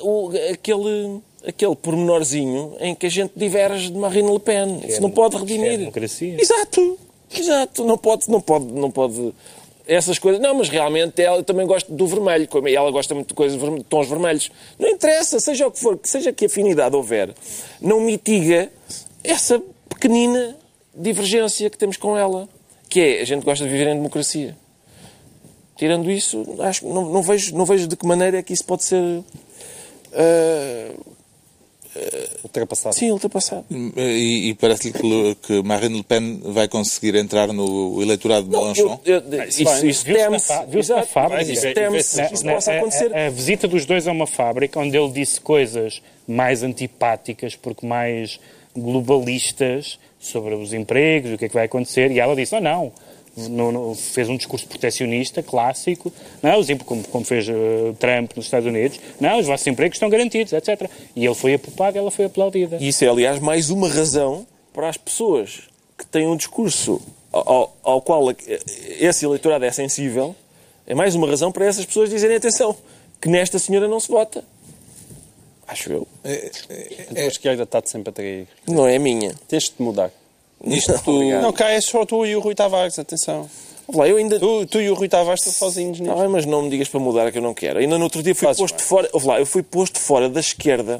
o, 0.01 0.31
aquele 0.51 1.21
aquele 1.45 1.75
pormenorzinho 1.75 2.75
em 2.79 2.93
que 2.93 3.05
a 3.05 3.09
gente 3.09 3.31
diverge 3.35 3.89
de 3.89 3.97
Marine 3.97 4.29
Le 4.29 4.39
Pen. 4.39 4.81
Isso 4.85 5.01
não 5.01 5.09
pode 5.09 5.37
redimir. 5.37 5.73
É 5.73 5.77
democracia. 5.77 6.35
Exato. 6.39 6.99
Exato. 7.33 7.85
Não 7.85 7.97
pode, 7.97 8.29
não 8.29 8.41
pode, 8.41 8.65
não 8.65 8.91
pode 8.91 9.33
essas 9.87 10.19
coisas. 10.19 10.41
Não, 10.41 10.53
mas 10.55 10.69
realmente 10.69 11.21
ela 11.21 11.41
também 11.43 11.65
gosta 11.65 11.91
do 11.91 12.05
vermelho, 12.05 12.47
como 12.47 12.67
ela 12.67 12.91
gosta 12.91 13.15
muito 13.15 13.29
de 13.29 13.33
coisas 13.33 13.59
de 13.59 13.83
tons 13.85 14.07
vermelhos. 14.07 14.51
Não 14.77 14.89
interessa, 14.89 15.39
seja 15.39 15.67
o 15.67 15.71
que 15.71 15.79
for, 15.79 15.99
seja 16.03 16.31
que 16.33 16.45
afinidade 16.45 16.95
houver, 16.95 17.33
não 17.81 18.01
mitiga 18.01 18.69
essa 19.23 19.61
pequenina 19.89 20.55
divergência 20.93 21.69
que 21.69 21.77
temos 21.77 21.97
com 21.97 22.17
ela, 22.17 22.47
que 22.89 22.99
é 22.99 23.21
a 23.21 23.25
gente 23.25 23.43
gosta 23.43 23.63
de 23.65 23.71
viver 23.71 23.87
em 23.87 23.95
democracia. 23.95 24.55
Tirando 25.75 26.09
isso, 26.09 26.43
acho 26.59 26.87
não, 26.87 27.05
não 27.09 27.21
vejo 27.21 27.55
não 27.55 27.65
vejo 27.65 27.87
de 27.87 27.95
que 27.95 28.05
maneira 28.05 28.39
é 28.39 28.43
que 28.43 28.51
isso 28.51 28.65
pode 28.65 28.83
ser 28.83 28.99
uh, 28.99 29.23
Ultrapassado. 32.43 32.95
Sim, 32.95 33.11
ultrapassado. 33.11 33.65
E, 33.95 34.49
e 34.49 34.53
parece-lhe 34.55 34.93
que, 34.93 35.35
que 35.41 35.63
Marine 35.63 35.97
Le 35.97 36.03
Pen 36.03 36.39
vai 36.43 36.67
conseguir 36.67 37.15
entrar 37.15 37.51
no 37.53 38.01
eleitorado 38.01 38.45
de 38.47 38.51
Mélenchon? 38.51 38.99
Eu- 39.05 39.21
isso 39.47 39.85
isso 39.85 40.05
teme-se. 40.05 40.53
viu-se 40.67 40.91
na 40.91 41.03
fábrica. 41.03 41.51
Isso 41.51 41.73
teme-se 41.73 42.21
isso 42.33 42.43
possa 42.45 42.71
a- 42.71 42.77
acontecer. 42.77 43.15
A, 43.15 43.27
a 43.27 43.29
visita 43.29 43.67
dos 43.67 43.85
dois 43.85 44.07
a 44.07 44.11
uma 44.11 44.27
fábrica 44.27 44.79
onde 44.79 44.97
ele 44.97 45.11
disse 45.11 45.39
coisas 45.41 46.01
mais 46.27 46.63
antipáticas, 46.63 47.55
porque 47.55 47.85
mais 47.85 48.39
globalistas, 48.75 49.99
sobre 50.19 50.55
os 50.55 50.73
empregos, 50.73 51.31
o 51.33 51.37
que 51.37 51.45
é 51.45 51.47
que 51.47 51.53
vai 51.53 51.65
acontecer, 51.65 52.11
e 52.11 52.19
ela 52.19 52.35
disse, 52.35 52.55
oh 52.55 52.61
não, 52.61 52.91
não, 53.49 53.71
não, 53.71 53.95
fez 53.95 54.27
um 54.29 54.35
discurso 54.37 54.67
proteccionista 54.67 55.43
clássico, 55.43 56.11
não, 56.41 56.59
os 56.59 56.69
em- 56.69 56.77
como, 56.77 57.03
como 57.07 57.23
fez 57.25 57.47
eh, 57.47 57.53
Trump 57.99 58.31
nos 58.35 58.45
Estados 58.45 58.67
Unidos, 58.67 58.99
não, 59.19 59.39
os 59.39 59.45
vossos 59.45 59.67
empregos 59.67 59.95
estão 59.97 60.09
garantidos, 60.09 60.53
etc. 60.53 60.89
E 61.15 61.25
ele 61.25 61.35
foi 61.35 61.53
apupado, 61.53 61.97
ela 61.97 62.09
foi 62.11 62.25
aplaudida. 62.25 62.77
E 62.79 62.87
isso 62.87 63.03
é, 63.05 63.07
aliás, 63.07 63.39
mais 63.39 63.69
uma 63.69 63.87
razão 63.87 64.45
para 64.73 64.89
as 64.89 64.97
pessoas 64.97 65.61
que 65.97 66.05
têm 66.05 66.27
um 66.27 66.35
discurso 66.35 67.01
ao, 67.31 67.75
ao- 67.83 68.01
qual 68.01 68.23
esse 68.99 69.25
eleitorado 69.25 69.65
é 69.65 69.71
sensível, 69.71 70.35
é 70.85 70.95
mais 70.95 71.13
uma 71.15 71.27
razão 71.27 71.51
para 71.51 71.65
essas 71.65 71.85
pessoas 71.85 72.09
dizerem 72.09 72.37
atenção, 72.37 72.75
que 73.21 73.27
nesta 73.29 73.59
senhora 73.59 73.87
não 73.87 73.99
se 73.99 74.07
vota. 74.09 74.43
Acho 75.67 75.91
eu. 75.91 76.07
A 76.23 77.13
tua 77.13 77.23
esquerda 77.25 77.63
está-te 77.63 77.89
sempre 77.89 78.09
a 78.09 78.13
trair. 78.13 78.47
Não 78.65 78.87
é 78.87 78.95
a 78.95 78.99
minha. 78.99 79.35
Tens 79.49 79.63
de 79.65 79.73
mudar. 79.79 80.11
Isto, 80.65 80.93
Não, 81.41 81.53
cá 81.53 81.69
é 81.71 81.79
só 81.81 82.05
tu 82.05 82.25
e 82.25 82.35
o 82.35 82.39
Rui 82.39 82.55
Tavares, 82.55 82.97
atenção. 82.97 83.49
Lá, 83.93 84.07
eu 84.07 84.17
ainda... 84.17 84.37
Tu, 84.39 84.65
tu 84.65 84.81
e 84.81 84.89
o 84.89 84.93
Rui 84.95 85.07
Tavares 85.07 85.39
estão 85.41 85.53
sozinhos 85.53 85.97
Tá 85.99 86.03
nisto. 86.03 86.19
bem, 86.19 86.27
mas 86.27 86.45
não 86.45 86.63
me 86.63 86.69
digas 86.69 86.89
para 86.89 86.99
mudar 86.99 87.31
que 87.31 87.37
eu 87.37 87.41
não 87.41 87.53
quero. 87.53 87.79
Ainda 87.79 87.97
no 87.97 88.03
outro 88.03 88.21
dia 88.21 88.35
fui 88.35 88.45
Fazes 88.47 88.59
posto 88.61 88.75
bem. 88.77 88.85
fora. 88.85 89.09
Lá, 89.23 89.39
eu 89.39 89.45
fui 89.45 89.63
posto 89.63 89.97
fora 89.99 90.27
da 90.27 90.39
esquerda 90.41 90.99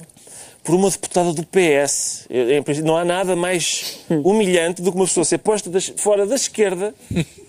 por 0.67 0.75
uma 0.75 0.89
deputada 0.89 1.31
do 1.31 1.43
PS. 1.45 2.25
Eu, 2.29 2.61
não 2.83 2.97
há 2.97 3.05
nada 3.05 3.37
mais 3.37 3.99
humilhante 4.11 4.81
do 4.81 4.91
que 4.91 4.97
uma 4.97 5.05
pessoa 5.05 5.23
ser 5.23 5.37
posta 5.37 5.71
fora 5.95 6.25
da 6.27 6.35
esquerda 6.35 6.93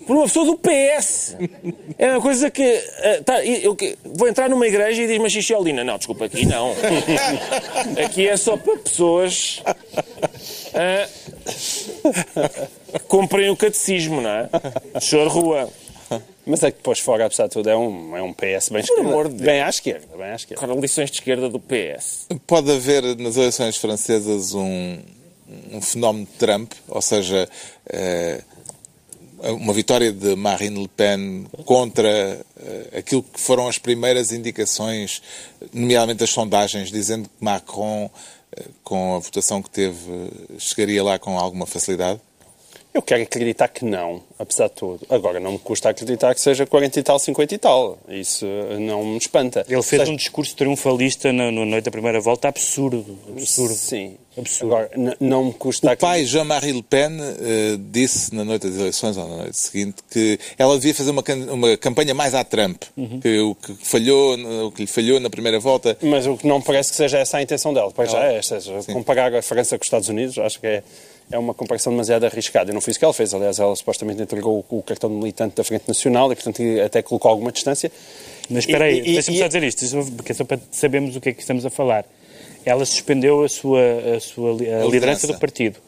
por 0.07 0.15
uma 0.15 0.23
pessoa 0.23 0.45
do 0.45 0.57
PS. 0.57 1.35
É 1.97 2.13
uma 2.13 2.21
coisa 2.21 2.49
que. 2.49 2.63
eh, 2.63 3.21
tá, 3.25 3.43
eu, 3.45 3.75
que- 3.75 3.97
vou 4.05 4.25
entrar 4.29 4.49
numa 4.49 4.65
igreja 4.65 5.03
e 5.03 5.07
diz-me 5.07 5.29
Xixelina. 5.29 5.83
Não, 5.83 5.97
desculpa, 5.97 6.25
aqui 6.25 6.45
não. 6.45 6.73
Aqui 8.05 8.25
é 8.25 8.37
só 8.37 8.55
para 8.55 8.77
pessoas. 8.77 9.61
ah, 10.73 11.07
que 12.93 12.99
cumprem 13.09 13.49
o 13.49 13.57
catecismo, 13.57 14.21
não 14.21 14.29
é? 14.29 14.49
Senhor 15.01 15.27
Rua. 15.27 15.69
Mas 16.45 16.63
é 16.63 16.71
que 16.71 16.77
depois 16.77 16.99
fora, 16.99 17.25
apesar 17.25 17.45
de 17.47 17.51
tudo, 17.51 17.69
é 17.69 17.77
um, 17.77 18.17
é 18.17 18.21
um 18.23 18.33
PS 18.33 18.69
bem 18.69 18.81
esquerda. 18.81 19.01
amor 19.01 19.27
de 19.27 19.35
Deus. 19.35 19.45
Bem 19.45 19.61
à 19.61 19.69
esquerda, 19.69 20.17
bem 20.17 20.27
à 20.27 20.35
esquerda. 20.35 20.63
Agora, 20.63 20.79
lições 20.79 21.11
de 21.11 21.17
esquerda 21.17 21.49
do 21.49 21.59
PS. 21.59 22.27
Pode 22.47 22.71
haver 22.71 23.15
nas 23.17 23.37
eleições 23.37 23.77
francesas 23.77 24.53
um, 24.53 24.99
um 25.71 25.81
fenómeno 25.81 26.25
de 26.25 26.31
Trump, 26.33 26.73
ou 26.87 27.01
seja, 27.01 27.47
eh, 27.87 28.41
uma 29.41 29.73
vitória 29.73 30.11
de 30.11 30.35
Marine 30.35 30.81
Le 30.81 30.87
Pen 30.87 31.45
contra 31.65 32.09
eh, 32.09 32.97
aquilo 32.97 33.23
que 33.23 33.39
foram 33.39 33.67
as 33.67 33.77
primeiras 33.77 34.31
indicações, 34.31 35.21
nomeadamente 35.73 36.23
as 36.23 36.29
sondagens, 36.29 36.91
dizendo 36.91 37.29
que 37.29 37.43
Macron, 37.43 38.09
eh, 38.55 38.65
com 38.83 39.15
a 39.15 39.19
votação 39.19 39.61
que 39.61 39.69
teve, 39.69 40.31
chegaria 40.57 41.03
lá 41.03 41.17
com 41.17 41.37
alguma 41.37 41.65
facilidade? 41.65 42.19
Eu 42.91 43.03
quero 43.03 43.21
acreditar 43.21 43.67
que 43.67 43.85
não, 43.85 44.21
apesar 44.39 44.67
de 44.67 44.73
tudo. 44.73 45.05
Agora, 45.09 45.39
não 45.39 45.51
me 45.53 45.59
custa 45.59 45.89
acreditar 45.89 46.33
que 46.33 46.41
seja 46.41 46.65
40 46.65 46.99
e 46.99 47.03
tal, 47.03 47.19
50 47.19 47.53
e 47.53 47.57
tal. 47.59 47.99
Isso 48.09 48.45
eh, 48.47 48.79
não 48.79 49.05
me 49.05 49.17
espanta. 49.17 49.63
Ele 49.69 49.83
fez 49.83 50.01
Seja- 50.01 50.11
um 50.11 50.15
discurso 50.15 50.55
triunfalista 50.55 51.31
na, 51.31 51.51
na 51.51 51.65
noite 51.65 51.85
da 51.85 51.91
primeira 51.91 52.19
volta 52.19 52.47
absurdo. 52.47 53.05
Absurdo. 53.29 53.75
Sim. 53.75 54.17
Absurdo. 54.35 54.73
Agora, 54.75 54.91
não 55.19 55.45
me 55.45 55.53
custa 55.53 55.93
O 55.93 55.97
pai, 55.97 56.25
Jean-Marie 56.25 56.71
Le 56.73 56.81
Pen, 56.81 57.11
eh, 57.21 57.77
disse 57.91 58.33
na 58.33 58.43
noite 58.43 58.67
das 58.67 58.77
eleições, 58.79 59.17
ou 59.17 59.27
na 59.27 59.35
noite 59.43 59.57
seguinte, 59.57 59.97
que 60.09 60.39
ela 60.57 60.73
devia 60.75 60.95
fazer 60.95 61.11
uma, 61.11 61.21
can- 61.21 61.51
uma 61.51 61.77
campanha 61.77 62.15
mais 62.15 62.33
à 62.33 62.43
Trump, 62.43 62.81
que 63.21 63.39
o 63.39 63.53
que 63.53 63.75
falhou, 63.85 64.35
o 64.65 64.71
que 64.71 64.81
lhe 64.81 64.87
falhou 64.87 65.19
na 65.19 65.29
primeira 65.29 65.59
volta 65.59 65.95
Mas 66.01 66.25
o 66.25 66.35
que 66.35 66.47
não 66.47 66.59
parece 66.59 66.89
que 66.89 66.95
seja 66.97 67.19
essa 67.19 67.37
a 67.37 67.41
intenção 67.41 67.71
dela. 67.71 67.91
Pois 67.95 68.11
já 68.11 68.23
é, 68.23 68.41
seja, 68.41 68.73
comparar 68.91 69.33
a 69.35 69.41
França 69.43 69.77
com 69.77 69.83
os 69.83 69.87
Estados 69.87 70.09
Unidos, 70.09 70.37
acho 70.39 70.59
que 70.59 70.65
é, 70.67 70.83
é 71.31 71.37
uma 71.37 71.53
comparação 71.53 71.93
demasiado 71.93 72.25
arriscada. 72.25 72.71
E 72.71 72.73
não 72.73 72.81
foi 72.81 72.91
isso 72.91 72.99
que 72.99 73.05
ela 73.05 73.13
fez. 73.13 73.33
Aliás, 73.33 73.59
ela 73.59 73.75
supostamente 73.75 74.21
entregou 74.21 74.65
o, 74.69 74.77
o 74.77 74.83
cartão 74.83 75.09
de 75.09 75.15
militante 75.15 75.55
da 75.55 75.63
Frente 75.63 75.87
Nacional 75.87 76.31
e, 76.31 76.35
portanto, 76.35 76.61
até 76.83 77.01
colocou 77.01 77.29
alguma 77.29 77.51
distância. 77.51 77.91
Mas 78.49 78.65
espera 78.65 78.85
aí, 78.85 79.01
deixa-me 79.01 79.37
só 79.37 79.47
dizer 79.47 79.63
isto, 79.63 80.05
porque 80.15 80.31
é 80.31 80.35
só 80.35 80.43
para 80.43 80.59
sabermos 80.71 81.15
o 81.15 81.21
que 81.21 81.29
é 81.29 81.33
que 81.33 81.41
estamos 81.41 81.65
a 81.65 81.69
falar. 81.69 82.05
Ela 82.65 82.85
suspendeu 82.85 83.43
a 83.43 83.49
sua, 83.49 83.79
a 84.15 84.19
sua 84.19 84.51
a 84.51 84.53
liderança 84.53 84.89
liderança. 84.91 85.27
do 85.27 85.39
partido. 85.39 85.79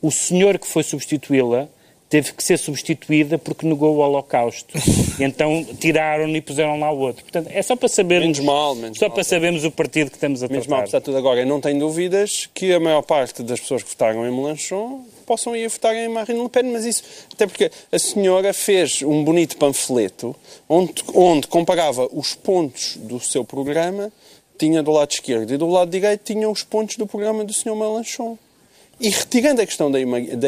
O 0.00 0.10
senhor 0.10 0.58
que 0.58 0.66
foi 0.66 0.82
substituí-la 0.82 1.68
teve 2.14 2.32
que 2.32 2.44
ser 2.44 2.56
substituída 2.58 3.38
porque 3.38 3.66
negou 3.66 3.96
o 3.96 3.98
Holocausto. 3.98 4.72
Então 5.18 5.64
tiraram-no 5.80 6.36
e 6.36 6.40
puseram 6.40 6.78
lá 6.78 6.90
o 6.92 6.98
outro. 6.98 7.24
Portanto, 7.24 7.48
é 7.52 7.60
só 7.60 7.74
para 7.74 7.88
sabermos, 7.88 8.38
Menos 8.38 8.40
mal, 8.40 8.74
menos 8.76 8.98
só 8.98 9.06
mal. 9.06 9.14
para 9.14 9.24
sabermos 9.24 9.64
o 9.64 9.70
partido 9.70 10.10
que 10.10 10.16
estamos 10.16 10.40
a 10.42 10.48
mal, 10.48 10.60
tratar. 10.60 10.78
apesar 10.78 10.98
de 11.00 11.04
tudo 11.06 11.16
agora, 11.18 11.40
eu 11.40 11.46
não 11.46 11.60
tenho 11.60 11.78
dúvidas 11.80 12.48
que 12.54 12.72
a 12.72 12.78
maior 12.78 13.02
parte 13.02 13.42
das 13.42 13.58
pessoas 13.58 13.82
que 13.82 13.88
votaram 13.90 14.24
em 14.24 14.30
Melanchon 14.30 15.04
possam 15.26 15.56
ir 15.56 15.68
votar 15.68 15.94
em 15.96 16.08
Marine 16.08 16.40
Le 16.40 16.48
Pen, 16.48 16.64
mas 16.72 16.84
isso, 16.84 17.02
até 17.32 17.48
porque 17.48 17.68
a 17.90 17.98
senhora 17.98 18.52
fez 18.52 19.02
um 19.02 19.24
bonito 19.24 19.56
panfleto 19.56 20.36
onde, 20.68 20.94
onde 21.14 21.48
comparava 21.48 22.08
os 22.12 22.34
pontos 22.34 22.96
do 22.96 23.18
seu 23.18 23.44
programa, 23.44 24.12
tinha 24.56 24.84
do 24.84 24.92
lado 24.92 25.10
esquerdo 25.10 25.52
e 25.52 25.56
do 25.56 25.68
lado 25.68 25.90
direito 25.90 26.22
tinha 26.24 26.48
os 26.48 26.62
pontos 26.62 26.96
do 26.96 27.06
programa 27.08 27.44
do 27.44 27.52
Sr. 27.52 27.74
Melanchon. 27.74 28.38
E 29.00 29.08
retirando 29.08 29.60
a 29.60 29.66
questão 29.66 29.90
da, 29.90 29.98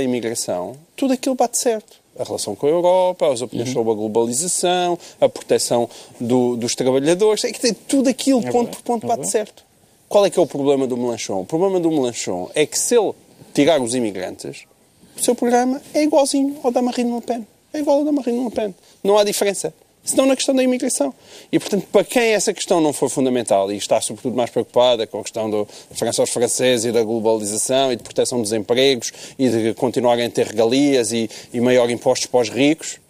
imigração, 0.02 0.76
tudo 0.96 1.12
aquilo 1.12 1.34
bate 1.34 1.58
certo. 1.58 2.00
A 2.18 2.24
relação 2.24 2.54
com 2.54 2.66
a 2.66 2.70
Europa, 2.70 3.30
as 3.30 3.42
opiniões 3.42 3.70
sobre 3.72 3.92
a 3.92 3.94
globalização, 3.94 4.98
a 5.20 5.28
proteção 5.28 5.88
do- 6.18 6.56
dos 6.56 6.74
trabalhadores, 6.74 7.44
é 7.44 7.52
que 7.52 7.72
tudo 7.74 8.08
aquilo, 8.08 8.40
ponto 8.50 8.76
por 8.78 8.82
ponto, 8.82 9.06
bate 9.06 9.28
certo. 9.28 9.64
Qual 10.08 10.24
é 10.24 10.30
que 10.30 10.38
é 10.38 10.42
o 10.42 10.46
problema 10.46 10.86
do 10.86 10.96
Melanchon? 10.96 11.40
O 11.40 11.44
problema 11.44 11.78
do 11.80 11.90
Melanchon 11.90 12.50
é 12.54 12.64
que 12.64 12.78
se 12.78 12.96
ele 12.96 13.12
tirar 13.52 13.80
os 13.82 13.94
imigrantes, 13.94 14.64
o 15.18 15.22
seu 15.22 15.34
programa 15.34 15.82
é 15.92 16.02
igualzinho 16.04 16.56
ao 16.62 16.70
da 16.70 16.80
Marine 16.80 17.12
Le 17.14 17.20
Pen. 17.20 17.46
É 17.72 17.80
igual 17.80 17.98
ao 17.98 18.04
da 18.04 18.12
Marine 18.12 18.44
Le 18.44 18.50
Pen. 18.50 18.74
Não 19.02 19.18
há 19.18 19.24
diferença. 19.24 19.74
Senão 20.06 20.24
na 20.24 20.36
questão 20.36 20.54
da 20.54 20.62
imigração. 20.62 21.12
E, 21.50 21.58
portanto, 21.58 21.86
para 21.90 22.04
quem 22.04 22.22
essa 22.32 22.54
questão 22.54 22.80
não 22.80 22.92
for 22.92 23.10
fundamental 23.10 23.70
e 23.72 23.76
está, 23.76 24.00
sobretudo, 24.00 24.36
mais 24.36 24.48
preocupada 24.48 25.04
com 25.06 25.18
a 25.18 25.22
questão 25.22 25.50
da 25.50 25.66
França 25.92 26.22
aos 26.22 26.30
franceses 26.30 26.86
e 26.86 26.92
da 26.92 27.02
globalização 27.02 27.92
e 27.92 27.96
de 27.96 28.04
proteção 28.04 28.40
dos 28.40 28.52
empregos 28.52 29.12
e 29.36 29.48
de 29.48 29.74
continuarem 29.74 30.26
a 30.26 30.30
ter 30.30 30.46
regalias 30.46 31.12
e, 31.12 31.28
e 31.52 31.60
maior 31.60 31.90
impostos 31.90 32.26
para 32.26 32.40
os 32.40 32.48
ricos, 32.48 33.00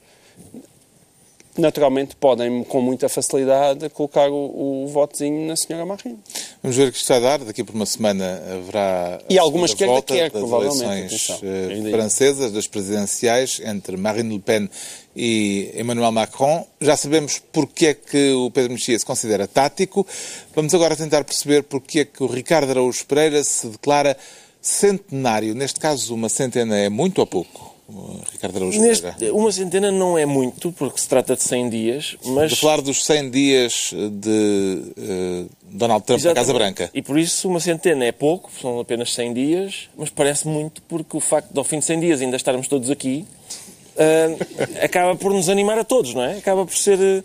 naturalmente 1.61 2.16
podem, 2.16 2.64
com 2.64 2.80
muita 2.80 3.09
facilidade, 3.09 3.88
colocar 3.90 4.28
o, 4.30 4.84
o 4.84 4.88
votozinho 4.88 5.46
na 5.46 5.57
senhora 5.57 5.84
Marine. 5.84 6.18
Vamos 6.62 6.76
ver 6.76 6.88
o 6.88 6.92
que 6.92 6.98
isto 6.98 7.09
vai 7.09 7.20
dar. 7.20 7.38
Daqui 7.40 7.62
por 7.62 7.74
uma 7.74 7.86
semana 7.86 8.42
haverá 8.52 9.20
E 9.28 9.38
a 9.38 9.42
alguma 9.42 9.68
segunda 9.68 9.68
esquerda 9.68 9.92
volta 9.92 10.14
quer, 10.14 10.30
das 10.30 10.50
eleições 10.50 11.30
atenção. 11.30 11.38
eh, 11.42 11.90
francesas, 11.90 12.52
das 12.52 12.66
presidenciais, 12.66 13.61
entre 13.64 13.96
Marine 13.96 14.34
Le 14.34 14.40
Pen 14.40 14.68
e 15.14 15.72
Emmanuel 15.76 16.12
Macron. 16.12 16.66
Já 16.80 16.96
sabemos 16.96 17.40
porque 17.52 17.86
é 17.86 17.94
que 17.94 18.32
o 18.32 18.50
Pedro 18.50 18.72
Mexia 18.72 18.98
se 18.98 19.07
considera 19.07 19.46
tático. 19.46 20.07
Vamos 20.54 20.74
agora 20.74 20.96
tentar 20.96 21.24
perceber 21.24 21.62
porque 21.62 22.00
é 22.00 22.04
que 22.04 22.22
o 22.22 22.26
Ricardo 22.26 22.70
Araújo 22.70 23.07
Pereira 23.07 23.42
se 23.44 23.66
declara 23.68 24.16
centenário. 24.61 25.54
Neste 25.54 25.78
caso, 25.78 26.14
uma 26.14 26.28
centena 26.28 26.76
é 26.76 26.88
muito 26.88 27.18
ou 27.18 27.26
pouco? 27.26 27.75
Ricardo 28.32 28.57
Araújo 28.57 28.80
Neste, 28.80 29.07
uma 29.30 29.53
centena 29.53 29.93
não 29.93 30.18
é 30.18 30.26
muito, 30.26 30.72
porque 30.72 31.01
se 31.01 31.09
trata 31.09 31.37
de 31.37 31.43
100 31.43 31.70
dias, 31.70 32.16
mas... 32.24 32.51
De 32.51 32.57
falar 32.57 32.80
dos 32.80 33.05
100 33.05 33.30
dias 33.30 33.93
de 34.11 34.93
eh, 34.99 35.45
Donald 35.62 36.05
Trump 36.05 36.20
na 36.20 36.34
Casa 36.34 36.51
Exatamente. 36.51 36.74
Branca. 36.76 36.91
E 36.93 37.01
por 37.01 37.16
isso 37.16 37.49
uma 37.49 37.61
centena 37.61 38.05
é 38.05 38.11
pouco, 38.11 38.51
são 38.61 38.80
apenas 38.80 39.14
100 39.14 39.34
dias, 39.34 39.89
mas 39.97 40.11
parece 40.11 40.49
muito 40.49 40.82
porque 40.82 41.16
o 41.16 41.20
facto 41.20 41.53
de 41.53 41.59
ao 41.59 41.64
fim 41.64 41.78
de 41.78 41.84
100 41.84 42.01
dias 42.01 42.20
ainda 42.20 42.37
estarmos 42.37 42.66
todos 42.66 42.91
aqui 42.91 43.24
ah, 43.97 44.37
acaba 44.84 45.14
por 45.14 45.32
nos 45.32 45.49
animar 45.49 45.78
a 45.78 45.84
todos, 45.84 46.12
não 46.12 46.22
é? 46.24 46.39
Acaba 46.39 46.66
por 46.66 46.74
ser... 46.76 46.99
eh, 47.01 47.22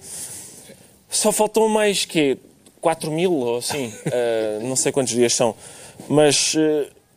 Só 1.09 1.31
faltam 1.31 1.67
mais 1.69 2.05
que 2.05 2.37
4 2.79 3.09
mil 3.11 3.33
ou 3.33 3.57
assim, 3.57 3.91
não 4.63 4.75
sei 4.75 4.91
quantos 4.91 5.13
dias 5.13 5.33
são, 5.33 5.55
mas... 6.07 6.55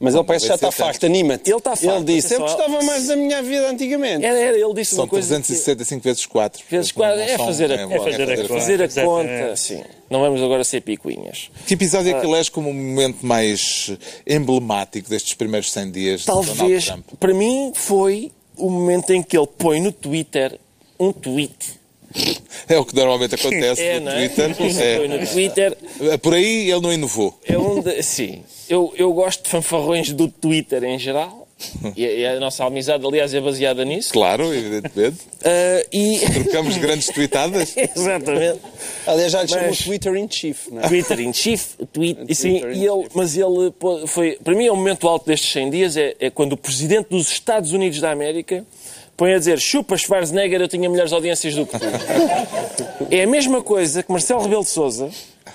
Mas 0.00 0.14
ele 0.14 0.24
parece 0.24 0.44
que 0.44 0.48
já 0.48 0.54
está 0.56 0.72
farto, 0.72 1.06
anima-te. 1.06 1.48
Ele 1.50 1.56
está 1.56 1.76
farto, 1.76 1.96
Ele 2.10 2.16
disse, 2.20 2.34
eu 2.34 2.40
gostava 2.40 2.82
mais 2.82 3.06
da 3.06 3.16
minha 3.16 3.40
vida 3.42 3.70
antigamente. 3.70 4.24
Era, 4.24 4.38
era, 4.38 4.58
ele 4.58 4.74
disse 4.74 4.94
São 4.96 5.04
uma 5.04 5.08
coisa... 5.08 5.36
que- 5.40 5.46
365 5.46 6.02
vezes 6.02 6.26
4. 6.26 6.62
Vezes 6.68 6.92
quatro, 6.92 7.20
é 7.20 7.36
são- 7.36 7.46
fazer 7.46 7.70
a- 7.72 7.74
é 7.76 7.82
é 7.84 7.98
fazer 8.00 8.22
a 8.30 8.36
conta. 8.36 8.48
Fazer 8.48 8.82
a 8.82 8.88
conta, 9.04 9.56
sim. 9.56 9.82
Não 10.10 10.20
vamos 10.20 10.42
agora 10.42 10.64
ser 10.64 10.80
picuinhas. 10.82 11.48
Que 11.66 11.74
episódio 11.74 12.14
é 12.14 12.20
que 12.20 12.26
elege 12.26 12.50
como 12.50 12.70
o 12.70 12.74
momento 12.74 13.24
mais 13.24 13.92
emblemático 14.26 15.08
destes 15.08 15.34
primeiros 15.34 15.70
100 15.72 15.90
dias 15.90 16.20
de 16.22 16.26
Donald 16.26 16.54
Talvez, 16.56 16.84
Trump? 16.86 17.06
para 17.18 17.32
mim, 17.32 17.72
foi 17.74 18.32
o 18.56 18.68
momento 18.68 19.10
em 19.12 19.22
que 19.22 19.36
ele 19.38 19.46
põe 19.58 19.80
no 19.80 19.92
Twitter 19.92 20.58
um 20.98 21.12
tweet 21.12 21.54
É 22.68 22.78
o 22.78 22.84
que 22.84 22.94
normalmente 22.94 23.34
acontece 23.34 23.82
É, 23.82 23.98
no 23.98 24.06
não 24.06 24.12
é? 24.12 24.28
Twitter. 24.28 24.50
Isso 24.66 24.78
foi 24.98 25.08
no 25.08 25.26
Twitter. 25.26 25.78
É. 26.12 26.16
Por 26.16 26.34
aí 26.34 26.70
ele 26.70 26.80
não 26.80 26.92
inovou. 26.92 27.36
É 27.44 27.56
onde, 27.58 28.02
sim. 28.02 28.42
Eu, 28.68 28.92
eu 28.96 29.12
gosto 29.12 29.44
de 29.44 29.50
fanfarrões 29.50 30.12
do 30.12 30.28
Twitter 30.28 30.82
em 30.84 30.98
geral. 30.98 31.42
E 31.96 32.04
a, 32.04 32.12
e 32.12 32.26
a 32.26 32.40
nossa 32.40 32.64
amizade, 32.64 33.06
aliás, 33.06 33.32
é 33.32 33.40
baseada 33.40 33.84
nisso. 33.84 34.12
Claro, 34.12 34.52
evidentemente. 34.52 35.18
Ah, 35.46 35.86
e. 35.92 36.18
Trocamos 36.42 36.76
grandes 36.78 37.06
tweetadas. 37.08 37.74
Exatamente. 37.76 38.60
Aliás, 39.06 39.30
já 39.32 39.42
lhe 39.42 39.48
chamam 39.48 39.66
Mas- 39.68 39.78
Twitter 39.78 40.14
in 40.16 40.28
Chief, 40.28 40.68
não 40.70 40.80
é? 40.82 40.88
Twitter 40.88 41.20
in 41.20 41.32
Chief, 41.32 41.74
tweet, 41.92 42.20
e 42.26 42.34
sim, 42.34 42.60
Twitter 42.60 42.72
in 42.72 42.80
e 42.80 42.86
ele, 42.86 43.08
mas 43.14 43.36
ele 43.36 43.72
foi, 44.06 44.38
para 44.42 44.54
mim 44.54 44.66
é 44.66 44.72
o 44.72 44.76
momento 44.76 45.06
alto 45.06 45.26
destes 45.26 45.52
100 45.52 45.70
dias, 45.70 45.96
é, 45.98 46.16
é 46.18 46.30
quando 46.30 46.54
o 46.54 46.56
presidente 46.56 47.08
dos 47.10 47.30
Estados 47.30 47.72
Unidos 47.72 48.00
da 48.00 48.10
América 48.10 48.64
põe 49.16 49.34
a 49.34 49.38
dizer 49.38 49.58
chupa 49.60 49.96
Schwarzenegger, 49.98 50.60
eu 50.62 50.68
tinha 50.68 50.88
melhores 50.88 51.12
audiências 51.12 51.54
do 51.54 51.66
que 51.66 51.78
tu. 51.78 51.86
É 53.10 53.22
a 53.22 53.26
mesma 53.26 53.62
coisa 53.62 54.02
que 54.02 54.10
Marcelo 54.10 54.42
Rebelo 54.42 54.64
de 54.64 54.70
Sousa, 54.70 55.10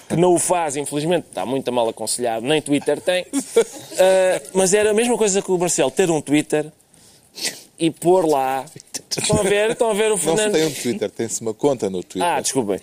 que 0.10 0.16
não 0.18 0.34
o 0.34 0.40
faz, 0.40 0.76
infelizmente, 0.76 1.28
está 1.30 1.46
muito 1.46 1.72
mal 1.72 1.88
aconselhado, 1.88 2.46
nem 2.46 2.62
Twitter 2.62 3.00
tem, 3.00 3.26
ah, 3.32 4.42
mas 4.54 4.74
era 4.74 4.90
a 4.90 4.94
mesma 4.94 5.18
coisa 5.18 5.42
que 5.42 5.52
o 5.52 5.58
Marcelo 5.58 5.92
ter 5.92 6.10
um 6.10 6.20
Twitter 6.20 6.66
e 7.80 7.90
pôr 7.90 8.28
lá. 8.28 8.66
Estão 9.10 9.40
a 9.40 9.44
ver? 9.44 9.72
Estão 9.72 9.90
a 9.90 9.94
ver 9.94 10.08
o 10.08 10.10
Não 10.10 10.18
se 10.18 10.24
Fernando? 10.26 10.52
tem 10.52 10.66
um 10.66 10.72
Twitter, 10.72 11.10
tem-se 11.10 11.42
uma 11.42 11.54
conta 11.54 11.90
no 11.90 12.04
Twitter. 12.04 12.30
Ah, 12.30 12.42
desculpem. 12.42 12.80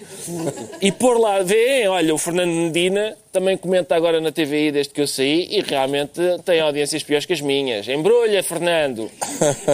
E 0.81 0.91
pôr 0.91 1.19
lá, 1.19 1.43
vê, 1.43 1.87
olha, 1.87 2.15
o 2.15 2.19
Fernando 2.19 2.51
Medina 2.51 3.17
também 3.31 3.57
comenta 3.57 3.95
agora 3.95 4.21
na 4.21 4.33
TVI 4.33 4.73
desde 4.73 4.93
que 4.93 5.01
eu 5.01 5.07
saí 5.07 5.47
e 5.51 5.61
realmente 5.61 6.21
tem 6.45 6.61
audiências 6.61 7.03
piores 7.03 7.27
que 7.27 7.33
as 7.35 7.41
minhas. 7.41 7.87
Embrulha, 7.87 8.43
Fernando. 8.43 9.11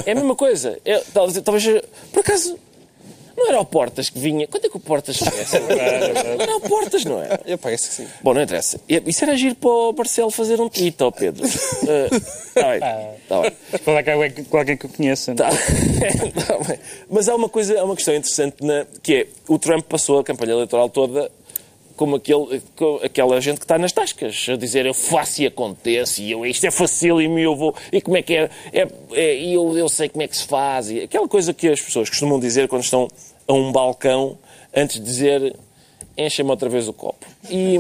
É 0.05 0.11
a 0.11 0.15
mesma 0.15 0.35
coisa. 0.35 0.79
É, 0.85 0.99
talvez, 1.15 1.41
talvez, 1.43 1.83
por 2.13 2.21
acaso, 2.21 2.59
não 3.37 3.49
era 3.49 3.61
o 3.61 3.65
Portas 3.65 4.11
que 4.11 4.19
vinha. 4.19 4.47
Quando 4.47 4.67
é 4.67 4.69
que 4.69 4.77
o 4.77 4.81
Portas 4.81 5.19
conhece? 5.19 5.59
Não 5.61 6.43
era 6.43 6.57
o 6.57 6.61
Portas, 6.61 7.05
não 7.05 7.23
é? 7.23 7.39
Eu 7.47 7.59
parece 7.59 7.89
que 7.89 7.95
sim. 7.95 8.07
Bom, 8.23 8.35
não 8.35 8.43
interessa. 8.43 8.81
Isso 8.89 9.25
era 9.25 9.37
giro 9.37 9.55
para 9.55 9.71
o 9.71 9.93
Marcelo 9.93 10.31
fazer 10.31 10.61
um 10.61 10.69
tweet, 10.69 11.03
ó 11.03 11.11
Pedro. 11.11 11.45
Está 11.45 12.71
bem. 12.71 12.81
Tá 13.29 13.41
bem. 13.41 13.53
Falar 13.79 14.03
com 14.05 14.11
alguém, 14.11 14.45
com 14.45 14.57
alguém 14.57 14.77
que 14.77 14.87
eu 14.87 14.91
conheça. 14.91 15.35
Tá. 15.35 15.51
Tá 16.47 16.59
bem. 16.59 16.79
Mas 17.09 17.29
há 17.29 17.35
uma 17.35 17.49
coisa, 17.49 17.79
há 17.81 17.85
uma 17.85 17.95
questão 17.95 18.15
interessante 18.15 18.57
na, 18.61 18.87
que 19.03 19.15
é 19.15 19.27
o 19.49 19.59
Trump 19.59 19.85
passou 19.87 20.19
a 20.19 20.25
campanha 20.25 20.53
eleitoral 20.53 20.89
toda 20.89 21.31
como 21.97 22.17
aquele, 22.17 22.63
aquela 23.03 23.41
gente 23.41 23.59
que 23.59 23.65
está 23.65 23.79
nas 23.79 23.93
tascas, 23.93 24.47
a 24.49 24.57
dizer 24.57 24.87
eu 24.87 24.95
faço 24.95 25.43
e 25.43 25.47
acontece, 25.47 26.23
e 26.23 26.31
eu, 26.33 26.45
isto 26.47 26.67
é 26.67 26.71
facílimo 26.71 27.39
e 27.39 27.43
eu 27.43 27.57
vou, 27.57 27.75
e 27.93 28.01
como 28.01 28.17
é 28.17 28.23
que 28.23 28.35
é, 28.35 28.51
é, 28.73 28.89
é 29.13 29.37
e 29.37 29.55
eu, 29.55 29.77
eu 29.77 29.89
sei 29.89 30.09
como 30.09 30.23
é 30.23 30.29
que 30.29 30.37
se 30.37 30.45
faz, 30.45 30.91
e 30.91 31.01
aquela 31.01 31.29
coisa 31.29 31.53
que 31.53 31.69
as 31.69 31.81
pessoas 31.81 32.09
costumam 32.09 32.39
dizer 32.41 32.69
quando 32.69 32.83
estão 32.83 33.09
a 33.47 33.53
um 33.53 33.73
balcão 33.73 34.39
antes 34.75 34.99
de 34.99 35.05
dizer 35.05 35.57
encha-me 36.17 36.51
outra 36.51 36.69
vez 36.69 36.89
o 36.89 36.93
copo. 36.93 37.27
E, 37.51 37.77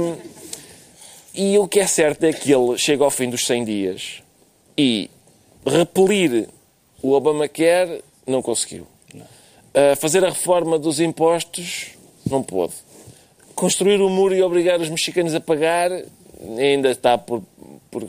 e 1.35 1.59
o 1.59 1.69
que 1.69 1.81
é 1.81 1.87
certo 1.87 2.25
é 2.25 2.33
que 2.33 2.53
ele 2.53 2.79
chega 2.79 3.05
ao 3.05 3.11
fim 3.11 3.29
dos 3.29 3.47
100 3.47 3.65
dias 3.65 4.23
e 4.77 5.11
repelir 5.67 6.49
o 7.03 7.13
Obamacare 7.13 8.03
não 8.27 8.43
conseguiu. 8.43 8.87
Uh, 9.15 9.97
fazer 9.97 10.25
a 10.25 10.29
reforma 10.29 10.79
dos 10.79 11.01
impostos 11.01 11.91
não 12.29 12.43
pôde. 12.43 12.75
Construir 13.55 14.01
o 14.01 14.09
muro 14.09 14.35
e 14.35 14.43
obrigar 14.43 14.81
os 14.81 14.89
mexicanos 14.89 15.35
a 15.35 15.41
pagar 15.41 15.91
ainda 16.59 16.91
está 16.91 17.17
por, 17.17 17.43
por 17.91 18.07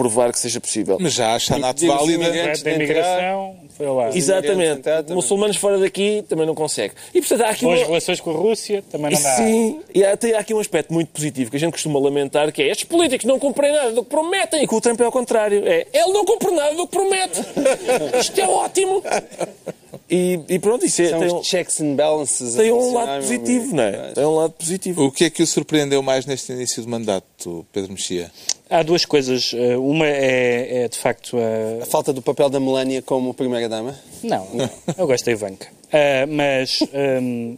provar 0.00 0.32
que 0.32 0.38
seja 0.38 0.60
possível. 0.60 0.96
Mas 0.98 1.12
já 1.12 1.34
há 1.34 1.38
chanato 1.38 1.80
Diga-se 1.80 1.98
válida. 1.98 2.62
Da 2.62 2.72
imigração, 2.72 3.56
foi 3.76 3.86
lá. 3.86 4.08
Exatamente. 4.16 4.82
Muçulmanos 5.10 5.56
fora 5.56 5.78
daqui 5.78 6.24
também 6.28 6.46
não 6.46 6.54
consegue. 6.54 6.94
E 7.14 7.20
portanto 7.20 7.42
há 7.42 7.50
aqui 7.50 7.64
Boas 7.64 7.80
uma... 7.80 7.86
relações 7.86 8.20
com 8.20 8.30
a 8.30 8.34
Rússia, 8.34 8.82
também 8.90 9.10
não 9.10 9.22
dá. 9.22 9.36
Sim, 9.36 9.80
e 9.94 10.04
há, 10.04 10.16
tem 10.16 10.32
há 10.32 10.38
aqui 10.38 10.54
um 10.54 10.60
aspecto 10.60 10.92
muito 10.92 11.08
positivo 11.08 11.50
que 11.50 11.56
a 11.56 11.60
gente 11.60 11.72
costuma 11.72 12.00
lamentar, 12.00 12.50
que 12.52 12.62
é 12.62 12.68
estes 12.68 12.84
políticos 12.84 13.26
não 13.26 13.38
cumprem 13.38 13.72
nada 13.72 13.92
do 13.92 14.02
que 14.02 14.10
prometem, 14.10 14.62
e 14.62 14.66
que 14.66 14.74
o 14.74 14.80
Trump 14.80 15.00
é 15.00 15.04
ao 15.04 15.12
contrário. 15.12 15.66
É, 15.66 15.86
ele 15.92 16.12
não 16.12 16.24
cumpre 16.24 16.50
nada 16.50 16.74
do 16.74 16.86
que 16.86 16.96
promete. 16.96 17.40
Isto 18.18 18.40
é 18.40 18.48
ótimo. 18.48 19.02
E, 20.08 20.40
e 20.48 20.58
pronto, 20.58 20.84
isso 20.84 21.02
é, 21.02 21.08
São 21.08 21.20
tem, 21.20 21.32
um, 21.32 21.38
os 21.38 21.46
checks 21.46 21.80
and 21.80 21.94
balances. 21.94 22.54
tem 22.54 22.70
a 22.70 22.74
um 22.74 22.80
funcionar, 22.80 23.04
lado 23.06 23.10
meu 23.10 23.20
positivo, 23.20 23.76
não 23.76 23.82
é? 23.82 24.12
Tem 24.12 24.24
um 24.24 24.34
lado 24.34 24.52
positivo. 24.52 25.04
O 25.04 25.12
que 25.12 25.24
é 25.24 25.30
que 25.30 25.42
o 25.42 25.46
surpreendeu 25.46 26.02
mais 26.02 26.26
neste 26.26 26.52
início 26.52 26.82
de 26.82 26.88
mandato, 26.88 27.66
Pedro 27.72 27.92
Mexia? 27.92 28.30
Há 28.68 28.82
duas 28.82 29.04
coisas. 29.04 29.52
Eh, 29.54 29.76
Uma 29.76 30.06
é, 30.06 30.84
é, 30.84 30.88
de 30.88 30.96
facto 30.96 31.36
a. 31.36 31.82
A 31.82 31.86
falta 31.86 32.12
do 32.12 32.22
papel 32.22 32.48
da 32.48 32.60
Melania 32.60 33.02
como 33.02 33.34
primeira-dama? 33.34 33.98
Não, 34.22 34.46
não. 34.54 34.70
eu 34.96 35.06
gosto 35.06 35.24
da 35.24 35.32
Ivanka. 35.32 35.66
Ah, 35.92 36.26
mas 36.28 36.80
ahm, 36.94 37.56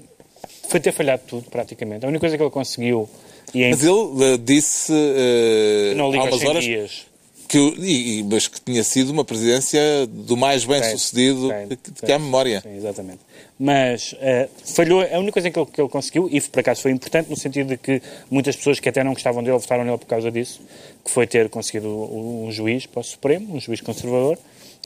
foi 0.68 0.80
ter 0.80 0.92
falhado 0.92 1.22
tudo, 1.26 1.50
praticamente. 1.50 2.04
A 2.06 2.08
única 2.08 2.20
coisa 2.20 2.36
que 2.36 2.42
ele 2.42 2.50
conseguiu. 2.50 3.08
E 3.54 3.62
é 3.64 3.70
Mas 3.70 3.84
ele 3.84 4.24
eh, 4.24 4.38
disse 4.38 4.92
eh, 4.94 5.94
não 5.94 6.06
há 6.06 6.24
umas 6.24 6.38
100 6.38 6.48
horas 6.48 6.64
dias. 6.64 7.06
Que, 7.52 7.58
e- 7.84 8.22
mas 8.30 8.48
que 8.48 8.58
tinha 8.62 8.82
sido 8.82 9.10
uma 9.10 9.24
presidência 9.26 10.06
do 10.06 10.36
mais 10.38 10.64
bem 10.64 10.82
sucedido 10.82 11.48
Tem, 11.50 11.68
que, 11.68 11.76
tem. 11.76 11.92
que 12.06 12.12
há 12.12 12.18
memória. 12.18 12.62
Sim, 12.62 12.74
exatamente. 12.76 13.18
Mas 13.58 14.14
eh, 14.20 14.48
falhou, 14.64 15.02
a 15.02 15.18
única 15.18 15.32
coisa 15.32 15.50
que 15.50 15.58
ele, 15.58 15.66
que 15.66 15.80
ele 15.80 15.88
conseguiu, 15.90 16.28
e 16.32 16.40
por 16.40 16.60
acaso 16.60 16.80
foi 16.80 16.90
importante, 16.90 17.28
no 17.28 17.36
sentido 17.36 17.68
de 17.68 17.76
que 17.76 18.00
muitas 18.30 18.56
pessoas 18.56 18.80
que 18.80 18.88
até 18.88 19.04
não 19.04 19.12
gostavam 19.12 19.42
dele 19.42 19.58
votaram 19.58 19.84
nele 19.84 19.98
por 19.98 20.06
causa 20.06 20.30
disso, 20.30 20.62
que 21.04 21.10
foi 21.10 21.26
ter 21.26 21.50
conseguido 21.50 21.88
um 21.88 22.50
juiz 22.50 22.86
para 22.86 23.00
o 23.00 23.04
Supremo, 23.04 23.54
um 23.54 23.60
juiz 23.60 23.80
conservador. 23.82 24.38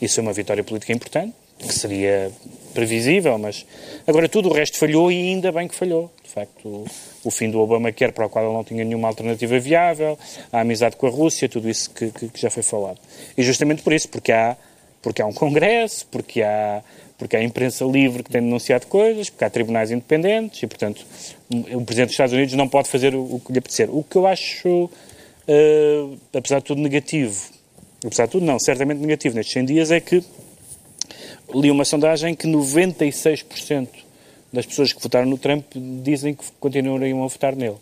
Isso 0.03 0.19
é 0.19 0.23
uma 0.23 0.33
vitória 0.33 0.65
política 0.65 0.93
importante, 0.93 1.33
que 1.59 1.73
seria 1.73 2.31
previsível, 2.75 3.39
mas 3.39 3.65
agora 4.07 4.29
tudo 4.29 4.51
o 4.51 4.53
resto 4.53 4.77
falhou 4.77 5.11
e 5.11 5.15
ainda 5.17 5.51
bem 5.53 5.69
que 5.69 5.75
falhou. 5.75 6.11
Facto, 6.37 6.85
o, 7.25 7.31
fim 7.31 7.51
do 7.51 7.59
Obamacare, 7.61 8.13
para 8.13 8.27
o 8.27 8.29
qual 8.29 8.45
ele 8.45 8.53
não 8.53 8.63
tinha 8.63 8.85
nenhuma 8.85 9.09
alternativa 9.09 9.59
viável, 9.59 10.19
a 10.53 10.61
amizade 10.61 10.95
com 10.95 11.07
a 11.07 11.11
Rússia, 11.11 11.49
tudo 11.49 11.67
isso 11.67 11.89
que, 11.89 12.11
que- 12.11 12.29
que 12.29 12.39
já 12.39 12.51
foi 12.51 12.63
falado. 12.63 12.99
E 13.39 13.43
justamente 13.43 13.81
por 13.83 13.91
isso, 13.95 14.07
porque 14.11 14.31
há, 14.33 14.55
porque 15.01 15.23
há 15.23 15.27
um 15.27 15.33
Congresso, 15.33 16.07
porque 16.11 16.43
há, 16.43 16.83
porque 17.17 17.39
há 17.39 17.43
imprensa 17.43 17.87
livre 17.87 18.23
que 18.23 18.29
tem 18.31 18.43
denunciado 18.43 18.87
coisas, 18.87 19.31
porque 19.31 19.47
há 19.47 19.49
tribunais 19.49 19.91
independentes 19.91 20.63
e, 20.63 20.67
portanto, 20.67 21.07
o 21.51 21.81
Presidente 21.81 22.09
dos 22.09 22.13
Estados 22.13 22.35
Unidos 22.35 22.53
não 22.53 22.69
pode 22.69 22.91
fazer 22.91 23.15
o, 23.15 23.37
o 23.37 23.41
que 23.41 23.53
lhe 23.53 23.59
apetecer. 23.59 23.89
O 23.91 24.03
que 24.05 24.17
eu 24.17 24.27
acho, 24.27 24.91
eh, 25.49 26.05
apesar 26.35 26.59
de 26.59 26.65
tudo, 26.67 26.83
negativo, 26.83 27.35
apesar 28.05 28.27
de 28.27 28.33
tudo, 28.33 28.45
não, 28.45 28.59
certamente 28.59 28.99
negativo 28.99 29.35
nestes 29.37 29.55
100 29.55 29.65
dias, 29.65 29.91
é 29.91 30.01
que 30.01 30.23
li 31.55 31.71
uma 31.71 31.87
sondagem 31.87 32.35
que 32.35 32.47
96% 32.47 33.89
das 34.57 34.67
pessoas 34.67 34.93
que 34.93 35.01
votaram 35.03 35.27
no 35.29 35.39
Trump 35.39 35.65
dizem 36.03 36.35
que 36.35 36.45
continuariam 36.59 37.23
a 37.23 37.27
votar 37.29 37.55
nele. 37.55 37.77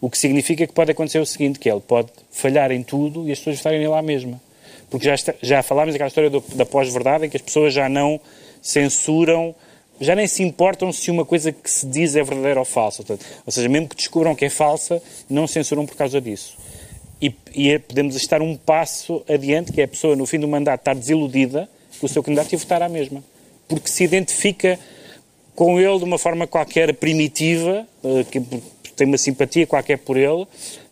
O 0.00 0.08
que 0.08 0.16
significa 0.16 0.66
que 0.66 0.72
pode 0.72 0.90
acontecer 0.90 1.18
o 1.18 1.26
seguinte, 1.26 1.58
que 1.58 1.70
ele 1.70 1.80
pode 1.80 2.08
falhar 2.30 2.70
em 2.72 2.82
tudo 2.82 3.28
e 3.28 3.32
as 3.32 3.38
pessoas 3.38 3.58
votarem 3.58 3.80
nele 3.80 3.92
à 3.92 4.00
mesma. 4.02 4.40
Porque 4.90 5.06
já, 5.06 5.14
está- 5.14 5.34
já 5.42 5.62
falámos 5.62 5.94
daquela 5.94 6.08
história 6.08 6.30
do- 6.30 6.44
da 6.54 6.64
pós-verdade 6.66 7.26
em 7.26 7.30
que 7.30 7.36
as 7.36 7.42
pessoas 7.42 7.72
já 7.74 7.88
não 7.88 8.20
censuram, 8.62 9.54
já 10.00 10.14
nem 10.14 10.26
se 10.26 10.42
importam 10.42 10.92
se 10.92 11.10
uma 11.10 11.24
coisa 11.24 11.52
que 11.52 11.70
se 11.70 11.86
diz 11.86 12.16
é 12.16 12.22
verdadeira 12.22 12.58
ou 12.60 12.64
falsa. 12.64 13.02
Portanto, 13.02 13.26
ou 13.44 13.52
seja, 13.52 13.68
mesmo 13.68 13.88
que 13.88 13.96
descubram 13.96 14.34
que 14.34 14.44
é 14.44 14.50
falsa, 14.50 15.02
não 15.28 15.46
censuram 15.46 15.84
por 15.86 15.96
causa 15.96 16.20
disso. 16.20 16.56
E, 17.20 17.32
e 17.54 17.70
é- 17.70 17.78
podemos 17.78 18.16
estar 18.16 18.40
um 18.42 18.56
passo 18.56 19.22
adiante, 19.28 19.72
que 19.72 19.80
é 19.80 19.84
a 19.84 19.88
pessoa 19.88 20.16
no 20.16 20.26
fim 20.26 20.38
do 20.38 20.48
mandato 20.48 20.80
estar 20.80 20.94
desiludida 20.94 21.68
com 22.00 22.06
o 22.06 22.08
seu 22.08 22.22
candidato 22.22 22.52
e 22.52 22.56
votar 22.56 22.82
à 22.82 22.88
mesma. 22.88 23.22
Porque 23.68 23.88
se 23.88 24.02
identifica 24.04 24.78
com 25.54 25.78
ele 25.80 25.98
de 25.98 26.04
uma 26.04 26.18
forma 26.18 26.46
qualquer 26.46 26.94
primitiva, 26.94 27.86
eh, 28.04 28.24
que 28.30 28.40
tem 28.96 29.06
uma 29.06 29.18
simpatia 29.18 29.66
qualquer 29.66 29.98
por 29.98 30.16
ele, 30.16 30.46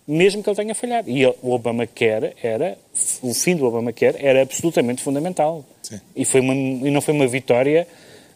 mesmo 0.06 0.42
que 0.42 0.48
ele 0.50 0.56
tenha 0.56 0.74
falhado. 0.74 1.08
E 1.08 1.22
ele- 1.22 1.34
o 1.42 1.52
Obamacare 1.52 2.32
era, 2.42 2.76
o 3.22 3.32
fim 3.34 3.56
do 3.56 3.64
Obamacare 3.66 4.16
era 4.18 4.42
absolutamente 4.42 5.02
fundamental. 5.02 5.64
Sim. 5.82 6.00
E, 6.14 6.24
foi 6.24 6.40
uma, 6.40 6.54
e 6.54 6.90
não 6.90 7.00
foi 7.00 7.14
uma 7.14 7.26
vitória, 7.26 7.86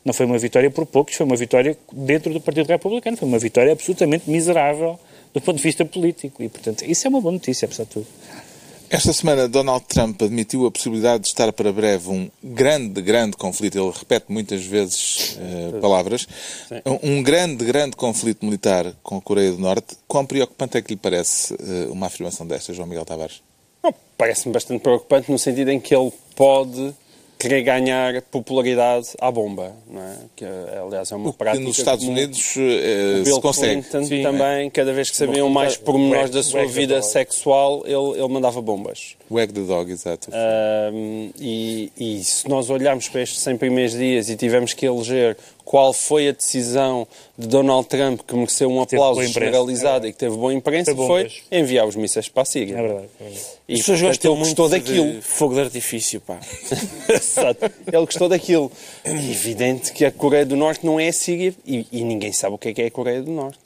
não 0.05 0.13
foi 0.13 0.27
uma 0.27 0.39
vitória 0.39 0.71
por 0.71 0.87
poucos, 0.87 1.15
foi 1.15 1.27
uma 1.27 1.37
vitória 1.37 1.77
dentro 1.93 2.33
do 2.33 2.41
Partido 2.41 2.69
Republicano, 2.69 3.17
foi 3.17 3.29
uma 3.29 3.39
vitória 3.39 3.73
absolutamente 3.73 4.31
miserável 4.31 4.99
do 5.33 5.41
ponto 5.41 5.57
de 5.57 5.63
vista 5.63 5.85
político. 5.85 6.43
E, 6.43 6.49
portanto, 6.49 6.85
isso 6.87 7.07
é 7.07 7.11
uma 7.11 7.21
boa 7.21 7.33
notícia, 7.33 7.67
apesar 7.67 7.85
de 7.85 7.91
tudo. 7.91 8.07
Esta 8.95 9.13
semana, 9.13 9.49
Donald 9.49 9.87
Trump 9.87 10.23
admitiu 10.23 10.67
a 10.67 10.71
possibilidade 10.71 11.25
de 11.25 11.27
estar 11.27 11.53
para 11.53 11.73
breve 11.73 12.09
um 12.09 12.31
grande, 12.41 13.03
grande 13.03 13.37
conflito. 13.37 13.77
Ele 13.77 13.91
repete 13.91 14.27
muitas 14.29 14.65
vezes 14.65 15.37
eh, 15.37 15.81
palavras. 15.81 16.29
Um, 16.87 17.17
um 17.17 17.23
grande, 17.25 17.65
grande 17.65 17.97
conflito 17.97 18.45
militar 18.45 18.95
com 19.03 19.17
a 19.17 19.21
Coreia 19.21 19.51
do 19.51 19.59
Norte. 19.59 19.97
Quão 20.07 20.25
preocupante 20.25 20.79
é 20.79 20.81
que 20.81 20.93
lhe 20.93 20.97
parece 20.97 21.55
eh, 21.55 21.89
uma 21.91 22.07
afirmação 22.07 22.47
desta, 22.47 22.73
João 22.73 22.87
Miguel 22.87 23.05
Tavares? 23.05 23.43
Parece-me 24.17 24.55
bastante 24.55 24.81
preocupante 24.81 25.29
no 25.29 25.41
sentido 25.41 25.73
em 25.73 25.81
que 25.81 25.93
ele 25.93 26.13
pode 26.37 26.95
querer 27.39 27.63
ganhar 27.63 28.23
popularidade 28.23 29.09
à 29.21 29.31
bomba, 29.31 29.73
não 29.89 30.03
é? 30.03 30.17
Que, 30.35 30.45
aliás, 30.85 31.11
é 31.13 31.17
uma 31.17 31.29
O 31.29 31.33
que 31.33 31.39
prática 31.39 31.65
nos 31.65 31.79
Estados 31.79 32.05
comum. 32.05 32.17
Unidos 32.17 32.55
Bill 33.25 33.35
se 33.35 33.41
consegue. 33.41 33.83
Clinton 33.83 34.05
Sim. 34.05 34.23
também, 34.23 34.71
cada 34.71 34.93
vez 34.93 35.11
que 35.11 35.17
sabiam 35.17 35.49
mais 35.49 35.77
pormenores 35.77 36.31
da 36.31 36.43
sua 36.43 36.67
vida 36.67 37.01
sexual, 37.03 37.83
ele, 37.85 38.19
ele 38.19 38.29
mandava 38.29 38.61
bombas. 38.63 39.17
Wag 39.35 39.53
the 39.53 39.61
dog, 39.63 39.91
exato. 39.91 40.31
Um, 40.93 41.31
e, 41.39 41.91
e 41.99 42.23
se 42.25 42.49
nós 42.49 42.71
olharmos 42.71 43.09
para 43.09 43.23
estes 43.23 43.41
100 43.41 43.57
primeiros 43.59 43.93
dias 43.93 44.29
e 44.29 44.37
tivermos 44.37 44.73
que 44.73 44.87
eleger 44.87 45.37
qual 45.65 45.93
foi 45.93 46.29
a 46.29 46.33
decisão 46.33 47.07
de 47.39 47.47
Donald 47.49 47.89
Trump 47.89 48.21
que 48.27 48.35
mereceu 48.37 48.71
um 48.71 48.81
aplauso 48.83 49.23
generalizado 49.27 50.07
É 50.07 50.11
e 50.11 50.13
que 50.13 50.19
teve 50.19 50.37
boa 50.37 50.53
imprensa, 50.53 50.91
Foi 50.95 50.95
bom 50.95 51.07
foi 51.07 51.23
mesmo. 51.25 51.39
enviar 51.51 51.87
os 51.87 51.97
mísseis 51.97 52.29
para 52.29 52.43
a 52.43 52.47
Síria. 52.47 52.75
É 52.79 52.83
verdade. 52.83 53.09
é 53.21 53.25
verdade. 53.25 53.47
E, 53.69 53.73
As 53.75 53.79
pessoas 53.81 54.01
portanto, 54.01 54.09
gostam 54.11 54.31
ele 54.33 54.41
muito 54.41 54.57
gostou 54.63 54.69
daquilo. 54.69 55.13
de 55.15 55.21
fogo 55.23 55.55
de 55.55 55.61
artifício, 55.63 56.21
pá. 56.21 56.39
Exato. 57.09 57.65
Ele 57.87 58.05
gostou 58.07 58.29
daquilo. 58.29 58.71
É 59.05 59.11
evidente 59.11 59.93
que 59.93 60.05
a 60.05 60.13
Coreia 60.13 60.45
do 60.47 60.55
Norte 60.57 60.85
não 60.85 61.01
é 61.01 61.09
a 61.09 61.13
Síria 61.13 61.55
e, 61.67 61.87
e 61.91 62.05
ninguém 62.05 62.33
sabe 62.33 62.55
o 62.55 62.59
que 62.59 62.69
é 62.69 62.75
que 62.75 62.83
é 62.83 62.87
a 62.87 62.91
Coreia 62.91 63.23
do 63.23 63.31
Norte. 63.31 63.59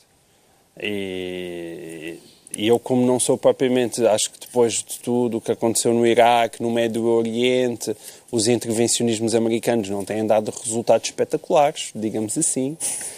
E, 0.81 2.15
e 2.57 2.67
eu, 2.67 2.79
como 2.79 3.07
não 3.07 3.21
sou 3.21 3.37
propriamente, 3.37 4.05
acho 4.07 4.31
que 4.31 4.41
depois 4.41 4.75
de 4.75 4.99
tudo 5.01 5.37
o 5.37 5.41
que 5.41 5.53
aconteceu 5.53 5.93
no 5.93 6.07
Iraque, 6.07 6.63
no 6.63 6.71
Médio 6.71 7.05
Oriente, 7.05 7.95
os 8.33 8.49
intervencionismos 8.49 9.35
americanos 9.35 9.89
não 9.89 10.05
têm 10.05 10.27
dado 10.27 10.51
resultados 10.51 11.09
espetaculares, 11.09 11.91
digamos 11.95 12.37
assim. 12.37 12.77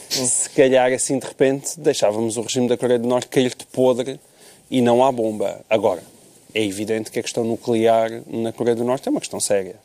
Se 0.09 0.51
calhar, 0.51 0.93
assim, 0.93 1.18
de 1.18 1.26
repente, 1.26 1.78
deixávamos 1.78 2.37
o 2.37 2.43
regime 2.43 2.68
da 2.68 2.76
Coreia 2.76 2.99
do 2.99 3.09
Norte 3.09 3.28
cair 3.28 3.55
de 3.55 3.64
podre 3.66 4.18
e 4.70 4.81
não 4.81 5.05
há 5.05 5.12
bomba. 5.12 5.61
Agora, 5.70 6.03
é 6.53 6.62
evidente 6.64 7.11
que 7.11 7.18
a 7.18 7.22
questão 7.22 7.45
nuclear 7.45 8.11
na 8.26 8.53
Coreia 8.53 8.76
do 8.76 8.85
Norte 8.85 9.09
é 9.09 9.11
uma 9.11 9.20
questão 9.20 9.41
séria. 9.41 9.76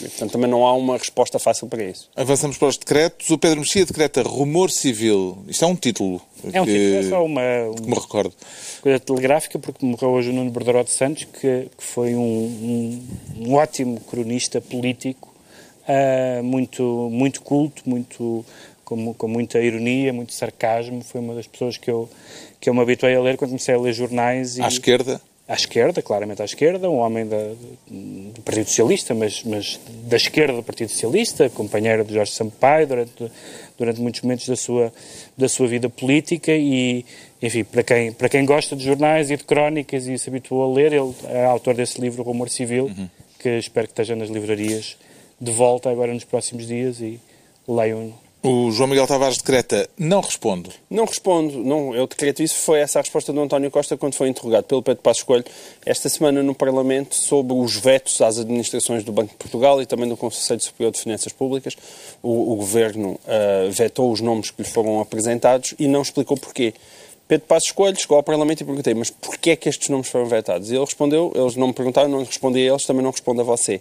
E, 0.00 0.04
portanto, 0.08 0.32
também 0.32 0.50
não 0.50 0.66
há 0.66 0.72
uma 0.74 0.96
resposta 0.96 1.38
fácil 1.38 1.68
para 1.68 1.84
isso. 1.84 2.08
Avançamos 2.16 2.56
para 2.58 2.68
os 2.68 2.76
decretos. 2.76 3.30
O 3.30 3.38
Pedro 3.38 3.60
Mexia 3.60 3.84
decreta 3.86 4.22
rumor 4.22 4.70
civil. 4.70 5.38
Isto 5.48 5.64
é 5.64 5.68
um 5.68 5.76
título. 5.76 6.20
É 6.52 6.60
um 6.60 6.64
que, 6.64 6.72
tipo, 6.72 7.06
é 7.06 7.08
só 7.08 7.24
uma, 7.24 7.40
que 7.76 7.82
me 7.88 7.94
recordo. 7.94 8.34
coisa 8.80 8.98
telegráfica, 8.98 9.58
porque 9.58 9.84
morreu 9.86 10.10
hoje 10.10 10.30
o 10.30 10.32
Nuno 10.32 10.50
Bordaró 10.50 10.82
de 10.82 10.90
Santos, 10.90 11.24
que, 11.24 11.68
que 11.76 11.84
foi 11.84 12.14
um, 12.14 12.20
um- 12.20 13.02
um 13.48 13.54
ótimo 13.54 14.00
cronista 14.00 14.60
político, 14.60 15.32
ah, 15.86 16.40
muito, 16.42 16.82
muito 17.12 17.42
culto, 17.42 17.82
muito, 17.86 18.44
com, 18.84 19.14
com 19.14 19.28
muita 19.28 19.60
ironia, 19.60 20.12
muito 20.12 20.32
sarcasmo. 20.32 21.02
Foi 21.02 21.20
uma 21.20 21.34
das 21.34 21.46
pessoas 21.46 21.76
que 21.76 21.90
eu, 21.90 22.08
que 22.60 22.68
eu 22.68 22.74
me 22.74 22.80
habituei 22.80 23.14
a 23.14 23.20
ler 23.20 23.36
quando 23.36 23.50
comecei 23.50 23.74
a 23.74 23.78
ler 23.80 23.92
jornais. 23.92 24.56
E, 24.58 24.62
À 24.62 24.68
esquerda. 24.68 25.20
À 25.48 25.54
esquerda, 25.54 26.00
claramente 26.00 26.40
à 26.40 26.44
esquerda, 26.44 26.88
um 26.88 26.98
homem 26.98 27.26
da- 27.26 27.52
do 27.88 28.40
Partido 28.42 28.66
Socialista, 28.68 29.12
mas, 29.14 29.42
mas 29.44 29.78
da 30.04 30.16
esquerda 30.16 30.54
do 30.54 30.62
Partido 30.62 30.88
Socialista, 30.90 31.50
companheiro 31.50 32.04
de 32.04 32.14
Jorge 32.14 32.32
Sampaio 32.32 32.86
durante, 32.86 33.30
durante 33.76 34.00
muitos 34.00 34.20
momentos 34.22 34.48
da 34.48 34.56
sua, 34.56 34.92
da 35.36 35.48
sua 35.48 35.66
vida 35.66 35.90
política 35.90 36.52
e, 36.52 37.04
enfim, 37.42 37.64
para 37.64 37.82
quem, 37.82 38.12
para 38.12 38.28
quem 38.28 38.44
gosta 38.46 38.76
de 38.76 38.84
jornais 38.84 39.30
e 39.30 39.36
de 39.36 39.44
crónicas 39.44 40.06
e 40.06 40.16
se 40.16 40.28
habituou 40.30 40.70
a 40.70 40.74
ler, 40.74 40.92
ele 40.92 41.12
é 41.28 41.44
autor 41.44 41.74
desse 41.74 42.00
livro, 42.00 42.22
Rumor 42.22 42.48
Civil, 42.48 42.90
que 43.38 43.48
espero 43.58 43.88
que 43.88 43.92
esteja 43.92 44.14
nas 44.14 44.28
livrarias 44.30 44.96
de 45.40 45.50
volta 45.50 45.90
agora 45.90 46.14
nos 46.14 46.24
próximos 46.24 46.66
dias 46.68 47.00
e 47.00 47.18
leiam 47.66 48.12
O 48.44 48.72
João 48.72 48.88
Miguel 48.88 49.06
Tavares 49.06 49.36
decreta 49.36 49.88
não 49.96 50.20
respondo. 50.20 50.68
Não 50.90 51.04
respondo, 51.04 51.58
não, 51.58 51.94
eu 51.94 52.08
decreto 52.08 52.42
isso. 52.42 52.56
Foi 52.56 52.80
essa 52.80 52.98
a 52.98 53.02
resposta 53.02 53.32
do 53.32 53.40
António 53.40 53.70
Costa 53.70 53.96
quando 53.96 54.14
foi 54.14 54.28
interrogado 54.28 54.64
pelo 54.64 54.82
Pedro 54.82 55.00
Passos 55.00 55.22
Coelho 55.22 55.44
esta 55.86 56.08
semana 56.08 56.42
no 56.42 56.52
Parlamento 56.52 57.14
sobre 57.14 57.52
os 57.54 57.76
vetos 57.76 58.20
às 58.20 58.40
administrações 58.40 59.04
do 59.04 59.12
Banco 59.12 59.30
de 59.30 59.36
Portugal 59.36 59.80
e 59.80 59.86
também 59.86 60.08
do 60.08 60.16
Conselho 60.16 60.60
Superior 60.60 60.90
de 60.90 60.98
Finanças 60.98 61.32
Públicas. 61.32 61.76
O, 62.20 62.54
o 62.54 62.56
Governo 62.56 63.16
ah, 63.28 63.68
vetou 63.70 64.10
os 64.10 64.20
nomes 64.20 64.50
que 64.50 64.60
lhe 64.60 64.68
foram 64.68 65.00
apresentados 65.00 65.74
e 65.78 65.86
não 65.86 66.02
explicou 66.02 66.36
porquê. 66.36 66.74
Pedro 67.28 67.46
Passos 67.46 67.70
Coelho 67.70 67.98
chegou 67.98 68.16
ao 68.16 68.22
Parlamento 68.22 68.60
e 68.60 68.64
perguntei, 68.64 68.92
mas 68.92 69.08
porquê 69.08 69.52
é 69.52 69.56
que 69.56 69.68
estes 69.68 69.88
nomes 69.88 70.08
foram 70.08 70.26
vetados? 70.26 70.70
E 70.70 70.74
ele 70.74 70.84
respondeu, 70.84 71.32
eles 71.34 71.56
não 71.56 71.68
me 71.68 71.72
perguntaram, 71.72 72.10
não 72.10 72.24
respondi 72.24 72.58
a 72.58 72.72
eles, 72.72 72.84
também 72.84 73.02
não 73.02 73.10
respondo 73.10 73.40
a 73.40 73.44
você. 73.44 73.80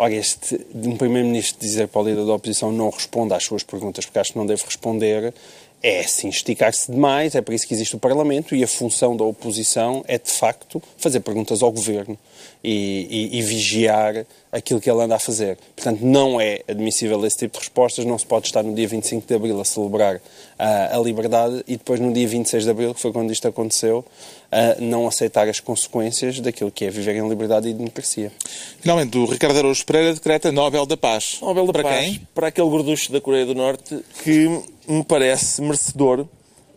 Ora, 0.00 0.14
este 0.14 0.64
um 0.74 0.96
Primeiro-Ministro 0.96 1.58
dizer 1.60 1.88
para 1.88 2.00
o 2.00 2.04
líder 2.04 2.24
da 2.24 2.32
oposição 2.32 2.70
não 2.70 2.88
responda 2.88 3.34
às 3.34 3.42
suas 3.42 3.64
perguntas 3.64 4.06
porque 4.06 4.18
acho 4.20 4.32
que 4.32 4.38
não 4.38 4.46
deve 4.46 4.62
responder, 4.64 5.34
é 5.82 6.00
assim 6.00 6.28
esticar-se 6.28 6.90
demais, 6.90 7.34
é 7.34 7.40
por 7.40 7.52
isso 7.52 7.66
que 7.66 7.74
existe 7.74 7.96
o 7.96 7.98
Parlamento 7.98 8.54
e 8.54 8.62
a 8.62 8.68
função 8.68 9.16
da 9.16 9.24
oposição 9.24 10.04
é, 10.06 10.16
de 10.18 10.30
facto, 10.30 10.80
fazer 10.96 11.20
perguntas 11.20 11.62
ao 11.62 11.72
Governo 11.72 12.16
e, 12.62 13.30
e- 13.32 13.38
e 13.38 13.42
vigiar 13.42 14.24
aquilo 14.50 14.80
que 14.80 14.90
ele 14.90 15.02
anda 15.02 15.16
a 15.16 15.18
fazer. 15.18 15.58
Portanto, 15.76 16.00
não 16.02 16.40
é 16.40 16.60
admissível 16.68 17.24
esse 17.26 17.38
tipo 17.38 17.54
de 17.54 17.60
respostas, 17.60 18.04
não 18.04 18.18
se 18.18 18.26
pode 18.26 18.46
estar 18.46 18.62
no 18.62 18.74
dia 18.74 18.88
25 18.88 19.26
de 19.26 19.34
Abril 19.34 19.60
a 19.60 19.64
celebrar 19.64 20.20
ah, 20.58 20.96
a 20.96 20.98
liberdade 20.98 21.62
e 21.66 21.76
depois 21.76 22.00
no 22.00 22.12
dia 22.12 22.26
26 22.26 22.64
de 22.64 22.70
Abril, 22.70 22.94
que 22.94 23.00
foi 23.00 23.12
quando 23.12 23.30
isto 23.30 23.46
aconteceu, 23.46 24.04
ah, 24.50 24.76
não 24.78 25.06
aceitar 25.06 25.48
as 25.48 25.60
consequências 25.60 26.40
daquilo 26.40 26.70
que 26.70 26.84
é 26.86 26.90
viver 26.90 27.16
em 27.16 27.28
liberdade 27.28 27.68
e 27.68 27.74
democracia. 27.74 28.32
Finalmente, 28.80 29.16
o 29.18 29.26
Ricardo 29.26 29.58
Araújo 29.58 29.84
Pereira 29.84 30.14
decreta 30.14 30.50
Nobel 30.50 30.86
da 30.86 30.96
Paz. 30.96 31.38
Nobel 31.42 31.66
da 31.66 31.72
Para 31.72 31.82
Paz 31.82 32.04
quem? 32.06 32.28
para 32.34 32.48
aquele 32.48 32.68
gorducho 32.68 33.12
da 33.12 33.20
Coreia 33.20 33.46
do 33.46 33.54
Norte 33.54 33.98
que 34.24 34.48
me 34.88 35.04
parece 35.04 35.60
merecedor 35.60 36.26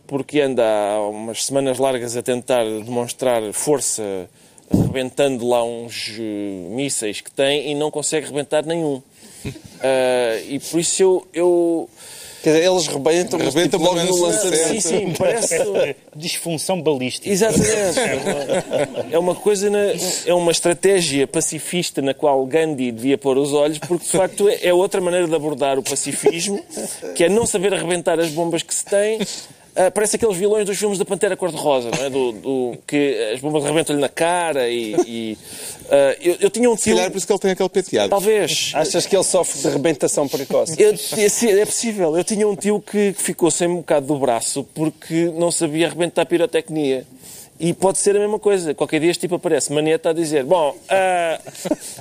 porque 0.06 0.40
anda 0.40 0.62
há 0.62 1.08
umas 1.08 1.46
semanas 1.46 1.78
largas 1.78 2.14
a 2.18 2.22
tentar 2.22 2.64
demonstrar 2.64 3.40
força 3.54 4.28
arrebentando 4.92 5.48
lá 5.48 5.64
uns 5.64 6.12
eh, 6.18 6.22
mísseis 6.70 7.20
que 7.20 7.30
tem 7.30 7.70
e 7.70 7.74
não 7.74 7.90
consegue 7.90 8.26
arrebentar 8.26 8.64
nenhum. 8.66 9.02
Ah, 9.80 10.38
e 10.48 10.58
por 10.58 10.78
isso 10.80 11.02
eu... 11.02 11.26
eu 11.32 11.88
Quer 12.42 12.54
dizer, 12.54 12.66
eles 12.72 12.86
rebentam, 12.88 13.38
Rebentam 13.38 13.78
tipo, 13.78 13.84
logo 13.84 14.02
no 14.02 14.16
lançamento. 14.20 14.56
sim, 14.66 14.80
sim, 14.80 15.12
parece... 15.16 15.56
disfunção 16.16 16.82
balística. 16.82 17.28
Exatamente. 17.30 18.00
É 18.00 18.16
uma, 18.16 19.06
é 19.12 19.18
uma 19.18 19.34
coisa, 19.36 19.70
na- 19.70 19.92
é 20.26 20.34
uma 20.34 20.50
estratégia 20.50 21.24
pacifista 21.28 22.02
na 22.02 22.12
qual 22.12 22.44
Gandhi 22.44 22.90
devia 22.90 23.16
pôr 23.16 23.38
os 23.38 23.52
olhos, 23.52 23.78
porque 23.78 24.04
de 24.06 24.10
facto 24.10 24.48
é 24.48 24.58
é 24.64 24.74
outra 24.74 25.00
maneira 25.00 25.28
de 25.28 25.34
abordar 25.36 25.78
o 25.78 25.84
pacifismo, 25.84 26.60
que 27.14 27.22
é 27.22 27.28
não 27.28 27.46
saber 27.46 27.72
arrebentar 27.74 28.18
as 28.18 28.30
bombas 28.30 28.64
que 28.64 28.74
se 28.74 28.84
tem. 28.86 29.20
Ah, 29.74 29.90
parece 29.90 30.16
aqueles 30.16 30.36
vilões 30.36 30.66
dos 30.66 30.76
filmes 30.76 30.98
da 30.98 31.04
Pantera 31.04 31.34
Cor-de-Rosa, 31.34 31.90
não 31.90 32.04
é? 32.04 32.10
Do, 32.10 32.32
do- 32.32 32.78
que 32.86 33.30
as 33.34 33.40
bombas 33.40 33.64
arrebentam-lhe 33.64 34.00
na 34.02 34.08
cara 34.08 34.68
e. 34.68 34.94
e, 35.06 35.38
ah, 35.90 36.14
eu, 36.20 36.36
eu 36.40 36.50
tinha 36.50 36.70
um 36.70 36.76
Se 36.76 36.84
tio. 36.84 36.92
calhar 36.94 37.06
é 37.06 37.10
por 37.10 37.16
isso 37.16 37.26
que 37.26 37.32
ele 37.32 37.38
tem 37.40 37.50
aquele 37.52 37.68
penteado. 37.70 38.10
Talvez. 38.10 38.72
Achas 38.74 39.06
que 39.06 39.16
ele 39.16 39.24
sofre 39.24 39.60
de 39.62 39.68
rebentação 39.70 40.28
precoce? 40.28 40.74
Eu- 40.78 40.92
esse- 40.92 41.50
é 41.50 41.64
possível. 41.64 42.14
Eu 42.16 42.22
tinha 42.22 42.46
um 42.46 42.54
tio 42.54 42.80
que 42.80 43.14
ficou 43.16 43.50
sem 43.50 43.66
um 43.66 43.76
bocado 43.76 44.06
do 44.06 44.18
braço 44.18 44.62
porque 44.74 45.32
não 45.34 45.50
sabia 45.50 45.86
arrebentar 45.86 46.26
pirotecnia. 46.26 47.06
E 47.62 47.72
pode 47.72 47.98
ser 47.98 48.16
a 48.16 48.18
mesma 48.18 48.40
coisa. 48.40 48.74
Qualquer 48.74 48.98
dia 48.98 49.12
este 49.12 49.20
tipo 49.20 49.36
aparece, 49.36 49.72
maneta 49.72 50.10
a 50.10 50.12
dizer: 50.12 50.42
Bom, 50.42 50.76
ah, 50.88 51.40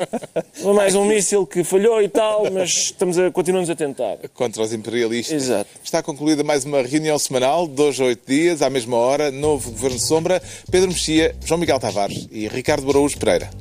mais 0.74 0.95
um 0.95 1.05
míssil 1.05 1.45
que 1.45 1.64
falhou 1.64 2.01
e 2.01 2.09
tal, 2.09 2.49
mas 2.51 2.72
estamos 2.72 3.20
a, 3.20 3.30
continuamos 3.30 3.70
a 3.70 3.76
tentar. 3.76 4.18
Contra 4.34 4.64
os 4.64 4.74
imperialistas. 4.74 5.43
Exato. 5.43 5.70
Está 5.84 6.01
concluída 6.01 6.43
mais 6.43 6.66
uma 6.66 6.82
reunião 6.82 7.20
semanal, 7.20 7.68
dois 7.68 7.99
a 7.99 8.05
oito 8.05 8.24
dias, 8.28 8.64
à 8.64 8.72
mesma 8.72 8.97
hora, 8.97 9.30
novo 9.30 9.70
Governo 9.70 9.97
de 9.97 10.03
Sombra, 10.03 10.41
Pedro 10.72 10.89
Mexia, 10.89 11.36
João 11.45 11.59
Miguel 11.59 11.80
Tavares 11.80 12.28
e 12.32 12.47
Ricardo 12.47 12.89
Araújo 12.89 13.20
Pereira. 13.20 13.51